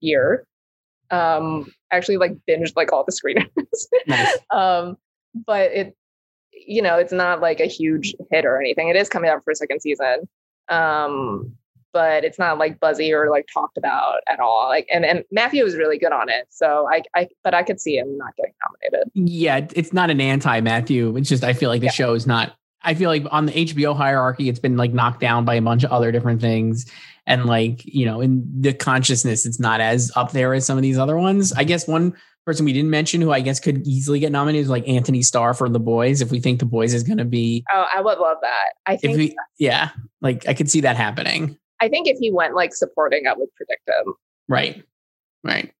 year. 0.00 0.46
Um, 1.12 1.72
actually 1.92 2.16
like 2.16 2.32
binged 2.48 2.72
like 2.74 2.92
all 2.92 3.04
the 3.04 3.12
screeners. 3.12 3.86
Nice. 4.08 4.36
um, 4.50 4.96
but 5.46 5.70
it, 5.70 5.96
you 6.52 6.82
know, 6.82 6.98
it's 6.98 7.12
not 7.12 7.40
like 7.40 7.60
a 7.60 7.66
huge 7.66 8.14
hit 8.30 8.44
or 8.44 8.60
anything. 8.60 8.88
It 8.88 8.96
is 8.96 9.08
coming 9.08 9.30
out 9.30 9.44
for 9.44 9.52
a 9.52 9.54
second 9.54 9.80
season. 9.80 10.28
Um, 10.68 11.54
but 11.96 12.24
it's 12.24 12.38
not 12.38 12.58
like 12.58 12.78
buzzy 12.78 13.10
or 13.10 13.30
like 13.30 13.46
talked 13.50 13.78
about 13.78 14.18
at 14.28 14.38
all. 14.38 14.66
Like, 14.68 14.86
and 14.92 15.02
and 15.06 15.24
Matthew 15.32 15.64
was 15.64 15.76
really 15.76 15.96
good 15.98 16.12
on 16.12 16.28
it. 16.28 16.46
So 16.50 16.86
I, 16.92 17.00
I, 17.14 17.26
but 17.42 17.54
I 17.54 17.62
could 17.62 17.80
see 17.80 17.96
him 17.96 18.18
not 18.18 18.36
getting 18.36 18.52
nominated. 18.68 19.10
Yeah, 19.14 19.66
it's 19.74 19.94
not 19.94 20.10
an 20.10 20.20
anti 20.20 20.60
Matthew. 20.60 21.16
It's 21.16 21.30
just 21.30 21.42
I 21.42 21.54
feel 21.54 21.70
like 21.70 21.80
the 21.80 21.86
Yeah. 21.86 21.92
show 21.92 22.12
is 22.12 22.26
not. 22.26 22.54
I 22.82 22.92
feel 22.92 23.08
like 23.08 23.24
on 23.30 23.46
the 23.46 23.52
HBO 23.52 23.96
hierarchy, 23.96 24.50
it's 24.50 24.58
been 24.58 24.76
like 24.76 24.92
knocked 24.92 25.20
down 25.20 25.46
by 25.46 25.54
a 25.54 25.62
bunch 25.62 25.84
of 25.84 25.90
other 25.90 26.12
different 26.12 26.42
things, 26.42 26.84
and 27.26 27.46
like 27.46 27.80
you 27.86 28.04
know, 28.04 28.20
in 28.20 28.44
the 28.60 28.74
consciousness, 28.74 29.46
it's 29.46 29.58
not 29.58 29.80
as 29.80 30.12
up 30.16 30.32
there 30.32 30.52
as 30.52 30.66
some 30.66 30.76
of 30.76 30.82
these 30.82 30.98
other 30.98 31.16
ones. 31.16 31.54
I 31.54 31.64
guess 31.64 31.88
one 31.88 32.12
person 32.44 32.66
we 32.66 32.72
didn't 32.74 32.90
mention 32.90 33.20
who 33.22 33.32
I 33.32 33.40
guess 33.40 33.58
could 33.58 33.84
easily 33.88 34.20
get 34.20 34.30
nominated 34.30 34.64
is 34.64 34.68
like 34.68 34.86
Antony 34.86 35.22
Starr 35.22 35.52
for 35.54 35.68
The 35.70 35.80
Boys. 35.80 36.20
If 36.20 36.30
we 36.30 36.38
think 36.40 36.60
The 36.60 36.66
Boys 36.66 36.92
is 36.94 37.02
going 37.02 37.18
to 37.18 37.24
be, 37.24 37.64
Oh, 37.74 37.86
I 37.92 38.00
would 38.02 38.18
love 38.18 38.36
that. 38.42 38.66
I 38.86 38.92
if 38.94 39.00
think, 39.00 39.16
we, 39.16 39.36
yeah, 39.58 39.88
like 40.20 40.46
I 40.46 40.54
could 40.54 40.70
see 40.70 40.82
that 40.82 40.96
happening. 40.96 41.58
I 41.80 41.88
think 41.88 42.08
if 42.08 42.18
he 42.18 42.32
went 42.32 42.54
like 42.54 42.74
supporting, 42.74 43.26
I 43.26 43.34
would 43.34 43.48
predict 43.54 43.88
him. 43.88 44.14
Right. 44.48 44.82
Right. 45.44 45.72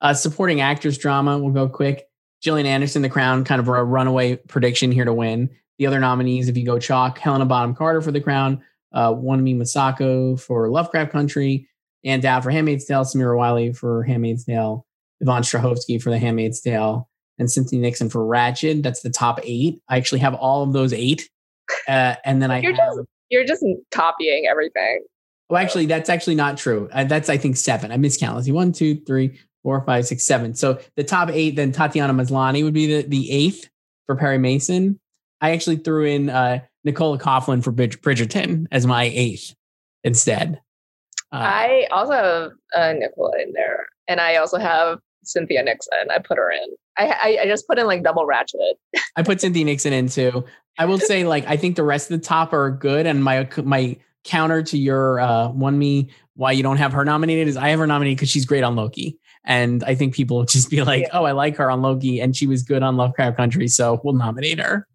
Uh, 0.00 0.14
supporting 0.14 0.60
actors 0.60 0.96
drama, 0.96 1.38
we'll 1.38 1.52
go 1.52 1.68
quick. 1.68 2.06
Gillian 2.42 2.66
Anderson, 2.66 3.02
The 3.02 3.10
Crown, 3.10 3.44
kind 3.44 3.60
of 3.60 3.68
a 3.68 3.84
runaway 3.84 4.36
prediction 4.36 4.90
here 4.92 5.04
to 5.04 5.12
win. 5.12 5.50
The 5.78 5.86
other 5.86 6.00
nominees, 6.00 6.48
if 6.48 6.56
you 6.56 6.64
go 6.64 6.78
chalk, 6.78 7.18
Helena 7.18 7.44
Bonham 7.44 7.74
Carter 7.74 8.00
for 8.00 8.12
The 8.12 8.20
Crown, 8.20 8.62
uh, 8.92 9.12
Wunmi 9.12 9.56
Mosaku 9.56 10.40
for 10.40 10.68
Lovecraft 10.70 11.12
Country, 11.12 11.68
Ann 12.04 12.20
Dowd 12.20 12.42
for 12.42 12.50
Handmaid's 12.50 12.86
Tale, 12.86 13.04
Samira 13.04 13.36
Wiley 13.36 13.72
for 13.72 14.02
Handmaid's 14.04 14.44
Tale, 14.44 14.86
Yvonne 15.20 15.42
Strahovski 15.42 16.00
for 16.00 16.10
The 16.10 16.18
Handmaid's 16.18 16.60
Tale, 16.60 17.08
and 17.38 17.50
Cynthia 17.50 17.80
Nixon 17.80 18.08
for 18.08 18.20
Ratched. 18.20 18.82
That's 18.82 19.02
the 19.02 19.10
top 19.10 19.40
eight. 19.42 19.80
I 19.88 19.96
actually 19.96 20.20
have 20.20 20.34
all 20.34 20.62
of 20.62 20.72
those 20.72 20.92
eight. 20.92 21.28
Uh, 21.86 22.14
and 22.24 22.42
then 22.42 22.50
I 22.50 22.60
You're 22.60 22.74
have, 22.74 22.94
just 22.96 23.00
you're 23.30 23.44
just 23.44 23.64
copying 23.90 24.46
everything. 24.50 25.04
Well, 25.50 25.60
actually, 25.60 25.86
that's 25.86 26.08
actually 26.08 26.36
not 26.36 26.56
true. 26.56 26.88
Uh, 26.92 27.04
that's 27.04 27.28
I 27.28 27.36
think 27.36 27.56
seven. 27.56 27.90
I 27.90 27.96
miscount. 27.96 28.34
Let's 28.34 28.46
see, 28.46 28.52
one, 28.52 28.70
two, 28.72 29.00
three, 29.00 29.36
four, 29.64 29.84
five, 29.84 30.06
six, 30.06 30.24
seven. 30.24 30.54
So 30.54 30.78
the 30.94 31.02
top 31.02 31.28
eight, 31.30 31.56
then 31.56 31.72
Tatiana 31.72 32.14
Maslany 32.14 32.62
would 32.62 32.72
be 32.72 32.86
the, 32.86 33.02
the 33.02 33.30
eighth 33.32 33.68
for 34.06 34.14
Perry 34.14 34.38
Mason. 34.38 35.00
I 35.40 35.50
actually 35.50 35.76
threw 35.76 36.04
in 36.04 36.30
uh, 36.30 36.60
Nicola 36.84 37.18
Coughlan 37.18 37.64
for 37.64 37.72
Brid- 37.72 38.00
Bridgerton 38.00 38.66
as 38.70 38.86
my 38.86 39.04
eighth 39.04 39.54
instead. 40.04 40.60
Uh, 41.32 41.36
I 41.36 41.88
also 41.90 42.12
have 42.12 42.50
uh, 42.74 42.92
Nicola 42.92 43.32
in 43.42 43.52
there, 43.52 43.86
and 44.06 44.20
I 44.20 44.36
also 44.36 44.58
have 44.58 45.00
Cynthia 45.24 45.64
Nixon. 45.64 46.10
I 46.12 46.18
put 46.18 46.38
her 46.38 46.52
in. 46.52 46.68
I 46.96 47.06
I, 47.08 47.38
I 47.42 47.46
just 47.46 47.66
put 47.66 47.78
in 47.78 47.86
like 47.86 48.04
double 48.04 48.24
Ratched. 48.24 48.54
I 49.16 49.24
put 49.24 49.40
Cynthia 49.40 49.64
Nixon 49.64 49.92
in 49.92 50.08
too. 50.08 50.44
I 50.78 50.84
will 50.84 50.98
say, 50.98 51.24
like, 51.24 51.44
I 51.46 51.56
think 51.56 51.76
the 51.76 51.82
rest 51.82 52.10
of 52.10 52.20
the 52.20 52.24
top 52.24 52.52
are 52.52 52.70
good. 52.70 53.06
And 53.06 53.22
my 53.22 53.48
my 53.64 53.96
counter 54.24 54.62
to 54.62 54.78
your 54.78 55.20
uh, 55.20 55.48
Wunmi 55.48 56.10
why 56.40 56.52
you 56.52 56.62
don't 56.62 56.78
have 56.78 56.92
her 56.94 57.04
nominated 57.04 57.48
is 57.48 57.56
I 57.58 57.68
have 57.68 57.78
her 57.80 57.86
nominated 57.86 58.16
because 58.16 58.30
she's 58.30 58.46
great 58.46 58.64
on 58.64 58.74
Loki. 58.74 59.18
And 59.44 59.84
I 59.84 59.94
think 59.94 60.14
people 60.14 60.38
will 60.38 60.44
just 60.46 60.70
be 60.70 60.82
like, 60.82 61.02
Yeah. 61.02 61.08
oh, 61.12 61.24
I 61.24 61.32
like 61.32 61.56
her 61.56 61.70
on 61.70 61.82
Loki, 61.82 62.20
and 62.20 62.34
she 62.34 62.46
was 62.46 62.62
good 62.62 62.82
on 62.82 62.96
Lovecraft 62.96 63.36
Country, 63.36 63.68
so 63.68 64.00
we'll 64.02 64.14
nominate 64.14 64.58
her. 64.58 64.86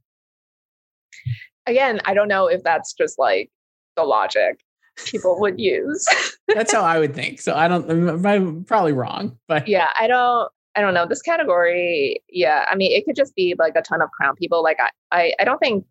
Again, 1.67 1.99
I 2.05 2.13
don't 2.13 2.27
know 2.27 2.47
if 2.47 2.63
that's 2.63 2.93
just 2.93 3.19
like 3.19 3.51
the 3.95 4.03
logic 4.03 4.59
people 5.05 5.39
would 5.39 5.59
use. 5.59 6.07
That's 6.47 6.71
how 6.71 6.81
I 6.83 6.99
would 6.99 7.15
think. 7.15 7.41
So 7.41 7.55
I 7.55 7.67
don't. 7.67 8.25
I'm, 8.25 8.63
probably 8.65 8.93
wrong, 8.93 9.37
but 9.47 9.67
yeah, 9.67 9.87
I 9.99 10.07
don't. 10.07 10.51
I 10.75 10.81
don't 10.81 10.93
know 10.93 11.07
this 11.07 11.21
category. 11.21 12.21
Yeah, 12.29 12.65
I 12.69 12.75
mean, 12.75 12.91
it 12.91 13.03
could 13.05 13.15
just 13.15 13.35
be 13.35 13.55
like 13.57 13.75
a 13.75 13.81
ton 13.81 14.01
of 14.01 14.11
crown 14.11 14.35
people. 14.35 14.61
Like 14.61 14.77
I, 14.79 14.89
I, 15.11 15.33
I 15.39 15.43
don't 15.43 15.57
think. 15.57 15.85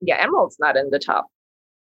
Yeah, 0.00 0.16
Emerald's 0.18 0.56
not 0.58 0.76
in 0.76 0.90
the 0.90 0.98
top. 0.98 1.26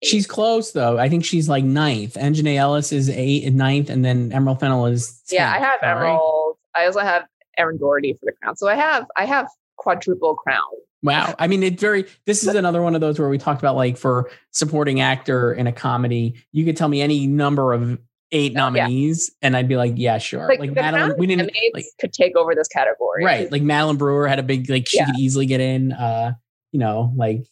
She's 0.03 0.27
close 0.27 0.73
though. 0.73 0.99
I 0.99 1.09
think 1.09 1.25
she's 1.25 1.49
like 1.49 1.65
ninth. 1.65 2.15
Janae 2.15 2.57
Ellis 2.57 2.93
is 2.93 3.09
eight 3.11 3.45
and 3.45 3.57
ninth, 3.57 3.91
and 3.91 4.05
then 4.05 4.31
Emerald 4.33 4.61
Fennell 4.61 4.87
is. 4.87 5.23
Yeah, 5.31 5.51
I 5.53 5.59
have 5.59 5.81
sorry. 5.81 6.09
Emerald. 6.09 6.57
I 6.77 6.87
also 6.87 7.01
have 7.01 7.25
Erin 7.57 7.79
Doherty 7.79 8.13
for 8.15 8.27
the 8.27 8.33
crown. 8.41 8.57
So 8.57 8.69
I 8.69 8.75
have 8.77 9.07
I 9.17 9.25
have 9.25 9.49
quadruple 9.77 10.37
crown. 10.37 10.61
Wow. 11.03 11.35
I 11.39 11.47
mean, 11.47 11.63
it 11.63 11.79
very, 11.79 12.07
this 12.27 12.43
is 12.43 12.55
another 12.57 12.83
one 12.83 12.97
of 12.97 13.01
those 13.01 13.21
where 13.21 13.29
we 13.29 13.39
talked 13.39 13.61
about 13.61 13.77
like 13.77 13.97
for 13.97 14.31
supporting 14.51 15.01
actor 15.01 15.53
in 15.53 15.69
a 15.69 15.73
comedy, 15.73 16.35
you 16.51 16.65
could 16.65 16.77
tell 16.77 16.89
me 16.89 17.01
any 17.01 17.27
number 17.29 17.73
of 17.73 18.01
eight 18.33 18.53
Yeah. 18.53 18.59
nominees 18.59 19.31
and 19.41 19.57
I'd 19.57 19.69
be 19.69 19.77
like, 19.77 19.93
yeah, 19.97 20.19
sure. 20.19 20.49
Like, 20.49 20.59
Like, 20.59 20.73
Madeline, 20.73 21.15
we 21.17 21.27
didn't, 21.29 21.53
like, 21.73 21.85
could 22.01 22.13
take 22.13 22.37
over 22.37 22.53
this 22.55 22.67
category. 22.69 23.25
right. 23.25 23.51
Like 23.51 23.63
Madeline 23.63 23.97
Brewer 23.97 24.27
had 24.27 24.41
a 24.41 24.43
big, 24.43 24.69
like, 24.69 24.89
she 24.89 24.99
Yeah. 24.99 25.07
could 25.07 25.19
easily 25.21 25.47
get 25.47 25.61
in. 25.61 25.93
Uh, 25.93 26.33
you 26.73 26.81
know, 26.81 27.13
like, 27.17 27.45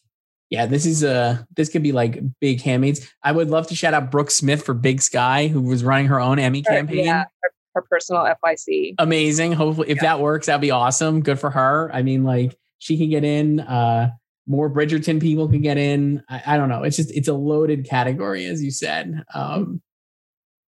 yeah, 0.49 0.65
this 0.65 0.85
is 0.85 1.03
a, 1.03 1.45
this 1.55 1.69
could 1.69 1.83
be 1.83 1.91
like 1.91 2.19
big 2.39 2.61
handmaids. 2.61 3.07
I 3.23 3.31
would 3.31 3.49
love 3.49 3.67
to 3.67 3.75
shout 3.75 3.93
out 3.93 4.11
Brooke 4.11 4.31
Smith 4.31 4.63
for 4.63 4.73
Big 4.73 5.01
Sky, 5.01 5.47
who 5.47 5.61
was 5.61 5.83
running 5.83 6.07
her 6.07 6.19
own 6.19 6.39
Emmy 6.39 6.63
Her- 6.65 6.73
campaign. 6.73 7.05
yeah, 7.05 7.25
her, 7.43 7.49
her 7.75 7.81
personal 7.89 8.23
FYC. 8.43 8.95
amazing. 8.99 9.51
Hopefully, 9.53 9.89
if 9.89 9.97
Yeah. 9.97 10.03
that 10.03 10.19
works, 10.19 10.47
that'd 10.47 10.61
be 10.61 10.71
awesome. 10.71 11.21
Good 11.21 11.39
for 11.39 11.49
her. 11.49 11.89
I 11.93 12.01
mean, 12.01 12.23
like 12.23 12.57
she 12.79 12.97
can 12.97 13.09
get 13.09 13.23
in. 13.23 13.59
Uh, 13.59 14.11
more 14.49 14.69
Bridgerton 14.69 15.19
people 15.21 15.49
can 15.49 15.61
get 15.61 15.77
in. 15.77 16.23
I, 16.29 16.41
I 16.53 16.57
don't 16.57 16.69
know. 16.69 16.83
It's 16.83 16.95
just 16.95 17.11
it's 17.11 17.27
a 17.27 17.33
loaded 17.33 17.85
category, 17.85 18.45
as 18.45 18.63
you 18.63 18.71
said. 18.71 19.23
Um, 19.33 19.81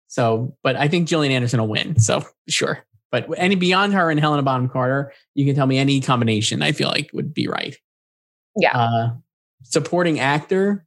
so, 0.09 0.57
but 0.65 0.75
I 0.75 0.89
think 0.89 1.07
Gillian 1.09 1.33
Anderson 1.33 1.61
will 1.61 1.69
win. 1.69 2.01
So 2.01 2.25
sure. 2.49 2.85
But 3.13 3.27
any 3.37 3.55
beyond 3.55 3.95
her 3.95 4.11
and 4.11 4.19
Helena 4.21 4.43
Bonham 4.43 4.69
Carter, 4.69 5.13
you 5.35 5.47
can 5.47 5.55
tell 5.55 5.67
me 5.67 5.79
any 5.79 6.01
combination. 6.01 6.61
I 6.63 6.73
feel 6.73 6.89
like 6.89 7.11
would 7.13 7.33
be 7.33 7.47
right. 7.49 7.77
Yeah. 8.57 8.77
Uh, 8.77 9.11
supporting 9.63 10.21
actor 10.21 10.85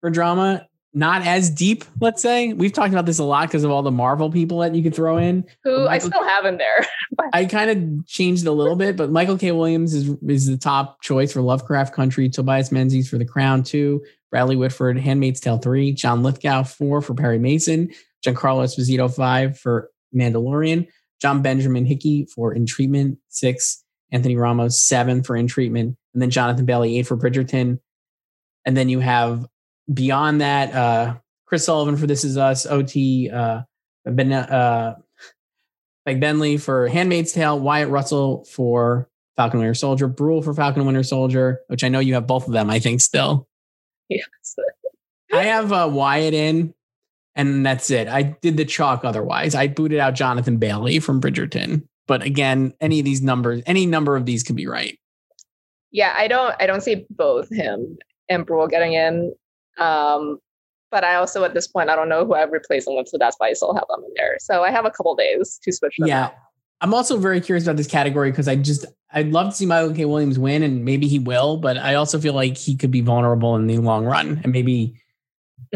for 0.00 0.10
drama, 0.10 0.66
not 0.94 1.26
as 1.26 1.48
deep. 1.48 1.84
Let's 2.00 2.20
say 2.20 2.52
we've 2.52 2.72
talked 2.72 2.92
about 2.92 3.06
this 3.06 3.18
a 3.18 3.24
lot 3.24 3.48
because 3.48 3.64
of 3.64 3.70
all 3.70 3.82
the 3.82 3.90
Marvel 3.90 4.30
people 4.30 4.58
that 4.58 4.74
you 4.74 4.82
could 4.82 4.94
throw 4.94 5.16
in. 5.16 5.44
Who 5.64 5.86
I 5.86 5.98
still 5.98 6.22
have 6.22 6.44
in 6.44 6.58
there. 6.58 6.86
I 7.32 7.46
kind 7.46 7.70
of 7.70 8.06
changed 8.06 8.46
a 8.46 8.52
little 8.52 8.76
bit, 8.76 8.96
but 8.96 9.10
Michael 9.10 9.38
K. 9.38 9.52
Williams 9.52 9.94
is 9.94 10.10
is 10.28 10.46
the 10.46 10.58
top 10.58 11.00
choice 11.02 11.32
for 11.32 11.40
Lovecraft 11.40 11.94
Country. 11.94 12.28
Tobias 12.28 12.70
Menzies 12.70 13.08
for 13.08 13.16
The 13.16 13.24
Crown 13.24 13.62
two, 13.62 14.02
Bradley 14.30 14.56
Whitford, 14.56 14.98
Handmaid's 14.98 15.40
Tale 15.40 15.58
three, 15.58 15.92
John 15.92 16.22
Lithgow 16.22 16.64
four 16.64 17.00
for 17.00 17.14
Perry 17.14 17.38
Mason, 17.38 17.90
Giancarlo 18.26 18.64
Esposito 18.64 19.14
five 19.14 19.58
for 19.58 19.90
Mandalorian, 20.14 20.88
John 21.22 21.40
Benjamin 21.40 21.86
Hickey 21.86 22.26
for 22.26 22.52
In 22.52 22.66
Treatment 22.66 23.18
six, 23.28 23.82
Anthony 24.10 24.36
Ramos 24.36 24.82
seven 24.82 25.22
for 25.22 25.36
In 25.36 25.46
Treatment, 25.46 25.96
and 26.12 26.20
then 26.20 26.28
Jonathan 26.28 26.66
Bailey 26.66 26.98
eight 26.98 27.06
for 27.06 27.16
Bridgerton, 27.16 27.78
and 28.64 28.76
then 28.76 28.88
you 28.88 29.00
have 29.00 29.46
beyond 29.92 30.40
that 30.40 30.74
uh, 30.74 31.16
Chris 31.46 31.64
Sullivan 31.64 31.96
for 31.96 32.06
This 32.06 32.24
Is 32.24 32.36
Us, 32.36 32.66
OT. 32.66 33.30
Uh, 33.30 33.62
ben, 34.04 34.32
uh, 34.32 34.96
like 36.06 36.20
Benley 36.20 36.56
for 36.56 36.88
Handmaid's 36.88 37.32
Tale, 37.32 37.58
Wyatt 37.58 37.88
Russell 37.88 38.44
for 38.44 39.08
Falcon 39.36 39.60
Winter 39.60 39.74
Soldier, 39.74 40.08
Brühl 40.08 40.42
for 40.42 40.54
Falcon 40.54 40.84
Winter 40.84 41.02
Soldier, 41.02 41.60
which 41.68 41.84
I 41.84 41.88
know 41.88 42.00
you 42.00 42.14
have 42.14 42.26
both 42.26 42.46
of 42.46 42.52
them, 42.52 42.70
I 42.70 42.78
think, 42.78 43.00
still. 43.00 43.48
yes. 44.08 44.26
I 45.32 45.44
have 45.44 45.72
uh, 45.72 45.88
Wyatt 45.90 46.34
in, 46.34 46.74
and 47.34 47.64
that's 47.64 47.90
it. 47.90 48.06
I 48.06 48.22
did 48.22 48.58
the 48.58 48.66
chalk 48.66 49.04
otherwise. 49.04 49.54
I 49.54 49.66
booted 49.66 49.98
out 49.98 50.14
Jonathan 50.14 50.58
Bailey 50.58 50.98
from 50.98 51.22
Bridgerton. 51.22 51.86
But 52.06 52.22
again, 52.22 52.74
any 52.80 52.98
of 52.98 53.06
these 53.06 53.22
numbers, 53.22 53.62
any 53.64 53.86
number 53.86 54.16
of 54.16 54.26
these 54.26 54.42
could 54.42 54.56
be 54.56 54.66
right. 54.66 54.98
Yeah, 55.90 56.14
I 56.16 56.28
don't 56.28 56.54
I 56.58 56.66
don't 56.66 56.82
see 56.82 57.06
both 57.10 57.50
him 57.50 57.98
and 58.28 58.46
Brühl 58.46 58.68
getting 58.70 58.92
in. 58.94 59.34
Um, 59.78 60.38
but 60.90 61.04
I 61.04 61.14
also 61.14 61.44
at 61.44 61.54
this 61.54 61.66
point 61.66 61.88
I 61.90 61.96
don't 61.96 62.08
know 62.08 62.24
who 62.26 62.34
I've 62.34 62.52
replaced 62.52 62.86
them 62.86 62.96
with, 62.96 63.08
so 63.08 63.16
that's 63.18 63.36
why 63.38 63.48
I 63.48 63.52
still 63.54 63.74
have 63.74 63.84
them 63.88 64.02
in 64.04 64.12
there. 64.16 64.36
So 64.40 64.62
I 64.62 64.70
have 64.70 64.84
a 64.84 64.90
couple 64.90 65.14
days 65.14 65.58
to 65.62 65.72
switch 65.72 65.96
them. 65.98 66.08
Yeah. 66.08 66.24
out. 66.26 66.34
I'm 66.80 66.92
also 66.92 67.16
very 67.16 67.40
curious 67.40 67.64
about 67.64 67.76
this 67.76 67.86
category 67.86 68.30
because 68.30 68.48
I 68.48 68.56
just 68.56 68.84
I'd 69.12 69.30
love 69.30 69.50
to 69.50 69.56
see 69.56 69.66
Michael 69.66 69.94
K. 69.94 70.04
Williams 70.04 70.38
win, 70.38 70.62
and 70.62 70.84
maybe 70.84 71.06
he 71.06 71.18
will, 71.18 71.56
but 71.56 71.76
I 71.78 71.94
also 71.94 72.18
feel 72.18 72.34
like 72.34 72.56
he 72.56 72.74
could 72.76 72.90
be 72.90 73.00
vulnerable 73.02 73.54
in 73.56 73.66
the 73.68 73.78
long 73.78 74.04
run. 74.04 74.40
And 74.42 74.52
maybe 74.52 74.94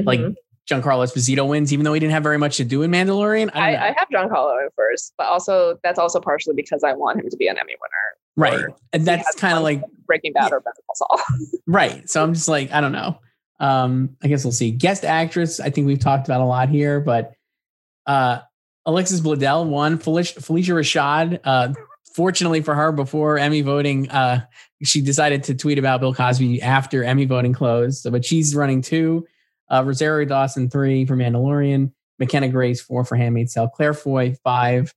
like 0.05 0.21
Mhm. 0.21 0.35
Giancarlo 0.69 1.05
Esposito 1.07 1.49
wins, 1.49 1.73
even 1.73 1.85
though 1.85 1.93
he 1.93 2.01
didn't 2.01 2.13
have 2.13 2.25
very 2.25 2.39
much 2.39 2.57
to 2.57 2.65
do 2.65 2.83
in 2.83 2.91
Mandalorian. 2.91 3.51
I 3.55 3.77
I. 3.77 3.85
I 3.89 3.95
have 3.97 4.09
Giancarlo 4.13 4.61
in 4.63 4.69
first, 4.77 5.15
but 5.17 5.29
also 5.29 5.79
that's 5.85 5.99
also 5.99 6.19
partially 6.21 6.55
because 6.57 6.83
I 6.83 6.93
want 6.93 7.21
him 7.23 7.31
to 7.31 7.37
be 7.37 7.47
an 7.47 7.57
Emmy 7.57 7.75
winner. 7.81 8.19
Right. 8.37 8.65
And 8.93 9.07
that's 9.07 9.35
kind 9.37 9.57
of 9.57 9.63
like 9.63 9.83
Breaking 10.07 10.33
Bad 10.33 10.53
or 10.53 10.61
Better 10.61 10.77
Call 10.87 10.95
Saul. 10.95 11.21
right. 11.67 12.09
So 12.09 12.23
I'm 12.23 12.35
just 12.35 12.49
like, 12.49 12.73
I 12.73 12.81
don't 12.81 12.93
know. 12.93 13.19
Um, 13.59 14.17
I 14.23 14.29
guess 14.29 14.45
we'll 14.45 14.53
see. 14.53 14.71
Guest 14.71 15.05
actress, 15.05 15.61
I 15.61 15.71
think 15.71 15.87
we've 15.87 15.99
talked 15.99 16.29
about 16.29 16.41
a 16.41 16.45
lot 16.45 16.69
here, 16.69 17.01
but 17.01 17.33
uh, 18.07 18.41
Alexis 18.85 19.21
Bledel 19.21 19.67
won. 19.67 19.99
Phylicia, 19.99 20.39
Phylicia 20.39 20.75
Rashad, 20.75 21.41
uh, 21.45 21.73
fortunately 22.15 22.63
for 22.63 22.75
her, 22.75 22.93
before 22.93 23.39
Emmy 23.39 23.63
voting, 23.63 24.11
uh, 24.11 24.45
she 24.83 25.01
decided 25.01 25.43
to 25.45 25.55
tweet 25.55 25.79
about 25.79 26.01
Bill 26.01 26.15
Cosby 26.15 26.63
after 26.63 27.03
Emmy 27.03 27.25
voting 27.25 27.53
closed. 27.53 28.03
So, 28.03 28.11
but 28.11 28.25
she's 28.25 28.55
running 28.55 28.83
two. 28.83 29.27
Uh, 29.71 29.83
Rosario 29.85 30.27
Dawson 30.29 30.71
three 30.71 31.05
for 31.05 31.17
Mandalorian. 31.17 31.93
McKenna 32.19 32.49
Grace 32.49 32.81
four 32.81 33.05
for 33.05 33.17
Handmaid's 33.17 33.55
Tale. 33.55 33.69
Claire 33.69 33.95
Foy 33.95 34.37
five 34.45 34.95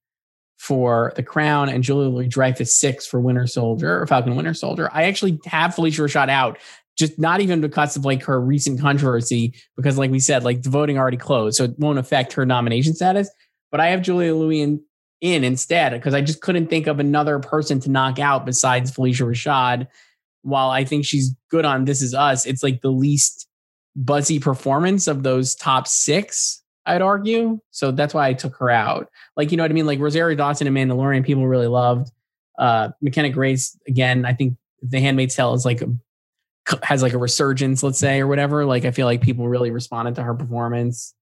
for 0.59 1.13
The 1.15 1.23
Crown, 1.23 1.69
and 1.69 1.83
Julia 1.83 2.09
Louis 2.09 2.27
Dreyfus 2.27 2.75
six 2.75 3.07
for 3.07 3.19
Winter 3.19 3.47
Soldier 3.47 4.01
or 4.01 4.05
Falcon 4.05 4.35
Winter 4.35 4.53
Soldier. 4.53 4.89
I 4.93 5.05
actually 5.05 5.39
have 5.45 5.73
Phylicia 5.73 6.03
Rashad 6.03 6.29
out 6.29 6.59
just 6.97 7.17
not 7.17 7.39
even 7.39 7.61
because 7.61 7.95
of 7.95 8.03
like 8.03 8.21
her 8.23 8.41
recent 8.41 8.81
controversy, 8.81 9.53
because 9.77 9.97
like 9.97 10.11
we 10.11 10.19
said, 10.19 10.43
like 10.43 10.61
the 10.61 10.69
voting 10.69 10.97
already 10.97 11.17
closed, 11.17 11.55
so 11.55 11.63
it 11.63 11.79
won't 11.79 11.97
affect 11.97 12.33
her 12.33 12.45
nomination 12.45 12.93
status. 12.93 13.29
But 13.71 13.79
I 13.79 13.87
have 13.87 14.01
Julia 14.01 14.35
Louis 14.35 14.61
in, 14.61 14.81
in 15.21 15.45
instead 15.45 15.93
because 15.93 16.13
I 16.13 16.19
just 16.19 16.41
couldn't 16.41 16.67
think 16.67 16.87
of 16.87 16.99
another 16.99 17.39
person 17.39 17.79
to 17.79 17.89
knock 17.89 18.19
out 18.19 18.45
besides 18.45 18.91
Phylicia 18.91 19.25
Rashad. 19.25 19.87
While 20.41 20.71
I 20.71 20.83
think 20.83 21.05
she's 21.05 21.33
good 21.49 21.63
on 21.63 21.85
This 21.85 22.01
Is 22.01 22.13
Us, 22.13 22.45
it's 22.45 22.63
like 22.63 22.81
the 22.81 22.91
least 22.91 23.47
buzzy 23.95 24.39
performance 24.39 25.07
of 25.07 25.23
those 25.23 25.55
top 25.55 25.87
six, 25.87 26.58
I'd 26.89 27.01
argue. 27.01 27.59
So 27.71 27.91
that's 27.91 28.13
why 28.13 28.27
I 28.27 28.33
took 28.33 28.55
her 28.57 28.69
out. 28.69 29.09
Like, 29.37 29.51
you 29.51 29.57
know 29.57 29.63
what 29.63 29.71
I 29.71 29.73
mean? 29.73 29.85
Like 29.85 29.99
Rosario 29.99 30.35
Dawson 30.35 30.67
and 30.67 30.75
Mandalorian, 30.75 31.25
people 31.25 31.47
really 31.47 31.67
loved. 31.67 32.11
Uh, 32.57 32.89
McKenna 33.01 33.29
Grace, 33.29 33.77
again, 33.87 34.25
I 34.25 34.33
think 34.33 34.57
The 34.81 34.99
Handmaid's 34.99 35.35
Tale 35.35 35.53
is 35.53 35.65
like 35.65 35.81
a 35.81 35.87
has 36.83 37.01
like 37.01 37.13
a 37.13 37.17
resurgence, 37.17 37.83
let's 37.83 37.99
say, 37.99 38.19
or 38.19 38.27
whatever. 38.27 38.65
Like 38.65 38.85
I 38.85 38.91
feel 38.91 39.05
like 39.05 39.21
people 39.21 39.47
really 39.47 39.71
responded 39.71 40.15
to 40.15 40.23
her 40.23 40.33
performance. 40.33 41.13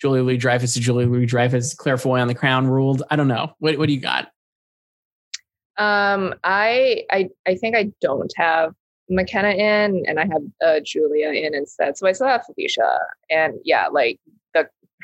Julia 0.00 0.22
Louis 0.22 0.36
Dreyfus 0.36 0.74
to 0.74 0.80
Julia 0.80 1.06
Louis 1.06 1.26
Dreyfus, 1.26 1.74
Claire 1.74 1.98
Foy 1.98 2.20
on 2.20 2.28
the 2.28 2.34
Crown 2.34 2.66
ruled. 2.66 3.02
I 3.10 3.16
don't 3.16 3.28
know. 3.28 3.54
What 3.58 3.78
what 3.78 3.86
do 3.86 3.94
you 3.94 4.00
got? 4.00 4.28
Um, 5.78 6.34
I 6.44 7.04
I 7.10 7.30
I 7.46 7.54
think 7.56 7.76
I 7.76 7.92
don't 8.00 8.32
have 8.36 8.74
McKenna 9.08 9.50
in, 9.50 10.04
and 10.06 10.18
I 10.18 10.26
have 10.26 10.42
uh, 10.64 10.80
Julia 10.84 11.28
in 11.30 11.54
instead. 11.54 11.96
So 11.96 12.06
I 12.06 12.12
still 12.12 12.28
have 12.28 12.42
Phylicia, 12.42 12.98
and 13.30 13.54
yeah, 13.64 13.88
like 13.88 14.20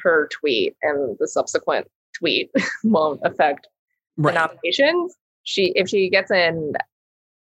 her 0.03 0.29
tweet 0.33 0.77
and 0.83 1.17
the 1.19 1.29
subsequent 1.29 1.89
tweet 2.19 2.51
won't 2.85 3.21
affect 3.25 3.67
right. 4.17 4.35
the 4.35 4.41
nominations. 4.41 5.17
She 5.45 5.73
if 5.75 5.89
she 5.89 6.11
gets 6.11 6.31
in, 6.31 6.75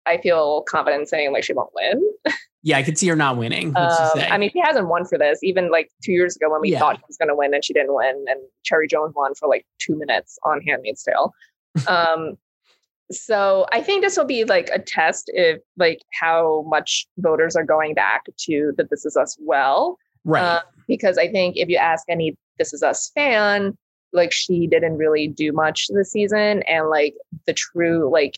I 0.06 0.18
feel 0.18 0.64
confident 0.64 1.10
saying 1.10 1.34
like 1.34 1.44
she 1.44 1.54
won't 1.54 1.72
win. 1.76 2.02
Yeah, 2.62 2.78
I 2.78 2.84
could 2.84 2.98
see 2.98 3.08
her 3.08 3.16
not 3.16 3.38
winning. 3.38 3.76
Um, 3.78 4.12
I 4.16 4.38
mean, 4.38 4.50
she 4.52 4.60
hasn't 4.60 4.88
won 4.88 5.06
for 5.06 5.18
this. 5.18 5.40
Even 5.44 5.72
like 5.72 5.90
two 6.04 6.12
years 6.12 6.36
ago 6.36 6.52
when 6.52 6.60
we 6.60 6.72
yeah. 6.72 6.80
thought 6.80 6.98
she 6.98 7.04
was 7.08 7.18
going 7.18 7.30
to 7.30 7.36
win 7.36 7.54
and 7.54 7.64
she 7.64 7.74
didn't 7.74 7.94
win, 7.94 8.26
and 8.28 8.40
Cherry 8.64 8.88
Jones 8.88 9.14
won 9.16 9.34
for 9.36 9.48
like 9.48 9.66
two 9.80 9.98
minutes 9.98 10.38
on 10.44 10.62
Handmaid's 10.62 11.04
Tale. 11.04 11.34
um, 11.88 12.38
so 13.12 13.66
I 13.72 13.82
think 13.82 14.04
this 14.04 14.18
will 14.18 14.26
be 14.26 14.44
like 14.44 14.70
a 14.74 14.80
test 14.80 15.32
if 15.34 15.62
like 15.78 16.02
how 16.20 16.66
much 16.68 17.08
voters 17.18 17.56
are 17.56 17.64
going 17.64 17.94
back 17.94 18.26
to 18.38 18.74
that 18.78 18.90
This 18.90 19.06
Is 19.06 19.16
Us 19.16 19.38
well, 19.40 19.98
right? 20.26 20.44
Uh, 20.44 20.62
because 20.88 21.18
I 21.18 21.28
think 21.30 21.56
if 21.58 21.70
you 21.70 21.78
ask 21.78 22.04
any 22.10 22.38
This 22.60 22.74
Is 22.74 22.84
Us 22.84 23.12
fan, 23.16 23.76
like 24.14 24.32
she 24.32 24.68
didn't 24.68 24.98
really 24.98 25.28
do 25.28 25.52
much 25.52 25.88
this 25.90 26.12
season, 26.12 26.62
and 26.64 26.90
like 26.90 27.16
the 27.48 27.54
true 27.54 28.10
like 28.12 28.38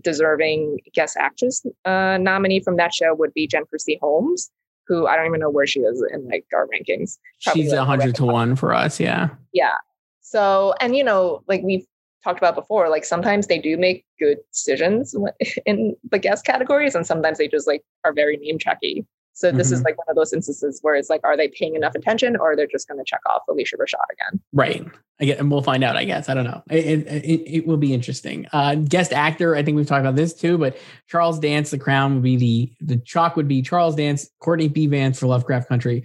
deserving 0.00 0.78
guest 0.94 1.16
actress 1.18 1.64
uh, 1.84 2.18
nominee 2.20 2.60
from 2.60 2.76
that 2.76 2.94
show 2.94 3.14
would 3.14 3.34
be 3.34 3.46
Jennifer 3.46 3.78
C. 3.78 3.98
Holmes, 4.00 4.50
who 4.86 5.06
I 5.06 5.16
don't 5.16 5.26
even 5.26 5.40
know 5.40 5.50
where 5.50 5.66
she 5.66 5.80
is 5.80 6.04
in 6.12 6.28
like 6.28 6.44
our 6.54 6.66
rankings. 6.66 7.18
Probably 7.42 7.62
She's 7.62 7.72
a 7.72 7.84
hundred 7.84 8.14
to 8.16 8.24
one 8.24 8.56
for 8.56 8.74
us. 8.74 9.00
Yeah. 9.00 9.30
Yeah. 9.52 9.76
So, 10.20 10.74
and 10.80 10.96
you 10.96 11.04
know, 11.04 11.42
like 11.48 11.62
we've 11.62 11.86
talked 12.24 12.38
about 12.38 12.54
before, 12.54 12.88
like 12.88 13.04
sometimes 13.04 13.46
they 13.46 13.58
do 13.58 13.76
make 13.76 14.04
good 14.18 14.38
decisions 14.52 15.14
in 15.66 15.96
the 16.10 16.18
guest 16.18 16.44
categories, 16.44 16.94
and 16.94 17.06
sometimes 17.06 17.38
they 17.38 17.48
just 17.48 17.66
like 17.66 17.82
are 18.04 18.12
very 18.12 18.36
name 18.36 18.58
checky. 18.58 19.04
So 19.34 19.50
this 19.50 19.68
mm-hmm. 19.68 19.74
is 19.74 19.82
like 19.82 19.96
one 19.96 20.06
of 20.08 20.16
those 20.16 20.32
instances 20.32 20.78
where 20.82 20.94
it's 20.94 21.08
like, 21.08 21.22
are 21.24 21.36
they 21.36 21.48
paying 21.48 21.74
enough 21.74 21.94
attention, 21.94 22.36
or 22.36 22.54
they're 22.54 22.66
just 22.66 22.86
going 22.86 22.98
to 22.98 23.04
check 23.04 23.20
off 23.28 23.42
Phylicia 23.48 23.74
Rashad 23.74 24.04
again? 24.12 24.40
Right. 24.52 24.86
I 25.20 25.24
get, 25.24 25.38
and 25.38 25.50
we'll 25.50 25.62
find 25.62 25.82
out. 25.82 25.96
I 25.96 26.04
guess 26.04 26.28
I 26.28 26.34
don't 26.34 26.44
know. 26.44 26.62
It 26.70 27.06
it, 27.06 27.42
it 27.46 27.66
will 27.66 27.76
be 27.76 27.94
interesting. 27.94 28.46
Uh, 28.52 28.74
guest 28.74 29.12
actor. 29.12 29.56
I 29.56 29.62
think 29.62 29.76
we've 29.76 29.86
talked 29.86 30.00
about 30.00 30.16
this 30.16 30.34
too. 30.34 30.58
But 30.58 30.76
Charles 31.08 31.38
Dance, 31.38 31.70
The 31.70 31.78
Crown 31.78 32.14
would 32.14 32.22
be 32.22 32.36
the 32.36 32.72
the 32.80 32.96
chalk 32.98 33.36
would 33.36 33.48
be 33.48 33.62
Charles 33.62 33.94
Dance, 33.94 34.28
Courtney 34.40 34.68
B. 34.68 34.86
Vance 34.86 35.18
for 35.18 35.26
Lovecraft 35.28 35.68
Country, 35.68 36.04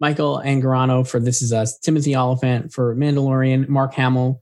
Michael 0.00 0.42
Angarano 0.44 1.06
for 1.06 1.20
This 1.20 1.42
Is 1.42 1.52
Us, 1.52 1.78
Timothy 1.78 2.14
Olyphant 2.14 2.72
for 2.72 2.94
Mandalorian, 2.94 3.68
Mark 3.68 3.94
Hamill 3.94 4.40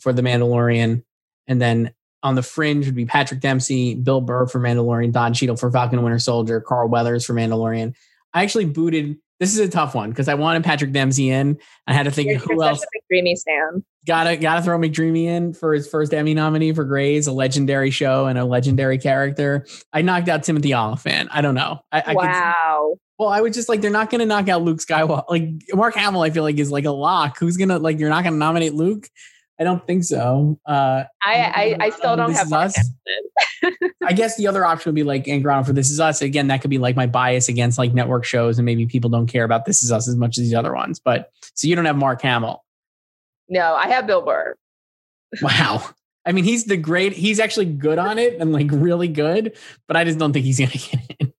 for 0.00 0.12
The 0.12 0.22
Mandalorian, 0.22 1.02
and 1.46 1.62
then 1.62 1.92
on 2.22 2.34
the 2.34 2.42
fringe 2.42 2.86
would 2.86 2.94
be 2.94 3.06
Patrick 3.06 3.40
Dempsey, 3.40 3.94
Bill 3.94 4.20
Burr 4.20 4.46
for 4.46 4.60
Mandalorian, 4.60 5.12
Don 5.12 5.32
Cheadle 5.32 5.56
for 5.56 5.70
Falcon 5.70 5.98
and 5.98 6.04
Winter 6.04 6.18
Soldier, 6.18 6.60
Carl 6.60 6.88
Weathers 6.88 7.24
for 7.24 7.34
Mandalorian. 7.34 7.94
I 8.34 8.42
actually 8.42 8.66
booted. 8.66 9.16
This 9.38 9.54
is 9.54 9.58
a 9.60 9.68
tough 9.68 9.94
one 9.94 10.10
because 10.10 10.28
I 10.28 10.34
wanted 10.34 10.64
Patrick 10.64 10.92
Dempsey 10.92 11.30
in. 11.30 11.58
I 11.86 11.94
had 11.94 12.02
to 12.02 12.10
think 12.10 12.28
you're, 12.28 12.38
who 12.38 12.54
you're 12.54 12.64
else. 12.64 12.84
McDreamy 13.10 13.36
Sam. 13.36 13.84
Gotta 14.06 14.36
gotta 14.36 14.62
throw 14.62 14.78
McDreamy 14.78 15.24
in 15.24 15.54
for 15.54 15.72
his 15.72 15.88
first 15.88 16.12
Emmy 16.12 16.34
nominee 16.34 16.72
for 16.72 16.84
Grey's, 16.84 17.26
a 17.26 17.32
legendary 17.32 17.90
show 17.90 18.26
and 18.26 18.38
a 18.38 18.44
legendary 18.44 18.98
character. 18.98 19.66
I 19.92 20.02
knocked 20.02 20.28
out 20.28 20.42
Timothy 20.42 20.74
Olyphant. 20.74 21.30
I 21.32 21.40
don't 21.40 21.54
know. 21.54 21.80
I, 21.90 22.02
I 22.06 22.14
wow. 22.14 22.88
Could, 22.90 22.98
well, 23.18 23.28
I 23.28 23.42
was 23.42 23.54
just 23.54 23.68
like, 23.68 23.82
they're 23.82 23.90
not 23.90 24.08
going 24.08 24.20
to 24.20 24.26
knock 24.26 24.48
out 24.48 24.62
Luke 24.62 24.78
Skywalker. 24.78 25.28
Like 25.28 25.50
Mark 25.74 25.94
Hamill, 25.94 26.22
I 26.22 26.30
feel 26.30 26.42
like 26.42 26.58
is 26.58 26.70
like 26.70 26.86
a 26.86 26.90
lock. 26.90 27.38
Who's 27.38 27.58
gonna 27.58 27.78
like? 27.78 27.98
You're 27.98 28.08
not 28.08 28.24
going 28.24 28.32
to 28.32 28.38
nominate 28.38 28.72
Luke. 28.72 29.08
I 29.60 29.64
don't 29.64 29.86
think 29.86 30.04
so. 30.04 30.58
Uh, 30.64 31.04
I, 31.22 31.34
I, 31.34 31.76
I 31.78 31.90
still 31.90 32.16
don't 32.16 32.32
have 32.32 32.50
us. 32.50 32.74
I 34.02 34.14
guess 34.14 34.38
the 34.38 34.46
other 34.46 34.64
option 34.64 34.88
would 34.88 34.94
be 34.94 35.02
like 35.02 35.24
Angarano 35.26 35.66
for 35.66 35.74
This 35.74 35.90
Is 35.90 36.00
Us. 36.00 36.22
Again, 36.22 36.46
that 36.46 36.62
could 36.62 36.70
be 36.70 36.78
like 36.78 36.96
my 36.96 37.06
bias 37.06 37.50
against 37.50 37.76
like 37.76 37.92
network 37.92 38.24
shows, 38.24 38.58
and 38.58 38.64
maybe 38.64 38.86
people 38.86 39.10
don't 39.10 39.26
care 39.26 39.44
about 39.44 39.66
This 39.66 39.82
Is 39.82 39.92
Us 39.92 40.08
as 40.08 40.16
much 40.16 40.38
as 40.38 40.44
these 40.44 40.54
other 40.54 40.74
ones. 40.74 40.98
But 40.98 41.30
so 41.54 41.68
you 41.68 41.76
don't 41.76 41.84
have 41.84 41.96
Mark 41.96 42.22
Hamill. 42.22 42.64
No, 43.50 43.74
I 43.74 43.88
have 43.88 44.06
Bill 44.06 44.22
Burr. 44.22 44.56
Wow. 45.42 45.90
I 46.24 46.32
mean, 46.32 46.44
he's 46.44 46.64
the 46.64 46.78
great. 46.78 47.12
He's 47.12 47.38
actually 47.38 47.66
good 47.66 47.98
on 47.98 48.18
it 48.18 48.40
and 48.40 48.54
like 48.54 48.68
really 48.70 49.08
good, 49.08 49.56
but 49.86 49.96
I 49.96 50.04
just 50.04 50.18
don't 50.18 50.32
think 50.32 50.46
he's 50.46 50.58
gonna 50.58 50.70
get 50.70 51.16
in. 51.20 51.32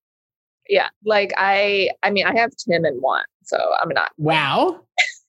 Yeah, 0.70 0.90
like 1.06 1.34
I, 1.38 1.90
I 2.04 2.12
mean, 2.12 2.28
I 2.28 2.38
have 2.38 2.52
Tim 2.56 2.86
in 2.86 2.96
one, 2.96 3.26
so 3.44 3.58
I'm 3.82 3.90
not. 3.90 4.12
Wow. 4.18 4.82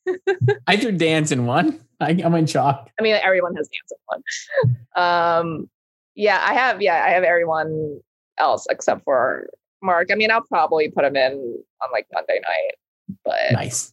I 0.66 0.76
threw 0.76 0.92
dance 0.92 1.32
in 1.32 1.46
one. 1.46 1.80
I, 2.06 2.10
am 2.10 2.34
in 2.34 2.46
shock. 2.46 2.90
I 2.98 3.02
mean, 3.02 3.16
everyone 3.22 3.54
has 3.56 3.68
dance 3.68 3.92
in 3.92 3.98
one. 4.06 4.22
Um, 4.94 5.70
yeah, 6.14 6.44
I 6.46 6.52
have. 6.52 6.82
Yeah, 6.82 7.02
I 7.02 7.10
have 7.10 7.24
everyone 7.24 7.98
else 8.36 8.66
except 8.68 9.04
for 9.04 9.48
Mark. 9.82 10.10
I 10.12 10.14
mean, 10.14 10.30
I'll 10.30 10.42
probably 10.42 10.90
put 10.90 11.04
him 11.04 11.16
in 11.16 11.32
on 11.82 11.88
like 11.92 12.06
Monday 12.12 12.40
night. 12.42 13.16
But 13.24 13.52
nice. 13.52 13.92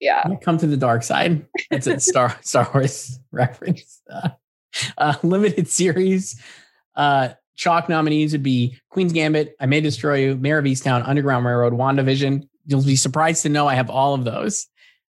Yeah. 0.00 0.36
Come 0.42 0.58
to 0.58 0.66
the 0.66 0.76
dark 0.76 1.02
side. 1.02 1.44
It's 1.70 1.86
a 1.86 1.98
Star 2.00 2.36
Star 2.42 2.70
Wars 2.72 3.18
reference. 3.32 4.00
Uh, 4.10 4.30
uh, 4.96 5.14
limited 5.22 5.68
series. 5.68 6.40
Uh, 6.94 7.30
chalk 7.56 7.88
nominees 7.88 8.32
would 8.32 8.42
be 8.42 8.78
Queen's 8.90 9.12
Gambit, 9.12 9.56
I 9.60 9.66
May 9.66 9.80
Destroy 9.80 10.16
You, 10.16 10.36
Mare 10.36 10.58
of 10.58 10.64
Easttown, 10.64 11.06
Underground 11.06 11.44
Railroad, 11.44 11.72
WandaVision. 11.72 12.48
You'll 12.66 12.84
be 12.84 12.96
surprised 12.96 13.42
to 13.42 13.48
know 13.48 13.66
I 13.66 13.74
have 13.74 13.90
all 13.90 14.14
of 14.14 14.24
those. 14.24 14.66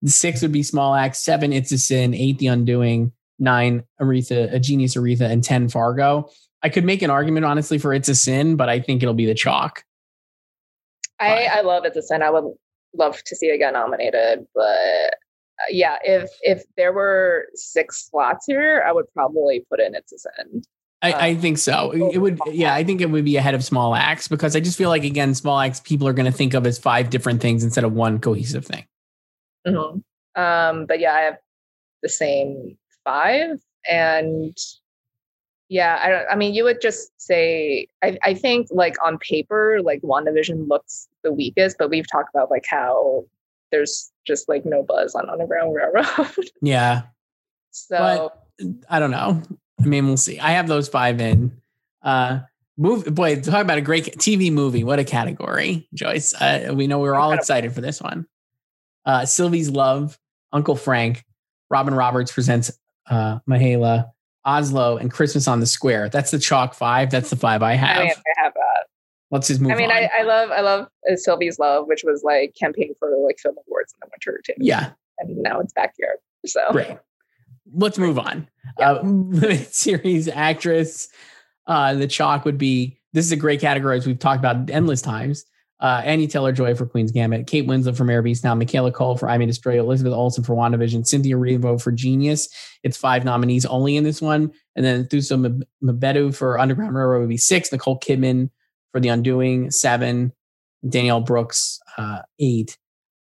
The 0.01 0.11
six 0.11 0.41
would 0.41 0.51
be 0.51 0.63
Small 0.63 0.95
Axe, 0.95 1.19
seven 1.19 1.51
It's 1.51 1.71
a 1.71 1.77
Sin, 1.77 2.13
eight 2.13 2.37
The 2.37 2.47
Undoing, 2.47 3.11
nine 3.37 3.83
Aretha, 4.01 4.53
a 4.53 4.59
Genius 4.59 4.95
Aretha, 4.95 5.29
and 5.29 5.43
ten 5.43 5.67
Fargo. 5.69 6.29
I 6.61 6.69
could 6.69 6.85
make 6.85 7.01
an 7.01 7.09
argument 7.09 7.45
honestly 7.45 7.77
for 7.77 7.93
It's 7.93 8.09
a 8.09 8.15
Sin, 8.15 8.55
but 8.55 8.69
I 8.69 8.79
think 8.79 9.01
it'll 9.01 9.13
be 9.13 9.25
the 9.25 9.35
chalk. 9.35 9.83
I, 11.19 11.45
I 11.45 11.61
love 11.61 11.83
It's 11.85 11.97
a 11.97 12.01
Sin. 12.01 12.21
I 12.21 12.29
would 12.29 12.53
love 12.93 13.21
to 13.23 13.35
see 13.35 13.47
it 13.47 13.57
get 13.57 13.73
nominated, 13.73 14.45
but 14.55 14.63
uh, 14.63 15.69
yeah, 15.69 15.97
if 16.03 16.29
if 16.41 16.63
there 16.77 16.93
were 16.93 17.47
six 17.55 18.09
slots 18.09 18.45
here, 18.45 18.83
I 18.87 18.93
would 18.93 19.05
probably 19.13 19.65
put 19.69 19.81
in 19.81 19.95
It's 19.95 20.13
a 20.13 20.19
Sin. 20.19 20.61
I, 21.01 21.11
I, 21.13 21.31
um, 21.31 21.37
think 21.39 21.57
so. 21.57 21.91
It 21.91 22.17
would, 22.17 22.39
yeah, 22.47 22.73
I 22.73 22.83
think 22.83 22.99
it 22.99 23.09
would 23.09 23.23
be 23.23 23.37
ahead 23.37 23.55
of 23.55 23.63
Small 23.63 23.95
Axe 23.95 24.27
because 24.27 24.53
I 24.53 24.59
just 24.59 24.77
feel 24.77 24.89
like 24.89 25.05
again, 25.05 25.33
Small 25.33 25.59
Axe 25.59 25.79
people 25.79 26.07
are 26.09 26.13
going 26.13 26.25
to 26.25 26.37
think 26.37 26.53
of 26.53 26.67
as 26.67 26.77
five 26.77 27.09
different 27.09 27.41
things 27.41 27.63
instead 27.63 27.85
of 27.85 27.93
one 27.93 28.19
cohesive 28.19 28.65
thing. 28.65 28.85
Mm-hmm. 29.67 30.41
Um, 30.41 30.85
but 30.85 30.99
yeah, 30.99 31.13
I 31.13 31.21
have 31.21 31.37
the 32.01 32.09
same 32.09 32.77
five, 33.03 33.59
and 33.89 34.57
yeah, 35.69 35.99
I 36.01 36.09
don't. 36.09 36.25
I 36.31 36.35
mean, 36.35 36.53
you 36.53 36.63
would 36.63 36.81
just 36.81 37.11
say 37.17 37.87
I, 38.03 38.17
I 38.23 38.33
think 38.33 38.67
like 38.71 38.95
on 39.03 39.17
paper, 39.17 39.79
like 39.83 40.01
WandaVision 40.01 40.67
looks 40.67 41.07
the 41.23 41.31
weakest, 41.31 41.77
but 41.77 41.89
we've 41.89 42.09
talked 42.09 42.29
about 42.33 42.49
like 42.49 42.65
how 42.67 43.25
there's 43.71 44.11
just 44.25 44.49
like 44.49 44.65
no 44.65 44.83
buzz 44.83 45.15
on 45.15 45.29
Underground 45.29 45.75
Railroad. 45.75 46.49
yeah. 46.61 47.03
So 47.71 48.31
but, 48.59 48.75
I 48.89 48.99
don't 48.99 49.11
know. 49.11 49.41
I 49.79 49.85
mean, 49.85 50.07
we'll 50.07 50.17
see. 50.17 50.39
I 50.39 50.51
have 50.51 50.67
those 50.67 50.87
five 50.87 51.21
in. 51.21 51.61
Uh, 52.01 52.39
Move, 52.79 53.13
boy, 53.13 53.35
talk 53.41 53.61
about 53.61 53.77
a 53.77 53.81
great 53.81 54.05
TV 54.19 54.49
movie. 54.53 54.85
What 54.85 54.99
a 54.99 55.03
category, 55.03 55.89
Joyce. 55.93 56.33
Uh, 56.33 56.73
we 56.73 56.87
know 56.87 56.99
we 56.99 57.09
were 57.09 57.17
all 57.17 57.33
excited 57.33 57.73
for 57.73 57.81
this 57.81 58.01
one. 58.01 58.25
Uh, 59.09 59.25
Sylvie's 59.25 59.71
Love, 59.71 60.19
Uncle 60.53 60.75
Frank, 60.75 61.25
Robin 61.71 61.95
Roberts 61.95 62.31
presents 62.31 62.71
uh, 63.09 63.39
Mahalia, 63.49 64.11
Oslo, 64.45 64.97
and 64.97 65.09
Christmas 65.09 65.47
on 65.47 65.59
the 65.59 65.65
Square. 65.65 66.09
That's 66.09 66.29
the 66.29 66.37
chalk 66.37 66.75
five. 66.75 67.09
That's 67.09 67.31
the 67.31 67.35
five 67.35 67.63
I 67.63 67.73
have. 67.73 67.97
I, 67.97 68.03
mean, 68.03 68.11
I 68.11 68.43
have 68.43 68.53
that. 68.53 68.85
Let's 69.31 69.47
just 69.47 69.61
move. 69.61 69.71
I 69.71 69.75
mean, 69.75 69.89
I, 69.89 70.11
I, 70.15 70.21
love, 70.21 70.51
I 70.51 70.61
love 70.61 70.89
uh, 71.11 71.15
Sylvie's 71.15 71.57
Love, 71.57 71.87
which 71.87 72.03
was 72.03 72.21
like 72.23 72.53
campaign 72.53 72.93
for 72.99 73.09
like 73.25 73.39
film 73.39 73.55
awards 73.67 73.95
in 73.95 73.99
the 74.07 74.11
winter 74.11 74.41
too. 74.45 74.53
Yeah, 74.59 74.91
and 75.17 75.37
now 75.37 75.59
it's 75.59 75.73
back 75.73 75.95
here. 75.97 76.17
So 76.45 76.61
great. 76.71 76.95
Let's 77.73 77.97
move 77.97 78.19
on. 78.19 78.47
Yeah. 78.77 78.91
Uh, 78.91 79.53
series 79.71 80.27
actress. 80.27 81.07
Uh, 81.65 81.95
the 81.95 82.05
chalk 82.05 82.45
would 82.45 82.59
be. 82.59 82.99
This 83.13 83.25
is 83.25 83.31
a 83.31 83.37
great 83.37 83.59
category 83.59 83.97
as 83.97 84.05
we've 84.05 84.19
talked 84.19 84.37
about 84.37 84.69
endless 84.69 85.01
times. 85.01 85.45
Uh, 85.81 86.01
Anya 86.05 86.27
Taylor 86.27 86.51
Joy 86.51 86.75
for 86.75 86.85
Queen's 86.85 87.11
Gambit, 87.11 87.47
Kate 87.47 87.65
Winslet 87.65 87.95
for 87.95 88.03
Mare 88.03 88.19
of 88.19 88.25
Easttown, 88.25 88.57
Michaela 88.57 88.91
Coel 88.91 89.15
for 89.15 89.29
I 89.29 89.37
May 89.37 89.45
Destroy, 89.45 89.79
Elizabeth 89.79 90.11
Olsen 90.11 90.43
for 90.43 90.53
WandaVision, 90.53 91.07
Cynthia 91.07 91.37
Erivo 91.37 91.81
for 91.81 91.91
Genius. 91.91 92.49
It's 92.83 92.97
five 92.97 93.23
nominees 93.23 93.65
only 93.65 93.95
in 93.95 94.03
this 94.03 94.21
one. 94.21 94.51
And 94.75 94.85
then 94.85 95.05
Thuso 95.05 95.63
Mbedu 95.81 96.35
for 96.35 96.59
Underground 96.59 96.95
Railroad 96.95 97.21
would 97.21 97.29
be 97.29 97.37
six, 97.37 97.71
Nicole 97.71 97.99
Kidman 97.99 98.49
for 98.91 98.99
The 98.99 99.07
Undoing, 99.09 99.71
seven, 99.71 100.33
Danielle 100.87 101.21
Brooks, 101.21 101.79
uh, 101.97 102.19
eight. 102.39 102.77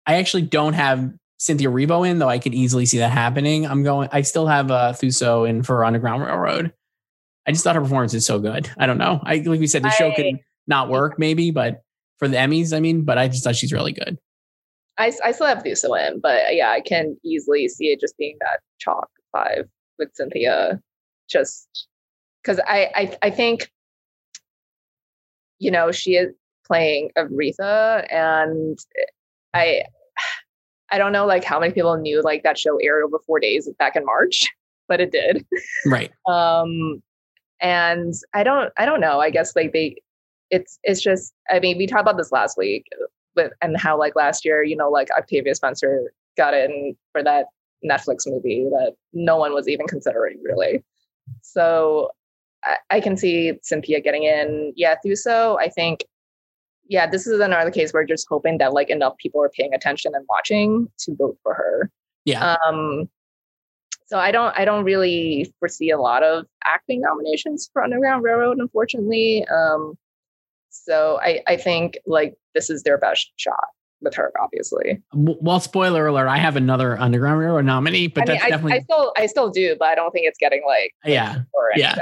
I 0.05 0.15
actually 0.15 0.43
don't 0.43 0.73
have 0.73 1.11
Cynthia 1.37 1.69
Erivo 1.69 2.07
in, 2.07 2.19
though 2.19 2.29
I 2.29 2.39
could 2.39 2.53
easily 2.53 2.85
see 2.85 2.99
that 2.99 3.11
happening. 3.11 3.65
I'm 3.65 3.83
going, 3.83 4.09
I 4.11 4.21
still 4.21 4.47
have 4.47 4.71
uh, 4.71 4.93
Thuso 4.93 5.47
in 5.47 5.63
for 5.63 5.83
Underground 5.83 6.23
Railroad. 6.23 6.71
I 7.45 7.51
just 7.51 7.63
thought 7.63 7.75
her 7.75 7.81
performance 7.81 8.13
is 8.13 8.25
so 8.25 8.39
good. 8.39 8.69
I 8.77 8.85
don't 8.85 8.97
know. 8.97 9.19
I 9.23 9.37
like 9.37 9.59
we 9.59 9.67
said, 9.67 9.83
the 9.83 9.89
show 9.89 10.11
I, 10.11 10.15
could 10.15 10.39
not 10.67 10.89
work 10.89 11.19
maybe, 11.19 11.51
but 11.51 11.82
for 12.19 12.27
the 12.27 12.37
Emmys. 12.37 12.75
I 12.75 12.79
mean, 12.79 13.03
but 13.03 13.17
I 13.17 13.27
just 13.27 13.43
thought 13.43 13.55
she's 13.55 13.73
really 13.73 13.91
good. 13.91 14.17
I, 14.97 15.11
I 15.23 15.31
still 15.31 15.47
have 15.47 15.63
Thuso 15.63 15.99
in, 16.07 16.19
but 16.19 16.55
yeah, 16.55 16.69
I 16.69 16.81
can 16.81 17.17
easily 17.23 17.67
see 17.67 17.87
it 17.87 17.99
just 17.99 18.17
being 18.17 18.37
that 18.41 18.59
chalk 18.79 19.09
five 19.31 19.67
with 19.97 20.09
Cynthia, 20.13 20.79
just 21.27 21.87
because 22.43 22.59
I, 22.67 22.91
I 22.95 23.17
I 23.23 23.29
think 23.31 23.71
you 25.59 25.71
know 25.71 25.91
she 25.91 26.15
is 26.15 26.33
playing 26.67 27.09
Aretha, 27.17 28.05
and 28.11 28.77
I 29.53 29.83
I 30.91 30.99
don't 30.99 31.11
know 31.11 31.25
like 31.25 31.43
how 31.43 31.59
many 31.59 31.73
people 31.73 31.97
knew 31.97 32.21
like 32.21 32.43
that 32.43 32.59
show 32.59 32.77
aired 32.77 33.03
over 33.03 33.17
four 33.25 33.39
days 33.39 33.67
back 33.79 33.95
in 33.95 34.05
March, 34.05 34.45
but 34.87 35.01
it 35.01 35.11
did. 35.11 35.45
Right. 35.87 36.11
Um, 36.27 37.01
and 37.59 38.13
I 38.33 38.43
don't 38.43 38.71
I 38.77 38.85
don't 38.85 38.99
know. 38.99 39.19
I 39.19 39.31
guess 39.31 39.55
like 39.55 39.73
they 39.73 39.95
it's 40.53 40.79
it's 40.83 41.01
just 41.01 41.33
I 41.49 41.59
mean 41.59 41.77
we 41.77 41.87
talked 41.87 42.01
about 42.01 42.17
this 42.17 42.31
last 42.31 42.57
week 42.57 42.85
with 43.35 43.51
and 43.61 43.75
how 43.75 43.97
like 43.97 44.15
last 44.15 44.45
year 44.45 44.63
you 44.63 44.75
know 44.75 44.89
like 44.89 45.09
Octavia 45.17 45.55
Spencer 45.55 46.13
got 46.37 46.53
in 46.53 46.95
for 47.11 47.23
that 47.23 47.47
Netflix 47.83 48.27
movie 48.27 48.65
that 48.71 48.93
no 49.13 49.37
one 49.37 49.53
was 49.53 49.67
even 49.67 49.87
considering 49.87 50.39
really. 50.43 50.83
So 51.41 52.11
I, 52.63 52.77
I 52.89 52.99
can 52.99 53.17
see 53.17 53.53
Cynthia 53.61 53.99
getting 53.99 54.23
in. 54.23 54.73
Yeah, 54.75 54.95
Thuso, 55.05 55.57
I 55.59 55.69
think 55.69 56.05
yeah, 56.87 57.09
this 57.09 57.25
is 57.25 57.39
another 57.39 57.71
case 57.71 57.91
where 57.93 58.05
just 58.05 58.27
hoping 58.29 58.59
that 58.59 58.73
like 58.73 58.89
enough 58.89 59.17
people 59.17 59.41
are 59.41 59.49
paying 59.49 59.73
attention 59.73 60.11
and 60.13 60.25
watching 60.29 60.87
to 60.99 61.15
vote 61.15 61.37
for 61.41 61.55
her. 61.55 61.89
Yeah. 62.25 62.57
Um 62.67 63.09
so 64.05 64.19
I 64.19 64.31
don't 64.31 64.57
I 64.57 64.65
don't 64.65 64.83
really 64.83 65.51
foresee 65.57 65.89
a 65.89 65.97
lot 65.97 66.21
of 66.21 66.45
acting 66.63 67.01
nominations 67.01 67.69
for 67.73 67.83
Underground 67.83 68.23
Railroad, 68.23 68.59
unfortunately. 68.59 69.47
Um 69.47 69.97
so 70.73 71.19
I, 71.21 71.41
I 71.47 71.57
think 71.57 71.97
like 72.05 72.35
this 72.53 72.69
is 72.69 72.83
their 72.83 72.97
best 72.97 73.31
shot 73.37 73.65
with 74.01 74.15
her, 74.15 74.31
obviously. 74.41 75.01
Well, 75.13 75.59
spoiler 75.59 76.07
alert, 76.07 76.27
I 76.27 76.37
have 76.37 76.55
another 76.55 76.99
Underground 76.99 77.39
Railroad 77.39 77.65
nominee, 77.65 78.07
but 78.07 78.23
I 78.23 78.25
mean, 78.25 78.35
that's 78.35 78.45
I, 78.45 78.49
definitely 78.49 78.73
I 78.73 78.79
still 78.79 79.13
I 79.17 79.25
still 79.27 79.49
do, 79.49 79.75
but 79.79 79.87
I 79.87 79.95
don't 79.95 80.11
think 80.11 80.27
it's 80.27 80.37
getting 80.37 80.63
like 80.65 80.93
yeah 81.05 81.43
yeah 81.75 81.95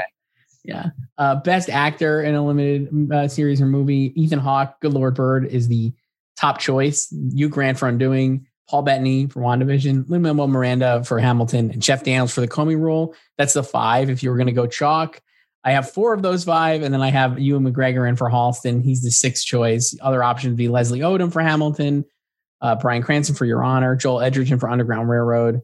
yeah. 0.63 0.87
Uh, 1.17 1.35
best 1.35 1.69
actor 1.69 2.21
in 2.21 2.35
a 2.35 2.45
limited 2.45 3.11
uh, 3.11 3.27
series 3.27 3.61
or 3.61 3.65
movie, 3.65 4.11
Ethan 4.15 4.39
Hawke, 4.39 4.79
Good 4.79 4.93
Lord 4.93 5.15
Bird 5.15 5.45
is 5.45 5.67
the 5.67 5.93
top 6.37 6.59
choice. 6.59 7.13
Hugh 7.33 7.49
Grant 7.49 7.77
for 7.77 7.87
Undoing, 7.87 8.47
Paul 8.69 8.83
Bettany 8.83 9.27
for 9.27 9.41
WandaVision, 9.41 10.09
Lin 10.09 10.21
Manuel 10.21 10.47
Miranda 10.47 11.03
for 11.03 11.19
Hamilton, 11.19 11.71
and 11.71 11.81
Jeff 11.81 12.03
Daniels 12.03 12.33
for 12.33 12.41
the 12.41 12.47
Comey 12.47 12.79
Rule. 12.79 13.15
That's 13.37 13.53
the 13.53 13.63
five. 13.63 14.09
If 14.09 14.23
you 14.23 14.29
were 14.29 14.37
going 14.37 14.47
to 14.47 14.53
go 14.53 14.67
chalk, 14.67 15.21
I 15.63 15.71
have 15.71 15.91
four 15.91 16.13
of 16.13 16.23
those 16.23 16.43
five, 16.43 16.81
and 16.81 16.93
then 16.93 17.01
I 17.01 17.09
have 17.09 17.39
Ewan 17.39 17.63
McGregor 17.63 18.09
in 18.09 18.15
for 18.15 18.29
Halston. 18.29 18.83
He's 18.83 19.03
the 19.03 19.11
sixth 19.11 19.45
choice. 19.45 19.95
Other 20.01 20.23
options 20.23 20.51
would 20.51 20.57
be 20.57 20.69
Leslie 20.69 21.01
Odom 21.01 21.31
for 21.31 21.41
Hamilton, 21.41 22.03
uh, 22.61 22.75
Bryan 22.75 23.03
Cranston 23.03 23.35
for 23.35 23.45
Your 23.45 23.63
Honor, 23.63 23.95
Joel 23.95 24.21
Edgerton 24.21 24.59
for 24.59 24.69
Underground 24.69 25.09
Railroad. 25.09 25.61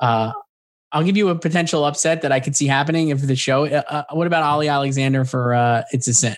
Uh, 0.00 0.32
I'll 0.90 1.04
give 1.04 1.16
you 1.16 1.28
a 1.28 1.34
potential 1.34 1.84
upset 1.84 2.22
that 2.22 2.32
I 2.32 2.40
could 2.40 2.56
see 2.56 2.66
happening 2.66 3.10
if 3.10 3.20
the 3.20 3.36
show. 3.36 3.66
Uh, 3.66 3.82
uh 3.88 4.02
what 4.10 4.26
about 4.26 4.42
Olly 4.42 4.68
Alexander 4.68 5.24
for 5.24 5.54
uh, 5.54 5.82
It's 5.92 6.08
a 6.08 6.14
Sin? 6.14 6.36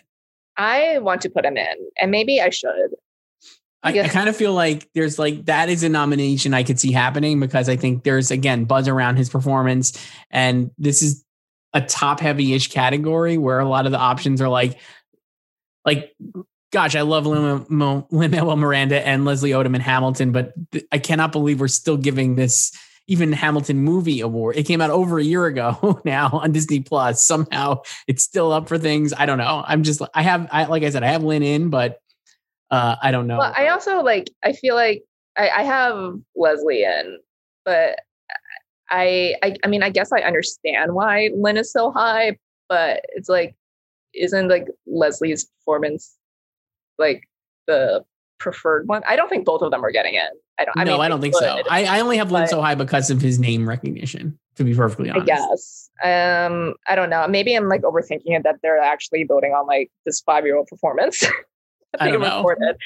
I 0.56 0.98
want 0.98 1.22
to 1.22 1.30
put 1.30 1.44
him 1.44 1.56
in, 1.56 1.74
and 2.00 2.10
maybe 2.10 2.40
I 2.40 2.50
should. 2.50 2.90
I, 3.82 3.98
I, 3.98 4.08
kind 4.08 4.28
of 4.28 4.36
feel 4.36 4.52
like 4.52 4.90
there's 4.94 5.18
like 5.18 5.46
that 5.46 5.70
is 5.70 5.82
a 5.82 5.88
nomination 5.88 6.52
I 6.52 6.64
could 6.64 6.78
see 6.78 6.92
happening 6.92 7.40
because 7.40 7.66
I 7.70 7.76
think 7.76 8.04
there's 8.04 8.30
again 8.30 8.64
buzz 8.64 8.88
around 8.88 9.16
his 9.16 9.30
performance, 9.30 9.98
and 10.30 10.70
this 10.76 11.02
is 11.02 11.24
a 11.72 11.80
top 11.80 12.20
heavy 12.20 12.54
ish 12.54 12.68
category 12.68 13.38
where 13.38 13.60
a 13.60 13.68
lot 13.68 13.86
of 13.86 13.92
the 13.92 13.98
options 13.98 14.40
are 14.40 14.48
like, 14.48 14.78
like, 15.84 16.14
gosh, 16.72 16.94
I 16.94 17.02
love 17.02 17.26
Lin 17.26 17.66
Manuel 17.68 18.56
Miranda 18.56 19.06
and 19.06 19.24
Leslie 19.24 19.50
Odom 19.50 19.74
and 19.74 19.82
Hamilton, 19.82 20.32
but 20.32 20.52
I 20.92 20.98
cannot 20.98 21.32
believe 21.32 21.60
we're 21.60 21.68
still 21.68 21.96
giving 21.96 22.36
this 22.36 22.72
even 23.06 23.32
Hamilton 23.32 23.78
movie 23.78 24.20
award. 24.20 24.56
It 24.56 24.66
came 24.66 24.80
out 24.80 24.90
over 24.90 25.18
a 25.18 25.24
year 25.24 25.46
ago 25.46 26.00
now 26.04 26.30
on 26.32 26.52
Disney 26.52 26.80
Plus. 26.80 27.24
Somehow 27.24 27.82
it's 28.06 28.22
still 28.22 28.52
up 28.52 28.68
for 28.68 28.78
things. 28.78 29.12
I 29.16 29.26
don't 29.26 29.38
know. 29.38 29.64
I'm 29.66 29.82
just, 29.82 30.00
I 30.14 30.22
have, 30.22 30.48
I, 30.52 30.66
like 30.66 30.84
I 30.84 30.90
said, 30.90 31.02
I 31.02 31.08
have 31.08 31.24
Lin 31.24 31.42
in, 31.42 31.70
but 31.70 32.00
uh, 32.70 32.96
I 33.02 33.10
don't 33.10 33.26
know. 33.26 33.38
Well, 33.38 33.52
I 33.56 33.68
also 33.68 34.02
like, 34.02 34.30
I 34.44 34.52
feel 34.52 34.76
like 34.76 35.02
I, 35.36 35.50
I 35.50 35.62
have 35.64 36.14
Leslie 36.36 36.84
in, 36.84 37.18
but 37.64 37.98
I, 38.90 39.34
I 39.42 39.56
I 39.64 39.68
mean, 39.68 39.82
I 39.82 39.90
guess 39.90 40.12
I 40.12 40.20
understand 40.20 40.94
why 40.94 41.30
Lin 41.34 41.56
is 41.56 41.72
so 41.72 41.90
high, 41.90 42.38
but 42.68 43.04
it's 43.10 43.28
like, 43.28 43.54
isn't 44.14 44.48
like 44.48 44.66
Leslie's 44.86 45.44
performance 45.44 46.16
like 46.98 47.28
the 47.66 48.04
preferred 48.38 48.88
one? 48.88 49.02
I 49.08 49.16
don't 49.16 49.28
think 49.28 49.44
both 49.44 49.62
of 49.62 49.70
them 49.70 49.84
are 49.84 49.92
getting 49.92 50.14
in. 50.14 50.28
I 50.58 50.64
don't. 50.64 50.78
I 50.78 50.84
no, 50.84 50.92
mean, 50.92 51.00
I 51.00 51.08
don't 51.08 51.20
think 51.20 51.34
could, 51.34 51.44
so. 51.44 51.62
I, 51.70 51.84
I 51.84 52.00
only 52.00 52.18
have 52.18 52.30
Lin 52.30 52.46
so 52.48 52.60
high 52.60 52.74
because 52.74 53.10
of 53.10 53.20
his 53.20 53.38
name 53.38 53.68
recognition. 53.68 54.38
To 54.56 54.64
be 54.64 54.74
perfectly 54.74 55.08
honest, 55.08 55.22
I 55.22 55.36
guess. 55.36 55.90
Um, 56.04 56.74
I 56.86 56.94
don't 56.94 57.08
know. 57.08 57.26
Maybe 57.28 57.54
I'm 57.54 57.68
like 57.68 57.82
overthinking 57.82 58.22
it 58.26 58.42
that 58.42 58.56
they're 58.62 58.78
actually 58.78 59.24
voting 59.24 59.52
on 59.52 59.66
like 59.66 59.90
this 60.04 60.20
five 60.20 60.44
year 60.44 60.56
old 60.56 60.66
performance. 60.66 61.24
I 61.98 62.10
don't 62.10 62.20
know. 62.20 62.38
Recorded. 62.38 62.76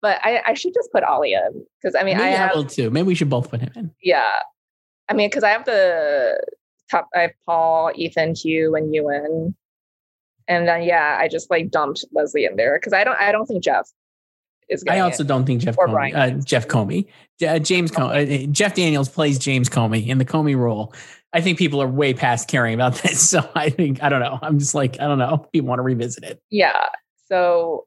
But 0.00 0.20
I, 0.22 0.42
I 0.46 0.54
should 0.54 0.72
just 0.72 0.90
put 0.92 1.02
Olly 1.08 1.32
in 1.32 1.64
because 1.80 1.94
I 1.94 2.04
mean 2.04 2.16
Maybe 2.16 2.28
I, 2.28 2.32
have, 2.32 2.52
I 2.52 2.54
will 2.54 2.64
too. 2.64 2.90
Maybe 2.90 3.08
we 3.08 3.14
should 3.14 3.28
both 3.28 3.50
put 3.50 3.60
him 3.60 3.72
in. 3.74 3.90
Yeah, 4.02 4.38
I 5.08 5.14
mean, 5.14 5.28
because 5.28 5.44
I 5.44 5.50
have 5.50 5.64
the 5.64 6.40
top, 6.90 7.08
I 7.14 7.20
have 7.20 7.30
Paul, 7.44 7.92
Ethan, 7.94 8.34
Hugh, 8.34 8.74
and 8.74 8.94
Ewan, 8.94 9.54
and 10.48 10.68
then 10.68 10.82
yeah, 10.82 11.18
I 11.20 11.28
just 11.28 11.50
like 11.50 11.70
dumped 11.70 12.04
Leslie 12.12 12.44
in 12.44 12.56
there 12.56 12.78
because 12.78 12.92
I 12.92 13.04
don't, 13.04 13.18
I 13.18 13.32
don't 13.32 13.46
think 13.46 13.62
Jeff 13.62 13.88
is. 14.68 14.82
Going 14.82 14.98
I 14.98 15.00
also 15.00 15.22
in. 15.22 15.28
don't 15.28 15.44
think 15.44 15.62
Jeff 15.62 15.76
or 15.78 15.88
Comey, 15.88 16.14
uh, 16.14 16.30
Jeff 16.42 16.68
Comey, 16.68 17.06
uh, 17.46 17.58
James 17.58 17.90
Comey, 17.90 18.44
uh, 18.44 18.52
Jeff 18.52 18.74
Daniels 18.74 19.08
plays 19.08 19.38
James 19.38 19.68
Comey 19.68 20.06
in 20.06 20.18
the 20.18 20.24
Comey 20.24 20.56
role. 20.56 20.92
I 21.32 21.40
think 21.40 21.58
people 21.58 21.82
are 21.82 21.88
way 21.88 22.14
past 22.14 22.48
caring 22.48 22.74
about 22.74 22.94
this, 23.02 23.28
so 23.28 23.48
I 23.54 23.70
think 23.70 24.02
I 24.02 24.08
don't 24.08 24.20
know. 24.20 24.38
I'm 24.42 24.58
just 24.58 24.74
like 24.74 25.00
I 25.00 25.06
don't 25.06 25.18
know. 25.18 25.46
People 25.52 25.68
want 25.68 25.78
to 25.78 25.82
revisit 25.82 26.24
it. 26.24 26.40
Yeah. 26.50 26.86
So 27.28 27.86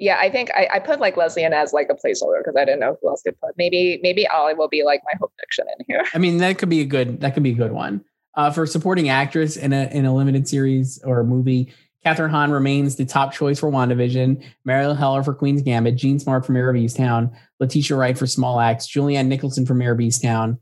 yeah, 0.00 0.16
I 0.18 0.30
think 0.30 0.50
I, 0.52 0.66
I 0.72 0.78
put 0.78 0.98
like 0.98 1.18
Leslie 1.18 1.44
in 1.44 1.52
as 1.52 1.74
like 1.74 1.88
a 1.90 1.94
placeholder 1.94 2.40
because 2.40 2.56
I 2.56 2.64
didn't 2.64 2.80
know 2.80 2.96
who 3.00 3.08
else 3.10 3.22
to 3.22 3.32
put. 3.32 3.50
Maybe 3.58 4.00
maybe 4.02 4.26
Olly 4.34 4.54
will 4.54 4.68
be 4.68 4.82
like 4.82 5.02
my 5.04 5.12
hope 5.20 5.32
fiction 5.38 5.66
in 5.78 5.84
here. 5.86 6.04
I 6.14 6.18
mean, 6.18 6.38
that 6.38 6.58
could 6.58 6.70
be 6.70 6.80
a 6.80 6.86
good 6.86 7.20
that 7.20 7.34
could 7.34 7.42
be 7.42 7.50
a 7.50 7.54
good 7.54 7.72
one. 7.72 8.02
Uh, 8.34 8.50
for 8.50 8.64
supporting 8.66 9.10
actress 9.10 9.56
in 9.56 9.74
a 9.74 9.88
in 9.92 10.06
a 10.06 10.14
limited 10.14 10.48
series 10.48 11.02
or 11.04 11.22
movie, 11.22 11.72
Kathryn 12.04 12.30
Hahn 12.30 12.50
remains 12.50 12.96
the 12.96 13.04
top 13.04 13.32
choice 13.32 13.60
for 13.60 13.70
WandaVision. 13.70 14.42
Marielle 14.66 14.96
Heller 14.96 15.22
for 15.22 15.34
Queen's 15.34 15.60
Gambit, 15.60 15.96
Jean 15.96 16.18
Smart 16.18 16.46
for 16.46 16.52
Mare 16.52 16.70
of 16.70 16.76
Easttown, 16.76 17.30
Letitia 17.58 17.96
Wright 17.96 18.16
for 18.16 18.26
Small 18.26 18.58
Axe, 18.58 18.88
Julianne 18.88 19.26
Nicholson 19.26 19.66
for 19.66 19.74
Mare 19.74 19.92
of 19.92 19.98
Easttown, 19.98 20.58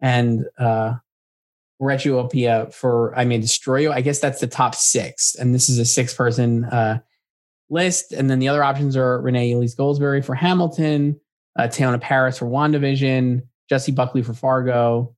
and 0.00 0.44
uh, 0.60 0.94
Opia 1.82 2.72
for 2.72 3.18
I 3.18 3.24
May 3.24 3.38
Destroy 3.38 3.78
You. 3.78 3.92
I 3.92 4.00
guess 4.00 4.20
that's 4.20 4.40
the 4.40 4.46
top 4.46 4.76
six, 4.76 5.34
and 5.34 5.52
this 5.52 5.68
is 5.68 5.80
a 5.80 5.84
six 5.84 6.14
person 6.14 6.66
uh, 6.66 7.00
list. 7.68 8.12
And 8.12 8.30
then 8.30 8.38
the 8.38 8.48
other 8.48 8.62
options 8.62 8.96
are 8.96 9.20
Renee 9.20 9.52
Elise 9.52 9.74
Goldsberry 9.74 10.24
for 10.24 10.34
Hamilton, 10.34 11.18
uh, 11.58 11.68
Parris 12.00 12.38
for 12.38 12.46
WandaVision, 12.46 13.42
Jessie 13.68 13.92
Buckley 13.92 14.22
for 14.22 14.34
Fargo. 14.34 15.14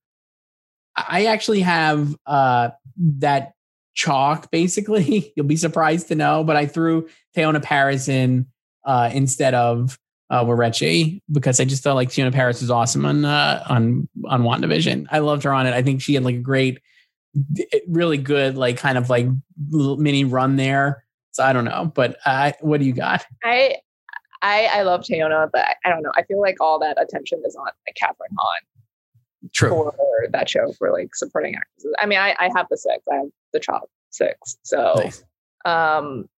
I 0.96 1.26
actually 1.26 1.60
have 1.60 2.16
uh, 2.26 2.70
that 2.96 3.52
chalk, 3.94 4.50
basically. 4.50 5.32
You'll 5.36 5.46
be 5.46 5.56
surprised 5.56 6.08
to 6.08 6.14
know, 6.14 6.44
but 6.44 6.56
I 6.56 6.66
threw 6.66 7.08
Teyonah 7.36 7.62
Parris 7.62 8.08
in 8.08 8.46
uh, 8.84 9.10
instead 9.12 9.54
of 9.54 9.98
uh, 10.30 10.44
because 11.30 11.60
I 11.60 11.64
just 11.64 11.82
felt 11.82 11.96
like 11.96 12.10
Teyonah 12.10 12.32
Parris 12.32 12.60
was 12.60 12.70
awesome 12.70 13.04
on 13.06 13.24
uh, 13.24 13.64
on 13.68 14.08
on 14.26 14.42
WandaVision. 14.42 15.06
I 15.10 15.20
loved 15.20 15.44
her 15.44 15.52
on 15.52 15.66
it. 15.66 15.74
I 15.74 15.82
think 15.82 16.02
she 16.02 16.14
had 16.14 16.24
like 16.24 16.36
a 16.36 16.40
great, 16.40 16.80
really 17.86 18.18
good, 18.18 18.56
like 18.56 18.76
kind 18.76 18.98
of 18.98 19.08
like 19.08 19.26
mini 19.68 20.24
run 20.24 20.56
there. 20.56 21.04
So 21.38 21.44
I 21.44 21.52
don't 21.52 21.66
know, 21.66 21.92
but 21.94 22.16
uh, 22.26 22.50
what 22.62 22.80
do 22.80 22.86
you 22.86 22.92
got? 22.92 23.24
I 23.44 23.76
I 24.42 24.66
I 24.72 24.82
love 24.82 25.02
Teyonah, 25.02 25.50
but 25.52 25.64
I 25.84 25.88
don't 25.88 26.02
know. 26.02 26.10
I 26.16 26.24
feel 26.24 26.40
like 26.40 26.56
all 26.60 26.80
that 26.80 27.00
attention 27.00 27.40
is 27.46 27.54
on 27.54 27.66
like 27.66 27.96
Kathryn 28.02 28.34
Hahn. 28.36 29.50
True. 29.54 29.68
For 29.70 30.26
that 30.32 30.50
show 30.50 30.72
for 30.72 30.90
like 30.90 31.14
supporting 31.14 31.54
actresses. 31.54 31.94
I 32.00 32.06
mean, 32.06 32.18
I, 32.18 32.34
I 32.40 32.50
have 32.56 32.66
the 32.68 32.76
six. 32.76 33.04
I 33.08 33.18
have 33.18 33.28
the 33.52 33.60
top 33.60 33.88
six. 34.10 34.58
So 34.64 34.94
nice. 34.96 35.22
um 35.64 36.28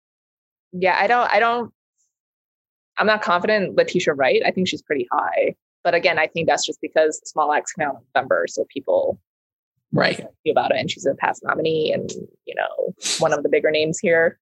yeah, 0.73 0.99
I 1.01 1.07
don't 1.07 1.33
I 1.33 1.41
don't 1.41 1.73
I'm 2.99 3.07
not 3.07 3.23
confident 3.23 3.77
Letitia 3.77 4.13
Wright. 4.13 4.43
I 4.45 4.51
think 4.51 4.69
she's 4.69 4.83
pretty 4.83 5.09
high. 5.11 5.55
But 5.83 5.95
again, 5.95 6.19
I 6.19 6.27
think 6.27 6.47
that's 6.47 6.67
just 6.67 6.79
because 6.83 7.23
Small 7.25 7.55
Axe 7.55 7.73
came 7.73 7.89
out 7.89 7.95
in 7.95 8.03
November, 8.15 8.45
so 8.49 8.67
people 8.69 9.19
right 9.93 10.27
about 10.51 10.73
it, 10.73 10.77
and 10.77 10.91
she's 10.91 11.07
a 11.07 11.15
past 11.15 11.43
nominee, 11.43 11.91
and 11.91 12.11
you 12.45 12.55
know 12.55 12.95
one 13.19 13.33
of 13.33 13.43
the 13.43 13.49
bigger 13.49 13.71
names 13.71 13.99
here. 13.99 14.39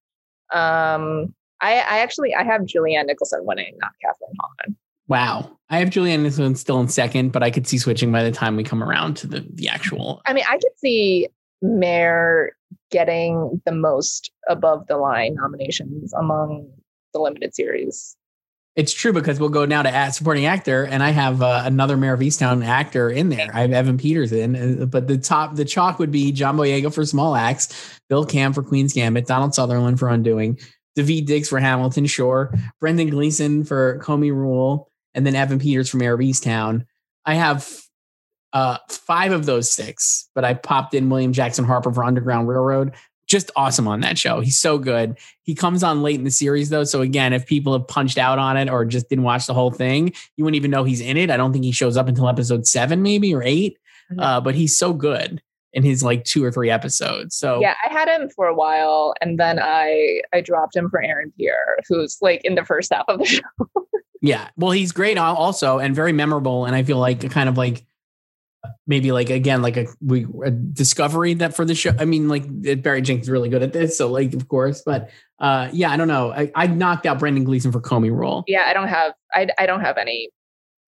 Um, 0.51 1.33
I, 1.61 1.73
I 1.79 1.99
actually 1.99 2.33
I 2.33 2.43
have 2.43 2.61
Julianne 2.61 3.05
Nicholson 3.05 3.41
winning, 3.43 3.77
not 3.81 3.91
Kathryn 4.03 4.33
Hahn. 4.39 4.75
Wow, 5.07 5.57
I 5.69 5.79
have 5.79 5.89
Julianne 5.89 6.21
Nicholson 6.21 6.55
still 6.55 6.79
in 6.79 6.87
second, 6.87 7.31
but 7.31 7.43
I 7.43 7.51
could 7.51 7.67
see 7.67 7.77
switching 7.77 8.11
by 8.11 8.23
the 8.23 8.31
time 8.31 8.55
we 8.55 8.63
come 8.63 8.83
around 8.83 9.15
to 9.17 9.27
the 9.27 9.45
the 9.53 9.67
actual. 9.67 10.21
I 10.25 10.33
mean, 10.33 10.45
I 10.47 10.57
could 10.57 10.77
see 10.77 11.27
Mare 11.61 12.53
getting 12.91 13.61
the 13.65 13.71
most 13.71 14.31
above 14.47 14.87
the 14.87 14.97
line 14.97 15.35
nominations 15.35 16.13
among 16.13 16.69
the 17.13 17.19
limited 17.19 17.53
series. 17.55 18.15
It's 18.75 18.93
true 18.93 19.11
because 19.11 19.39
we'll 19.39 19.49
go 19.49 19.65
now 19.65 19.81
to 19.81 20.11
supporting 20.11 20.45
actor, 20.45 20.85
and 20.85 21.03
I 21.03 21.09
have 21.09 21.41
uh, 21.41 21.63
another 21.65 21.97
Mare 21.97 22.13
of 22.13 22.21
Easttown 22.21 22.65
actor 22.65 23.09
in 23.09 23.29
there. 23.29 23.49
I 23.53 23.61
have 23.61 23.73
Evan 23.73 23.97
Peters 23.97 24.31
in, 24.31 24.81
uh, 24.81 24.85
but 24.85 25.07
the 25.07 25.17
top, 25.17 25.55
the 25.55 25.65
chalk 25.65 25.99
would 25.99 26.11
be 26.11 26.31
John 26.31 26.55
Boyega 26.55 26.93
for 26.93 27.05
Small 27.05 27.35
Axe, 27.35 27.98
Bill 28.09 28.25
Camp 28.25 28.55
for 28.55 28.63
Queen's 28.63 28.93
Gambit, 28.93 29.27
Donald 29.27 29.53
Sutherland 29.53 29.99
for 29.99 30.09
Undoing, 30.09 30.59
Daveed 30.97 31.25
Diggs 31.25 31.49
for 31.49 31.59
Hamilton 31.59 32.07
Shore, 32.07 32.53
Brendan 32.79 33.09
Gleeson 33.09 33.63
for 33.63 33.99
Comey 33.99 34.33
Rule, 34.33 34.89
and 35.13 35.25
then 35.25 35.35
Evan 35.35 35.59
Peters 35.59 35.89
from 35.89 35.99
Mare 35.99 36.15
of 36.15 36.19
Easttown. 36.19 36.85
I 37.25 37.35
have 37.35 37.81
uh, 38.51 38.79
five 38.89 39.31
of 39.31 39.45
those 39.45 39.71
six, 39.71 40.27
but 40.33 40.43
I 40.43 40.55
popped 40.55 40.93
in 40.93 41.09
William 41.09 41.33
Jackson 41.33 41.65
Harper 41.65 41.93
for 41.93 42.03
Underground 42.03 42.47
Railroad 42.47 42.93
just 43.29 43.51
awesome 43.55 43.87
on 43.87 44.01
that 44.01 44.17
show. 44.17 44.41
He's 44.41 44.59
so 44.59 44.79
good. 44.79 45.17
He 45.43 45.53
comes 45.53 45.83
on 45.83 46.01
late 46.01 46.17
in 46.17 46.23
the 46.23 46.31
series 46.31 46.69
though, 46.69 46.83
so 46.83 47.01
again, 47.01 47.31
if 47.31 47.45
people 47.45 47.73
have 47.73 47.87
punched 47.87 48.17
out 48.17 48.39
on 48.39 48.57
it 48.57 48.69
or 48.69 48.83
just 48.83 49.07
didn't 49.07 49.23
watch 49.23 49.45
the 49.45 49.53
whole 49.53 49.71
thing, 49.71 50.11
you 50.35 50.43
wouldn't 50.43 50.55
even 50.55 50.71
know 50.71 50.83
he's 50.83 50.99
in 50.99 51.15
it. 51.15 51.29
I 51.29 51.37
don't 51.37 51.53
think 51.53 51.63
he 51.63 51.71
shows 51.71 51.95
up 51.95 52.07
until 52.07 52.27
episode 52.27 52.65
seven, 52.65 53.01
maybe 53.03 53.33
or 53.33 53.43
8 53.43 53.77
mm-hmm. 54.11 54.19
uh, 54.19 54.41
but 54.41 54.55
he's 54.55 54.75
so 54.75 54.93
good 54.93 55.41
in 55.73 55.83
his 55.83 56.03
like 56.03 56.23
two 56.23 56.43
or 56.43 56.51
three 56.51 56.69
episodes. 56.69 57.35
So 57.35 57.59
yeah, 57.61 57.75
I 57.87 57.91
had 57.91 58.07
him 58.07 58.29
for 58.29 58.47
a 58.47 58.55
while, 58.55 59.13
and 59.21 59.39
then 59.39 59.59
I 59.61 60.21
I 60.33 60.41
dropped 60.41 60.75
him 60.75 60.89
for 60.89 61.01
Aaron 61.01 61.31
Pierre, 61.37 61.77
who's 61.87 62.17
like 62.21 62.41
in 62.43 62.55
the 62.55 62.65
first 62.65 62.93
half 62.93 63.05
of 63.07 63.19
the 63.19 63.25
show. 63.25 63.41
yeah, 64.21 64.49
well, 64.57 64.71
he's 64.71 64.91
great 64.91 65.17
also 65.17 65.79
and 65.79 65.95
very 65.95 66.13
memorable, 66.13 66.65
and 66.65 66.75
I 66.75 66.83
feel 66.83 66.97
like 66.97 67.29
kind 67.31 67.49
of 67.49 67.57
like 67.57 67.85
maybe 68.87 69.11
like 69.11 69.29
again 69.29 69.61
like 69.61 69.77
a 69.77 69.87
we 70.01 70.25
a 70.43 70.51
discovery 70.51 71.33
that 71.33 71.55
for 71.55 71.63
the 71.63 71.75
show 71.75 71.93
i 71.99 72.05
mean 72.05 72.27
like 72.27 72.43
barry 72.81 73.01
jenkins 73.01 73.27
is 73.27 73.29
really 73.29 73.49
good 73.49 73.63
at 73.63 73.71
this 73.71 73.97
so 73.97 74.09
like 74.09 74.33
of 74.33 74.47
course 74.47 74.81
but 74.85 75.09
uh 75.39 75.69
yeah 75.71 75.91
i 75.91 75.97
don't 75.97 76.07
know 76.07 76.31
i, 76.31 76.51
I 76.55 76.67
knocked 76.67 77.05
out 77.05 77.19
brendan 77.19 77.45
gleeson 77.45 77.71
for 77.71 77.79
comey 77.79 78.11
rule 78.11 78.43
yeah 78.47 78.65
i 78.67 78.73
don't 78.73 78.87
have 78.87 79.13
i, 79.33 79.47
I 79.57 79.65
don't 79.65 79.81
have 79.81 79.97
any 79.97 80.29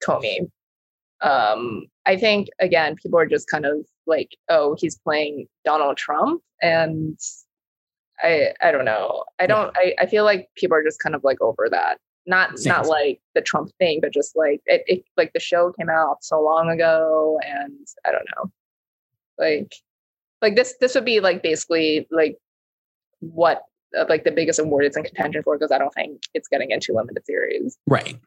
comey 0.03 0.49
um 1.21 1.85
i 2.05 2.17
think 2.17 2.47
again 2.59 2.95
people 2.95 3.19
are 3.19 3.27
just 3.27 3.49
kind 3.49 3.65
of 3.65 3.85
like 4.09 4.35
oh 4.49 4.75
he's 4.79 4.97
playing 4.97 5.47
donald 5.63 5.97
trump 5.97 6.41
and 6.61 7.17
i 8.21 8.49
i 8.61 8.71
don't 8.71 8.85
know 8.85 9.23
i 9.39 9.47
don't. 9.47 9.75
I, 9.77 9.93
I 9.99 10.05
feel 10.05 10.25
like 10.25 10.49
people 10.55 10.75
are 10.75 10.83
just 10.83 11.01
kind 11.01 11.15
of 11.15 11.23
like 11.23 11.39
over 11.41 11.67
that 11.71 11.99
not 12.29 12.59
Same. 12.59 12.73
not 12.73 12.87
like 12.87 13.19
the 13.33 13.41
Trump 13.41 13.71
thing, 13.79 13.99
but 14.01 14.13
just 14.13 14.35
like 14.35 14.61
it, 14.67 14.83
it, 14.85 15.03
like 15.17 15.33
the 15.33 15.39
show 15.39 15.71
came 15.71 15.89
out 15.89 16.23
so 16.23 16.39
long 16.39 16.69
ago, 16.69 17.39
and 17.43 17.87
I 18.05 18.11
don't 18.11 18.25
know, 18.35 18.51
like 19.39 19.73
like 20.41 20.55
this 20.55 20.75
this 20.79 20.95
would 20.95 21.05
be 21.05 21.19
like 21.19 21.41
basically 21.41 22.07
like 22.11 22.37
what 23.19 23.63
uh, 23.97 24.05
like 24.07 24.23
the 24.23 24.31
biggest 24.31 24.59
award 24.59 24.85
it's 24.85 24.95
in 24.95 25.03
contention 25.03 25.41
for 25.43 25.57
because 25.57 25.71
I 25.71 25.79
don't 25.79 25.93
think 25.93 26.21
it's 26.33 26.47
getting 26.47 26.69
into 26.69 26.93
limited 26.93 27.25
series. 27.25 27.77
Right. 27.87 28.17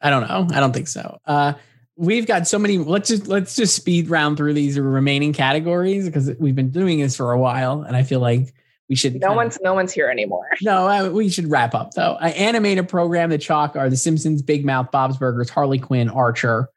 I 0.00 0.10
don't 0.10 0.26
know. 0.28 0.48
I 0.54 0.60
don't 0.60 0.72
think 0.72 0.88
so. 0.88 1.18
Uh, 1.26 1.54
we've 1.96 2.26
got 2.26 2.46
so 2.46 2.58
many. 2.58 2.78
Let's 2.78 3.08
just 3.08 3.26
let's 3.26 3.56
just 3.56 3.74
speed 3.76 4.08
round 4.08 4.36
through 4.36 4.54
these 4.54 4.78
remaining 4.78 5.32
categories 5.32 6.06
because 6.06 6.30
we've 6.38 6.56
been 6.56 6.70
doing 6.70 7.00
this 7.00 7.16
for 7.16 7.32
a 7.32 7.38
while, 7.38 7.82
and 7.82 7.96
I 7.96 8.02
feel 8.02 8.20
like 8.20 8.54
we 8.88 8.96
should. 8.96 9.20
No 9.20 9.32
one's 9.32 9.56
of, 9.56 9.62
no 9.62 9.74
one's 9.74 9.92
here 9.92 10.08
anymore. 10.08 10.48
No, 10.62 10.88
uh, 10.88 11.10
we 11.10 11.28
should 11.28 11.50
wrap 11.50 11.74
up 11.74 11.92
though. 11.92 12.16
I 12.18 12.30
animate 12.30 12.78
a 12.78 12.84
program. 12.84 13.30
The 13.30 13.38
chalk 13.38 13.76
are 13.76 13.88
The 13.88 13.96
Simpsons, 13.96 14.42
Big 14.42 14.64
Mouth, 14.64 14.90
Bob's 14.90 15.16
Burgers, 15.16 15.50
Harley 15.50 15.78
Quinn, 15.78 16.08
Archer. 16.08 16.68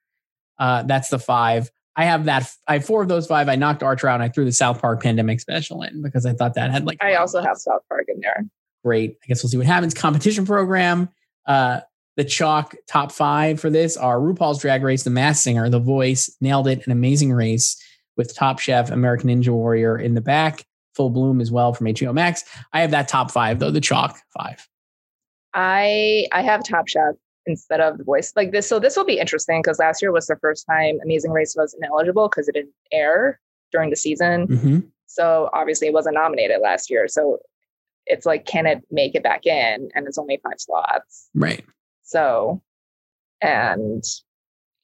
Uh, 0.58 0.84
that's 0.84 1.10
the 1.10 1.20
five. 1.20 1.72
I 1.96 2.06
have 2.06 2.26
that. 2.26 2.52
I 2.68 2.74
have 2.74 2.86
four 2.86 3.02
of 3.02 3.08
those 3.08 3.28
five. 3.28 3.50
I 3.50 3.56
knocked 3.56 3.82
Archer 3.84 4.08
out 4.08 4.16
and 4.16 4.24
I 4.24 4.30
threw 4.30 4.46
the 4.46 4.52
South 4.52 4.82
Park 4.82 5.02
pandemic 5.02 5.40
special 5.40 5.82
in 5.82 6.02
because 6.02 6.26
I 6.26 6.34
thought 6.34 6.54
that 6.54 6.72
had 6.72 6.86
like. 6.86 7.04
I 7.04 7.16
also 7.16 7.42
have 7.42 7.58
South 7.58 7.82
Park 7.90 8.06
in 8.08 8.20
there. 8.22 8.46
Great. 8.84 9.18
I 9.24 9.28
guess 9.28 9.44
we'll 9.44 9.50
see 9.50 9.58
what 9.58 9.66
happens. 9.66 9.94
Competition 9.94 10.46
program. 10.46 11.10
Uh, 11.46 11.82
the 12.18 12.26
chalk 12.26 12.76
top 12.88 13.12
five 13.12 13.60
for 13.60 13.70
this 13.70 13.96
are 13.96 14.18
RuPaul's 14.18 14.60
Drag 14.60 14.84
Race, 14.84 15.04
The 15.04 15.12
Masked 15.12 15.44
Singer, 15.44 15.70
The 15.70 15.80
Voice, 15.80 16.36
Nailed 16.42 16.68
It, 16.68 16.86
An 16.86 16.92
Amazing 16.92 17.32
Race 17.32 17.82
with 18.18 18.36
Top 18.36 18.60
Chef, 18.60 18.90
American 18.90 19.30
Ninja 19.30 19.50
Warrior 19.50 19.98
in 19.98 20.16
the 20.16 20.22
back. 20.22 20.66
Full 20.96 21.12
Bloom 21.12 21.40
as 21.40 21.52
well 21.52 21.74
from 21.74 21.86
HBO 21.86 22.12
Max. 22.12 22.44
I 22.74 22.82
have 22.82 22.90
that 22.90 23.08
top 23.08 23.30
five 23.30 23.60
though, 23.60 23.70
the 23.70 23.80
chalk 23.80 24.18
five. 24.36 24.68
I 25.54 26.26
I 26.32 26.42
have 26.42 26.64
Top 26.64 26.88
Chef 26.88 27.14
instead 27.46 27.80
of 27.80 28.00
the 28.00 28.04
voice 28.04 28.34
like 28.36 28.52
this. 28.52 28.68
So 28.68 28.80
this 28.80 28.98
will 28.98 29.06
be 29.06 29.20
interesting 29.20 29.62
because 29.62 29.78
last 29.78 30.02
year 30.02 30.12
was 30.12 30.26
the 30.26 30.38
first 30.38 30.66
time 30.68 30.98
Amazing 31.04 31.32
Race 31.32 31.56
was 31.56 31.76
ineligible 31.80 32.30
because 32.30 32.48
it 32.48 32.54
didn't 32.54 32.74
air 32.92 33.40
during 33.72 33.92
the 33.92 33.96
season. 33.96 34.48
Mm-hmm. 34.48 34.80
So 35.06 35.52
obviously 35.54 35.88
it 35.88 35.94
wasn't 35.94 36.16
nominated 36.16 36.58
last 36.64 36.90
year. 36.90 37.08
So 37.08 37.38
it's 38.08 38.26
like, 38.26 38.46
can 38.46 38.66
it 38.66 38.84
make 38.90 39.14
it 39.14 39.24
back 39.24 39.46
in? 39.46 39.90
And 39.94 40.08
it's 40.08 40.18
only 40.18 40.40
five 40.44 40.60
slots. 40.60 41.30
Right. 41.36 41.64
So, 42.08 42.62
and 43.42 44.02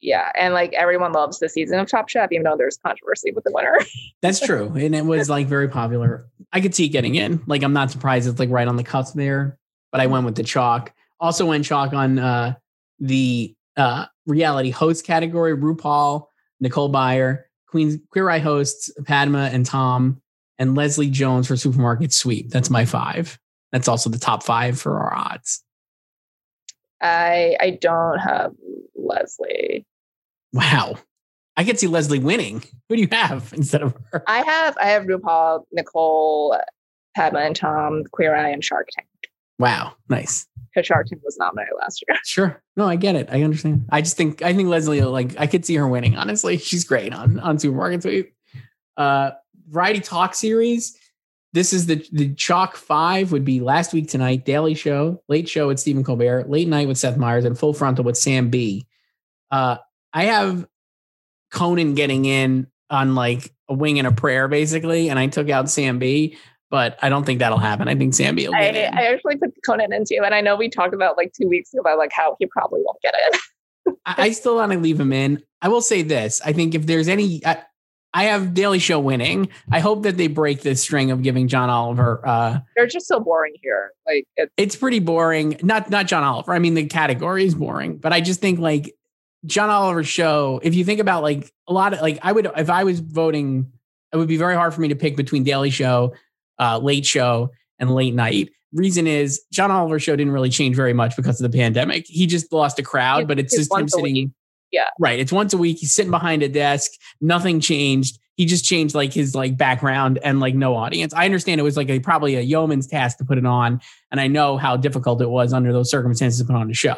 yeah, 0.02 0.30
and 0.38 0.52
like 0.52 0.74
everyone 0.74 1.12
loves 1.12 1.38
the 1.38 1.48
season 1.48 1.78
of 1.78 1.88
Top 1.88 2.10
Chef, 2.10 2.30
even 2.30 2.44
though 2.44 2.56
there's 2.56 2.76
controversy 2.76 3.32
with 3.32 3.44
the 3.44 3.50
winner. 3.52 3.78
That's 4.22 4.40
true, 4.40 4.72
and 4.76 4.94
it 4.94 5.06
was 5.06 5.30
like 5.30 5.46
very 5.46 5.68
popular. 5.68 6.26
I 6.52 6.60
could 6.60 6.74
see 6.74 6.84
it 6.84 6.90
getting 6.90 7.14
in. 7.14 7.42
Like, 7.46 7.62
I'm 7.62 7.72
not 7.72 7.90
surprised 7.90 8.28
it's 8.28 8.38
like 8.38 8.50
right 8.50 8.68
on 8.68 8.76
the 8.76 8.84
cusp 8.84 9.14
there. 9.14 9.58
But 9.90 10.00
I 10.00 10.06
went 10.06 10.26
with 10.26 10.34
the 10.34 10.42
chalk. 10.42 10.92
Also 11.20 11.46
went 11.46 11.64
chalk 11.64 11.94
on 11.94 12.18
uh, 12.18 12.54
the 12.98 13.54
uh, 13.76 14.06
reality 14.26 14.70
host 14.70 15.06
category: 15.06 15.56
RuPaul, 15.56 16.26
Nicole 16.60 16.92
Byer, 16.92 17.44
Queen's 17.68 17.96
Queer 18.10 18.28
Eye 18.28 18.38
hosts 18.40 18.92
Padma 19.06 19.48
and 19.52 19.64
Tom, 19.64 20.20
and 20.58 20.74
Leslie 20.74 21.08
Jones 21.08 21.48
for 21.48 21.56
Supermarket 21.56 22.12
Sweep. 22.12 22.50
That's 22.50 22.68
my 22.68 22.84
five. 22.84 23.38
That's 23.72 23.88
also 23.88 24.10
the 24.10 24.18
top 24.18 24.42
five 24.42 24.78
for 24.78 25.00
our 25.00 25.16
odds. 25.16 25.64
I 27.04 27.56
I 27.60 27.70
don't 27.80 28.18
have 28.18 28.52
Leslie. 28.96 29.86
Wow. 30.52 30.96
I 31.56 31.64
could 31.64 31.78
see 31.78 31.86
Leslie 31.86 32.18
winning. 32.18 32.64
Who 32.88 32.96
do 32.96 33.02
you 33.02 33.08
have 33.12 33.52
instead 33.56 33.82
of 33.82 33.94
her? 34.10 34.24
I 34.26 34.42
have 34.42 34.76
I 34.80 34.86
have 34.86 35.04
RuPaul, 35.04 35.64
Nicole, 35.72 36.58
Padma, 37.14 37.40
and 37.40 37.54
Tom, 37.54 38.04
Queer 38.10 38.34
Eye, 38.34 38.48
and 38.48 38.64
Shark 38.64 38.88
Tank. 38.96 39.06
Wow, 39.58 39.94
nice. 40.08 40.46
Because 40.74 40.86
Shark 40.86 41.06
Tank 41.06 41.22
was 41.24 41.36
nominated 41.38 41.74
last 41.78 42.02
year. 42.08 42.18
Sure. 42.24 42.62
No, 42.76 42.88
I 42.88 42.96
get 42.96 43.14
it. 43.14 43.28
I 43.30 43.42
understand. 43.42 43.84
I 43.90 44.00
just 44.00 44.16
think 44.16 44.42
I 44.42 44.52
think 44.52 44.68
Leslie 44.68 45.02
like 45.02 45.38
I 45.38 45.46
could 45.46 45.64
see 45.64 45.76
her 45.76 45.86
winning. 45.86 46.16
Honestly, 46.16 46.56
she's 46.58 46.84
great 46.84 47.12
on 47.14 47.38
on 47.38 47.58
Supermarket 47.58 48.02
Sweep. 48.02 48.34
Uh, 48.96 49.32
variety 49.68 50.00
talk 50.00 50.34
series. 50.34 50.98
This 51.54 51.72
is 51.72 51.86
the 51.86 52.04
the 52.10 52.34
chalk 52.34 52.74
five 52.74 53.30
would 53.30 53.44
be 53.44 53.60
last 53.60 53.92
week 53.92 54.08
tonight, 54.08 54.44
Daily 54.44 54.74
Show, 54.74 55.22
Late 55.28 55.48
Show 55.48 55.68
with 55.68 55.78
Stephen 55.78 56.02
Colbert, 56.02 56.50
Late 56.50 56.66
Night 56.66 56.88
with 56.88 56.98
Seth 56.98 57.16
Meyers, 57.16 57.44
and 57.44 57.56
Full 57.56 57.72
Frontal 57.72 58.04
with 58.04 58.18
Sam 58.18 58.50
Bee. 58.50 58.88
Uh, 59.52 59.76
I 60.12 60.24
have 60.24 60.66
Conan 61.52 61.94
getting 61.94 62.24
in 62.24 62.66
on 62.90 63.14
like 63.14 63.54
a 63.68 63.74
wing 63.74 64.00
and 64.00 64.08
a 64.08 64.10
prayer, 64.10 64.48
basically, 64.48 65.08
and 65.08 65.16
I 65.16 65.28
took 65.28 65.48
out 65.48 65.70
Sam 65.70 66.00
Bee, 66.00 66.36
but 66.70 66.98
I 67.02 67.08
don't 67.08 67.24
think 67.24 67.38
that'll 67.38 67.58
happen. 67.58 67.86
I 67.86 67.94
think 67.94 68.14
Sam 68.14 68.34
Bee 68.34 68.48
will 68.48 68.56
I, 68.56 68.90
I, 68.92 69.12
actually 69.12 69.36
put 69.36 69.54
Conan 69.64 69.92
in 69.92 70.04
too, 70.04 70.22
and 70.24 70.34
I 70.34 70.40
know 70.40 70.56
we 70.56 70.68
talked 70.68 70.92
about 70.92 71.16
like 71.16 71.34
two 71.40 71.48
weeks 71.48 71.72
ago 71.72 71.82
about 71.82 71.98
like 71.98 72.10
how 72.12 72.34
he 72.40 72.46
probably 72.46 72.80
won't 72.84 73.00
get 73.00 73.14
in. 73.32 73.94
I, 74.04 74.14
I, 74.18 74.30
still 74.32 74.56
want 74.56 74.72
to 74.72 74.78
leave 74.80 74.98
him 74.98 75.12
in. 75.12 75.40
I 75.62 75.68
will 75.68 75.82
say 75.82 76.02
this: 76.02 76.40
I 76.44 76.52
think 76.52 76.74
if 76.74 76.86
there's 76.86 77.06
any, 77.06 77.46
I, 77.46 77.62
I 78.14 78.24
have 78.24 78.54
Daily 78.54 78.78
Show 78.78 79.00
winning. 79.00 79.48
I 79.72 79.80
hope 79.80 80.04
that 80.04 80.16
they 80.16 80.28
break 80.28 80.62
this 80.62 80.80
string 80.80 81.10
of 81.10 81.22
giving 81.22 81.48
John 81.48 81.68
Oliver. 81.68 82.22
Uh, 82.24 82.60
They're 82.76 82.86
just 82.86 83.08
so 83.08 83.18
boring 83.18 83.54
here. 83.60 83.90
Like 84.06 84.24
it's, 84.36 84.52
it's 84.56 84.76
pretty 84.76 85.00
boring. 85.00 85.58
Not 85.64 85.90
not 85.90 86.06
John 86.06 86.22
Oliver. 86.22 86.52
I 86.54 86.60
mean, 86.60 86.74
the 86.74 86.86
category 86.86 87.44
is 87.44 87.56
boring, 87.56 87.96
but 87.96 88.12
I 88.12 88.20
just 88.20 88.40
think 88.40 88.60
like 88.60 88.94
John 89.46 89.68
Oliver's 89.68 90.06
show. 90.06 90.60
If 90.62 90.76
you 90.76 90.84
think 90.84 91.00
about 91.00 91.24
like 91.24 91.52
a 91.66 91.72
lot 91.72 91.92
of 91.92 92.00
like, 92.00 92.20
I 92.22 92.30
would 92.30 92.48
if 92.56 92.70
I 92.70 92.84
was 92.84 93.00
voting, 93.00 93.72
it 94.12 94.16
would 94.16 94.28
be 94.28 94.36
very 94.36 94.54
hard 94.54 94.72
for 94.72 94.80
me 94.80 94.88
to 94.88 94.96
pick 94.96 95.16
between 95.16 95.42
Daily 95.42 95.70
Show, 95.70 96.14
uh, 96.60 96.78
Late 96.78 97.04
Show, 97.04 97.50
and 97.80 97.92
Late 97.92 98.14
Night. 98.14 98.50
Reason 98.72 99.08
is 99.08 99.42
John 99.52 99.72
Oliver's 99.72 100.02
show 100.02 100.14
didn't 100.16 100.32
really 100.32 100.50
change 100.50 100.76
very 100.76 100.92
much 100.92 101.16
because 101.16 101.40
of 101.40 101.50
the 101.50 101.56
pandemic. 101.56 102.06
He 102.06 102.26
just 102.26 102.52
lost 102.52 102.78
a 102.78 102.82
crowd, 102.82 103.26
but 103.28 103.38
it's, 103.38 103.52
it's 103.54 103.68
just 103.68 103.80
him 103.80 103.88
sitting. 103.88 104.14
week. 104.14 104.30
Yeah. 104.74 104.88
Right. 104.98 105.20
It's 105.20 105.30
once 105.30 105.54
a 105.54 105.56
week. 105.56 105.78
He's 105.78 105.94
sitting 105.94 106.10
behind 106.10 106.42
a 106.42 106.48
desk. 106.48 106.90
Nothing 107.20 107.60
changed. 107.60 108.18
He 108.34 108.44
just 108.44 108.64
changed 108.64 108.92
like 108.92 109.12
his 109.12 109.32
like 109.32 109.56
background 109.56 110.18
and 110.24 110.40
like 110.40 110.56
no 110.56 110.74
audience. 110.74 111.14
I 111.14 111.26
understand 111.26 111.60
it 111.60 111.64
was 111.64 111.76
like 111.76 111.88
a 111.88 112.00
probably 112.00 112.34
a 112.34 112.40
yeoman's 112.40 112.88
task 112.88 113.18
to 113.18 113.24
put 113.24 113.38
it 113.38 113.46
on. 113.46 113.80
And 114.10 114.20
I 114.20 114.26
know 114.26 114.56
how 114.56 114.76
difficult 114.76 115.22
it 115.22 115.30
was 115.30 115.52
under 115.52 115.72
those 115.72 115.88
circumstances 115.88 116.40
to 116.40 116.44
put 116.44 116.56
on 116.56 116.68
a 116.68 116.74
show. 116.74 116.96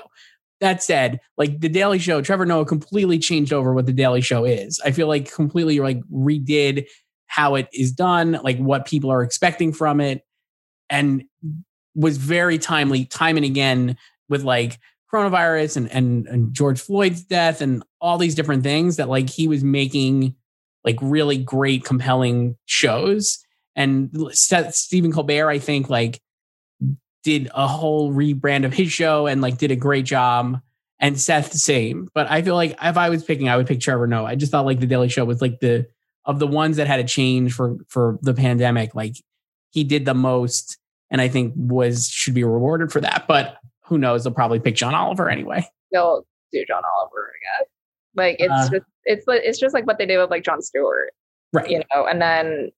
That 0.62 0.83
said, 0.83 1.20
like 1.37 1.61
the 1.61 1.68
Daily 1.68 1.99
Show, 1.99 2.22
Trevor 2.22 2.47
Noah 2.47 2.64
completely 2.64 3.18
changed 3.18 3.53
over 3.53 3.74
what 3.74 3.85
the 3.85 3.93
Daily 3.93 4.22
Show 4.22 4.47
is. 4.47 4.81
I 4.83 4.91
feel 4.91 5.07
like 5.07 5.31
completely 5.31 5.79
like 5.81 6.01
redid 6.11 6.87
how 7.27 7.57
it 7.57 7.68
is 7.74 7.93
done, 7.93 8.41
like 8.43 8.57
what 8.57 8.87
people 8.87 9.12
are 9.12 9.22
expecting 9.22 9.74
from 9.74 10.01
it, 10.01 10.22
and 10.89 11.24
was 11.95 12.16
very 12.16 12.57
timely, 12.59 13.05
time 13.05 13.37
and 13.37 13.45
again, 13.45 13.99
with 14.31 14.45
like 14.45 14.79
coronavirus 15.13 15.77
and, 15.77 15.93
and 15.93 16.27
and 16.27 16.55
George 16.55 16.81
Floyd's 16.81 17.23
death 17.23 17.61
and 17.61 17.83
all 18.01 18.19
these 18.19 18.35
different 18.35 18.63
things 18.63 18.97
that 18.97 19.09
like 19.09 19.29
he 19.29 19.49
was 19.49 19.63
making 19.63 20.35
like 20.85 20.99
really 21.03 21.39
great, 21.39 21.85
compelling 21.85 22.57
shows. 22.65 23.39
And 23.75 24.11
Seth, 24.33 24.75
Stephen 24.75 25.13
Colbert, 25.13 25.51
I 25.51 25.59
think, 25.59 25.91
like 25.91 26.21
did 27.23 27.51
a 27.55 27.67
whole 27.67 28.13
rebrand 28.13 28.65
of 28.65 28.73
his 28.73 28.93
show 28.93 29.27
and 29.27 29.43
like 29.43 29.59
did 29.59 29.71
a 29.71 29.77
great 29.77 30.05
job. 30.05 30.61
And 30.99 31.21
Seth 31.21 31.51
the 31.51 31.59
same. 31.59 32.09
But 32.15 32.31
I 32.31 32.41
feel 32.41 32.55
like 32.55 32.79
if 32.83 32.97
I 32.97 33.11
was 33.11 33.23
picking, 33.23 33.51
I 33.51 33.57
would 33.59 33.67
pick 33.67 33.81
Trevor 33.81 34.07
Noah. 34.07 34.29
I 34.29 34.35
just 34.35 34.51
thought 34.51 34.65
like 34.65 34.81
the 34.81 34.87
Daily 34.87 35.11
Show 35.11 35.27
was 35.27 35.43
like 35.43 35.61
the 35.61 35.89
of 36.25 36.39
the 36.39 36.47
ones 36.47 36.79
that 36.79 36.87
had 36.87 37.01
a 37.01 37.05
change 37.05 37.53
for 37.53 37.77
for 37.89 38.19
the 38.23 38.33
pandemic, 38.33 38.95
like 38.95 39.17
he 39.71 39.85
did 39.85 40.07
the 40.07 40.15
most 40.15 40.79
and 41.11 41.21
I 41.21 41.29
think 41.29 41.53
was 41.55 42.09
should 42.09 42.35
be 42.35 42.45
rewarded 42.45 42.93
for 42.93 43.01
that. 43.01 43.27
But 43.29 43.59
who 43.87 43.99
knows? 43.99 44.24
They'll 44.24 44.32
probably 44.34 44.61
pick 44.61 44.74
John 44.76 44.95
Oliver 44.95 45.28
anyway. 45.30 45.64
they'll 45.93 46.26
do 46.53 46.64
John 46.66 46.82
Oliver 46.99 47.30
again. 47.41 47.66
Like 48.14 48.37
it's 48.39 48.53
Uh, 48.53 48.68
just 48.70 48.87
it's 49.05 49.24
it's 49.28 49.59
just 49.59 49.74
like 49.74 49.87
what 49.87 49.99
they 49.99 50.07
did 50.07 50.18
with 50.18 50.30
like 50.30 50.43
Jon 50.45 50.61
Stewart, 50.62 51.12
Right. 51.53 51.68
you 51.70 51.78
know. 51.95 52.07
And 52.07 52.20
then 52.20 52.70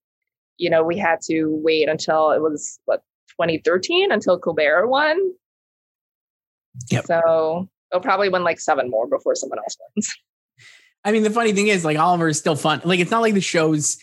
you 0.57 0.69
know 0.69 0.83
we 0.83 0.97
had 0.97 1.19
to 1.29 1.45
wait 1.63 1.87
until 1.89 2.31
it 2.31 2.41
was 2.41 2.79
what 2.85 3.01
2013 3.39 4.11
until 4.11 4.37
Colbert 4.39 4.87
won. 4.87 5.17
Yep. 6.91 7.05
So 7.05 7.69
they'll 7.91 8.01
probably 8.01 8.29
win 8.29 8.43
like 8.43 8.59
seven 8.59 8.89
more 8.89 9.07
before 9.07 9.35
someone 9.35 9.59
else 9.59 9.75
wins. 9.95 10.09
I 11.05 11.11
mean, 11.13 11.23
the 11.23 11.29
funny 11.29 11.53
thing 11.53 11.67
is, 11.69 11.85
like 11.85 11.97
Oliver 11.97 12.27
is 12.27 12.37
still 12.37 12.55
fun. 12.57 12.81
Like 12.83 12.99
it's 12.99 13.11
not 13.11 13.21
like 13.21 13.33
the 13.33 13.41
show's 13.41 13.97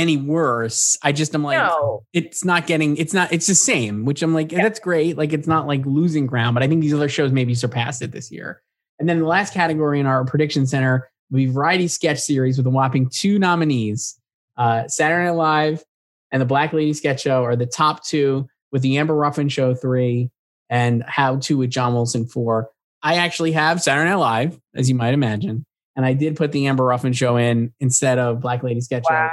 any 0.00 0.16
worse. 0.16 0.96
I 1.02 1.12
just 1.12 1.34
I'm 1.34 1.44
like, 1.44 1.58
no, 1.58 2.04
it's 2.12 2.44
not 2.44 2.66
getting, 2.66 2.96
it's 2.96 3.14
not, 3.14 3.32
it's 3.32 3.46
the 3.46 3.54
same. 3.54 4.04
Which 4.04 4.22
I'm 4.22 4.34
like, 4.34 4.50
Yeah. 4.50 4.62
that's 4.62 4.80
great. 4.80 5.16
Like 5.16 5.32
it's 5.32 5.46
not 5.46 5.66
like 5.66 5.84
losing 5.86 6.26
ground. 6.26 6.54
But 6.54 6.62
I 6.62 6.68
think 6.68 6.80
these 6.80 6.94
other 6.94 7.08
shows 7.08 7.30
maybe 7.32 7.54
surpassed 7.54 8.02
it 8.02 8.10
this 8.12 8.32
year. 8.32 8.62
And 8.98 9.08
then 9.08 9.18
the 9.20 9.26
last 9.26 9.54
category 9.54 10.00
in 10.00 10.06
our 10.06 10.24
prediction 10.24 10.66
center 10.66 11.08
will 11.30 11.36
be 11.38 11.46
variety 11.46 11.88
sketch 11.88 12.18
series 12.18 12.56
with 12.56 12.66
a 12.66 12.70
whopping 12.70 13.08
two 13.08 13.38
nominees. 13.38 14.18
Uh, 14.56 14.88
Saturday 14.88 15.24
Night 15.24 15.36
Live 15.36 15.84
and 16.32 16.40
the 16.42 16.46
Black 16.46 16.72
Lady 16.72 16.92
Sketch 16.92 17.22
Show 17.22 17.44
are 17.44 17.56
the 17.56 17.66
top 17.66 18.04
two, 18.04 18.48
with 18.72 18.82
the 18.82 18.98
Amber 18.98 19.14
Ruffin 19.14 19.48
Show 19.48 19.74
three 19.74 20.30
and 20.68 21.02
How 21.06 21.36
to 21.36 21.56
with 21.56 21.70
John 21.70 21.94
Wilson 21.94 22.26
four. 22.26 22.68
I 23.02 23.16
actually 23.16 23.52
have 23.52 23.80
Saturday 23.82 24.10
Night 24.10 24.16
Live, 24.16 24.60
as 24.74 24.88
you 24.88 24.94
might 24.94 25.14
imagine, 25.14 25.64
and 25.96 26.04
I 26.04 26.12
did 26.12 26.36
put 26.36 26.52
the 26.52 26.66
Amber 26.66 26.84
Ruffin 26.84 27.12
Show 27.14 27.36
in 27.36 27.72
instead 27.80 28.18
of 28.18 28.40
Black 28.40 28.62
Lady 28.62 28.80
Sketch 28.82 29.04
Show 29.08 29.14
wow. 29.14 29.30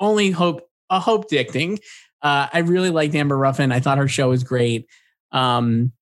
Only 0.00 0.30
hope 0.30 0.68
a 0.88 0.98
hope 0.98 1.28
dicting. 1.28 1.78
Uh, 2.22 2.48
I 2.52 2.58
really 2.60 2.90
liked 2.90 3.14
Amber 3.14 3.38
Ruffin. 3.38 3.72
I 3.72 3.80
thought 3.80 3.98
her 3.98 4.08
show 4.08 4.30
was 4.30 4.44
great. 4.44 4.86
Um, 5.32 5.92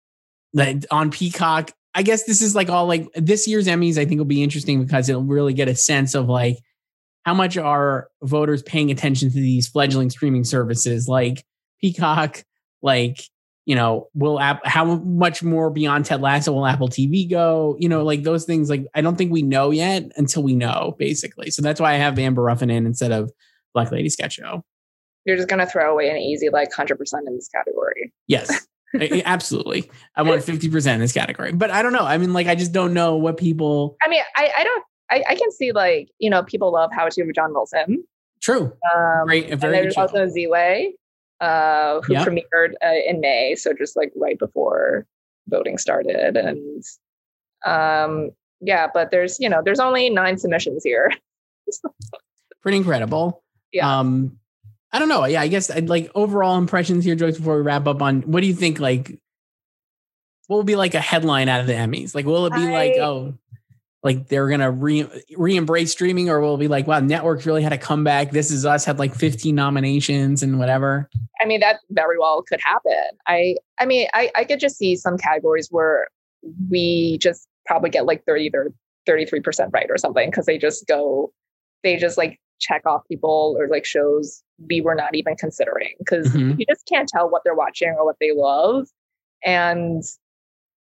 that 0.54 0.86
on 0.90 1.10
Peacock, 1.10 1.72
I 1.94 2.02
guess 2.02 2.24
this 2.24 2.42
is 2.42 2.54
like 2.54 2.68
all 2.70 2.86
like 2.86 3.08
this 3.14 3.46
year's 3.46 3.66
Emmys. 3.66 3.98
I 3.98 4.04
think 4.04 4.18
will 4.18 4.24
be 4.24 4.42
interesting 4.42 4.82
because 4.82 5.08
it'll 5.08 5.24
really 5.24 5.52
get 5.52 5.68
a 5.68 5.74
sense 5.74 6.14
of 6.14 6.28
like 6.28 6.58
how 7.24 7.34
much 7.34 7.58
are 7.58 8.08
voters 8.22 8.62
paying 8.62 8.90
attention 8.90 9.28
to 9.28 9.34
these 9.34 9.68
fledgling 9.68 10.10
streaming 10.10 10.44
services 10.44 11.08
like 11.08 11.44
Peacock, 11.80 12.42
like 12.82 13.20
you 13.66 13.74
know, 13.74 14.08
will 14.14 14.40
app 14.40 14.64
how 14.64 14.84
much 14.84 15.42
more 15.42 15.68
beyond 15.68 16.06
Ted 16.06 16.22
Lasso 16.22 16.52
will 16.52 16.64
Apple 16.64 16.88
TV 16.88 17.28
go? 17.28 17.76
You 17.78 17.90
know, 17.90 18.02
like 18.02 18.22
those 18.22 18.46
things. 18.46 18.70
Like 18.70 18.86
I 18.94 19.02
don't 19.02 19.16
think 19.16 19.30
we 19.30 19.42
know 19.42 19.70
yet 19.70 20.10
until 20.16 20.42
we 20.42 20.54
know, 20.54 20.96
basically. 20.98 21.50
So 21.50 21.60
that's 21.60 21.78
why 21.78 21.92
I 21.92 21.96
have 21.96 22.18
Amber 22.18 22.42
Ruffin 22.42 22.70
in 22.70 22.86
instead 22.86 23.12
of 23.12 23.30
Black 23.74 23.90
Lady 23.90 24.08
Sketch 24.08 24.34
Show. 24.34 24.64
You're 25.24 25.36
just 25.36 25.48
gonna 25.48 25.66
throw 25.66 25.92
away 25.92 26.08
an 26.10 26.16
easy 26.16 26.48
like 26.48 26.72
hundred 26.72 26.96
percent 26.98 27.26
in 27.26 27.34
this 27.34 27.48
category. 27.48 28.12
Yes, 28.26 28.66
absolutely. 29.24 29.90
I 30.16 30.22
want 30.22 30.42
fifty 30.42 30.68
percent 30.70 30.94
in 30.94 31.00
this 31.00 31.12
category, 31.12 31.52
but 31.52 31.70
I 31.70 31.82
don't 31.82 31.92
know. 31.92 32.04
I 32.04 32.16
mean, 32.18 32.32
like, 32.32 32.46
I 32.46 32.54
just 32.54 32.72
don't 32.72 32.94
know 32.94 33.16
what 33.16 33.36
people. 33.36 33.96
I 34.02 34.08
mean, 34.08 34.22
I 34.36 34.50
I 34.58 34.64
don't. 34.64 34.84
I, 35.10 35.24
I 35.30 35.34
can 35.34 35.50
see 35.50 35.72
like 35.72 36.08
you 36.18 36.30
know 36.30 36.42
people 36.42 36.72
love 36.72 36.90
How 36.92 37.08
to 37.08 37.24
with 37.24 37.34
John 37.34 37.52
Wilson. 37.52 38.04
True, 38.40 38.72
Um, 38.94 39.26
great, 39.26 39.50
and 39.50 39.60
there's 39.60 39.96
also 39.96 40.26
Ziwe, 40.26 40.92
uh, 41.40 42.00
who 42.02 42.12
Yeah. 42.12 42.24
premiered 42.24 42.72
uh, 42.82 42.92
in 43.06 43.20
May, 43.20 43.56
so 43.56 43.72
just 43.74 43.96
like 43.96 44.12
right 44.16 44.38
before 44.38 45.06
voting 45.48 45.76
started, 45.76 46.36
and 46.36 46.82
um, 47.66 48.30
yeah. 48.60 48.86
But 48.94 49.10
there's 49.10 49.38
you 49.40 49.48
know 49.48 49.60
there's 49.64 49.80
only 49.80 50.08
nine 50.08 50.38
submissions 50.38 50.84
here. 50.84 51.10
Pretty 52.62 52.78
incredible. 52.78 53.42
Yeah. 53.72 53.98
Um, 53.98 54.38
I 54.92 54.98
don't 54.98 55.08
know. 55.08 55.24
Yeah, 55.26 55.40
I 55.40 55.48
guess 55.48 55.70
I'd 55.70 55.88
like 55.88 56.10
overall 56.14 56.56
impressions 56.56 57.04
here, 57.04 57.14
Joyce. 57.14 57.36
Before 57.36 57.56
we 57.56 57.62
wrap 57.62 57.86
up 57.86 58.00
on, 58.00 58.22
what 58.22 58.40
do 58.40 58.46
you 58.46 58.54
think? 58.54 58.80
Like, 58.80 59.18
what 60.46 60.56
will 60.56 60.64
be 60.64 60.76
like 60.76 60.94
a 60.94 61.00
headline 61.00 61.48
out 61.48 61.60
of 61.60 61.66
the 61.66 61.74
Emmys? 61.74 62.14
Like, 62.14 62.24
will 62.24 62.46
it 62.46 62.54
be 62.54 62.70
like, 62.70 62.96
oh, 62.96 63.34
like 64.02 64.28
they're 64.28 64.48
gonna 64.48 64.70
re 64.70 65.06
re 65.36 65.56
embrace 65.56 65.92
streaming, 65.92 66.30
or 66.30 66.40
will 66.40 66.54
it 66.54 66.58
be 66.58 66.68
like, 66.68 66.86
wow, 66.86 67.00
networks 67.00 67.44
really 67.44 67.62
had 67.62 67.74
a 67.74 67.78
comeback? 67.78 68.30
This 68.30 68.50
is 68.50 68.64
us 68.64 68.86
had 68.86 68.98
like 68.98 69.14
fifteen 69.14 69.54
nominations 69.54 70.42
and 70.42 70.58
whatever. 70.58 71.10
I 71.40 71.44
mean, 71.44 71.60
that 71.60 71.80
very 71.90 72.18
well 72.18 72.42
could 72.42 72.60
happen. 72.64 73.18
I 73.26 73.56
I 73.78 73.84
mean, 73.84 74.08
I 74.14 74.30
I 74.34 74.44
could 74.44 74.60
just 74.60 74.78
see 74.78 74.96
some 74.96 75.18
categories 75.18 75.68
where 75.70 76.08
we 76.70 77.18
just 77.20 77.46
probably 77.66 77.90
get 77.90 78.06
like 78.06 78.24
30 78.24 78.50
or 78.54 78.72
33% 79.06 79.70
right 79.72 79.86
or 79.90 79.98
something 79.98 80.30
because 80.30 80.46
they 80.46 80.56
just 80.58 80.86
go 80.86 81.32
they 81.82 81.96
just 81.96 82.16
like 82.16 82.40
check 82.58 82.84
off 82.86 83.06
people 83.08 83.56
or 83.58 83.68
like 83.68 83.84
shows 83.84 84.42
we 84.68 84.80
were 84.80 84.94
not 84.94 85.14
even 85.14 85.36
considering 85.36 85.94
because 85.98 86.28
Mhm. 86.34 86.58
you 86.58 86.66
just 86.66 86.86
can't 86.86 87.08
tell 87.08 87.28
what 87.30 87.42
they're 87.44 87.54
watching 87.54 87.90
or 87.90 88.04
what 88.04 88.16
they 88.20 88.32
love. 88.32 88.88
And 89.44 90.02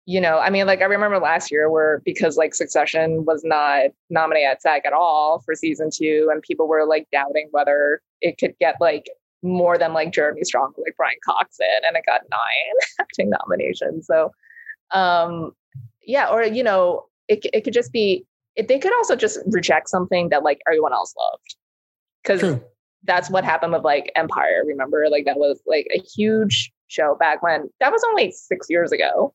you 0.07 0.21
know, 0.21 0.38
I 0.38 0.51
mean, 0.51 0.67
like 0.67 0.82
I 0.82 0.86
remember 0.86 1.17
last 1.19 1.51
year 1.51 1.69
where 1.69 1.99
because 2.05 2.38
like 2.38 2.53
Succession 2.53 3.26
was 3.26 3.43
not 3.43 3.86
nominated 4.11 4.49
at 4.51 4.61
SAG 4.61 4.84
at 4.86 4.93
all 4.93 5.39
for 5.43 5.55
season 5.55 5.89
two, 5.91 6.30
and 6.32 6.43
people 6.43 6.67
were 6.67 6.86
like 6.86 7.07
doubting 7.11 7.47
whether 7.51 8.01
it 8.21 8.38
could 8.38 8.53
get 8.59 8.76
like 8.80 9.07
more 9.41 9.78
than 9.80 9.93
like 9.93 10.11
Jeremy 10.13 10.43
Strong, 10.43 10.73
or, 10.78 10.84
like 10.86 10.95
Brian 10.95 11.17
Cox 11.26 11.57
in, 11.59 11.88
and 11.88 11.97
it 11.97 12.05
got 12.05 12.21
nine 12.30 12.78
acting 12.99 13.32
nominations. 13.32 14.05
So, 14.05 14.32
um, 14.91 15.53
yeah, 16.03 16.30
or 16.30 16.43
you 16.43 16.63
know, 16.63 17.05
it 17.28 17.43
it 17.51 17.61
could 17.63 17.73
just 17.73 17.91
be 17.91 18.23
it, 18.55 18.67
they 18.67 18.78
could 18.78 18.93
also 18.97 19.15
just 19.15 19.39
reject 19.47 19.89
something 19.89 20.30
that 20.30 20.43
like 20.43 20.61
everyone 20.67 20.93
else 20.93 21.15
loved 21.17 21.55
because 22.26 22.59
that's 23.03 23.30
what 23.30 23.43
happened 23.43 23.73
with 23.73 23.84
like 23.84 24.11
Empire. 24.15 24.63
Remember, 24.65 25.07
like 25.09 25.26
that 25.26 25.38
was 25.38 25.61
like 25.65 25.88
a 25.95 25.99
huge 26.15 26.71
show 26.88 27.15
back 27.19 27.41
when 27.43 27.69
that 27.80 27.91
was 27.91 28.01
only 28.09 28.32
six 28.32 28.67
years 28.69 28.91
ago. 28.91 29.34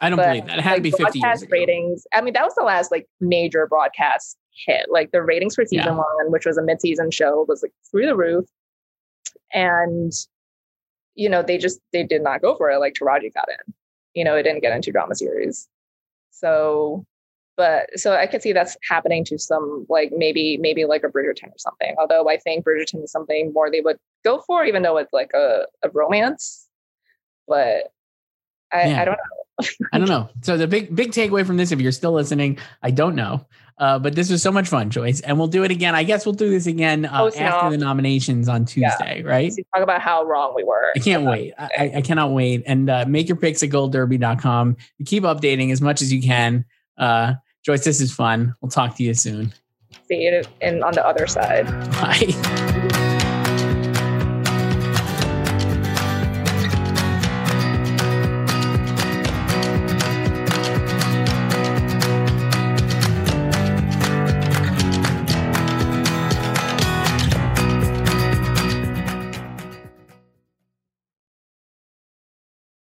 I 0.00 0.08
don't 0.10 0.16
But, 0.16 0.28
believe 0.28 0.46
that. 0.46 0.58
It 0.58 0.62
had 0.62 0.74
to 0.76 0.80
be 0.80 0.90
fifty 0.90 1.20
years 1.20 1.42
ago. 1.42 1.50
ratings. 1.52 2.06
I 2.12 2.20
mean, 2.22 2.34
that 2.34 2.44
was 2.44 2.54
the 2.54 2.64
last 2.64 2.90
like 2.90 3.06
major 3.20 3.66
broadcast 3.66 4.36
hit. 4.66 4.86
Like 4.90 5.12
the 5.12 5.22
ratings 5.22 5.54
for 5.54 5.64
season 5.64 5.86
Yeah. 5.86 5.96
one, 5.98 6.32
which 6.32 6.44
was 6.46 6.58
a 6.58 6.62
mid-season 6.62 7.10
show, 7.10 7.44
was 7.48 7.62
like 7.62 7.72
through 7.90 8.06
the 8.06 8.16
roof. 8.16 8.46
And 9.52 10.12
you 11.14 11.28
know, 11.28 11.42
they 11.42 11.58
just 11.58 11.78
they 11.92 12.02
did 12.02 12.22
not 12.22 12.40
go 12.40 12.56
for 12.56 12.70
it. 12.70 12.78
Like 12.78 12.94
Taraji 12.94 13.32
got 13.34 13.48
in. 13.48 13.74
You 14.14 14.24
know, 14.24 14.34
it 14.34 14.42
didn't 14.42 14.62
get 14.62 14.74
into 14.74 14.90
drama 14.90 15.14
series. 15.14 15.68
So, 16.30 17.04
but 17.56 17.98
so 17.98 18.14
I 18.14 18.26
could 18.26 18.42
see 18.42 18.52
that's 18.52 18.76
happening 18.88 19.24
to 19.26 19.38
some 19.38 19.86
like 19.88 20.10
maybe 20.14 20.56
maybe 20.58 20.84
like 20.84 21.04
a 21.04 21.08
Bridgerton 21.08 21.48
or 21.48 21.58
something. 21.58 21.94
Although 21.98 22.28
I 22.28 22.38
think 22.38 22.64
Bridgerton 22.64 23.04
is 23.04 23.12
something 23.12 23.52
more 23.52 23.70
they 23.70 23.80
would 23.80 23.98
go 24.24 24.40
for, 24.46 24.64
even 24.64 24.82
though 24.82 24.96
it's 24.96 25.12
like 25.12 25.30
a, 25.34 25.66
a 25.82 25.90
romance. 25.90 26.68
But 27.46 27.92
I, 28.72 28.94
I 28.94 29.04
don't 29.04 29.16
know. 29.16 29.66
I 29.92 29.98
don't 29.98 30.08
know. 30.08 30.30
So 30.42 30.56
the 30.56 30.66
big 30.66 30.94
big 30.94 31.10
takeaway 31.10 31.46
from 31.46 31.56
this, 31.58 31.72
if 31.72 31.80
you're 31.80 31.92
still 31.92 32.12
listening, 32.12 32.58
I 32.82 32.90
don't 32.90 33.14
know. 33.14 33.46
Uh, 33.78 33.98
but 33.98 34.14
this 34.14 34.30
was 34.30 34.42
so 34.42 34.52
much 34.52 34.68
fun, 34.68 34.90
Joyce, 34.90 35.20
and 35.20 35.38
we'll 35.38 35.48
do 35.48 35.64
it 35.64 35.70
again. 35.70 35.94
I 35.94 36.04
guess 36.04 36.24
we'll 36.24 36.34
do 36.34 36.50
this 36.50 36.66
again 36.66 37.04
uh, 37.04 37.30
after 37.36 37.70
the 37.70 37.78
nominations 37.78 38.48
on 38.48 38.64
Tuesday, 38.64 39.22
yeah. 39.24 39.30
right? 39.30 39.52
talk 39.74 39.82
about 39.82 40.00
how 40.00 40.22
wrong 40.24 40.54
we 40.54 40.62
were. 40.62 40.92
I 40.94 41.00
can't 41.00 41.24
wait. 41.24 41.54
I, 41.58 41.92
I, 41.96 42.00
cannot 42.02 42.30
wait. 42.30 42.62
And 42.66 42.88
uh, 42.88 43.06
make 43.08 43.28
your 43.28 43.36
picks 43.36 43.62
at 43.62 43.70
goldderby.com. 43.70 44.76
keep 45.04 45.24
updating 45.24 45.72
as 45.72 45.80
much 45.80 46.00
as 46.00 46.12
you 46.12 46.22
can. 46.22 46.64
Uh, 46.96 47.34
Joyce, 47.64 47.84
this 47.84 48.00
is 48.00 48.12
fun. 48.12 48.54
We'll 48.60 48.70
talk 48.70 48.96
to 48.96 49.02
you 49.02 49.14
soon. 49.14 49.52
See 50.08 50.22
you 50.22 50.42
in, 50.60 50.82
on 50.82 50.94
the 50.94 51.06
other 51.06 51.26
side. 51.26 51.66
Bye. 51.92 52.68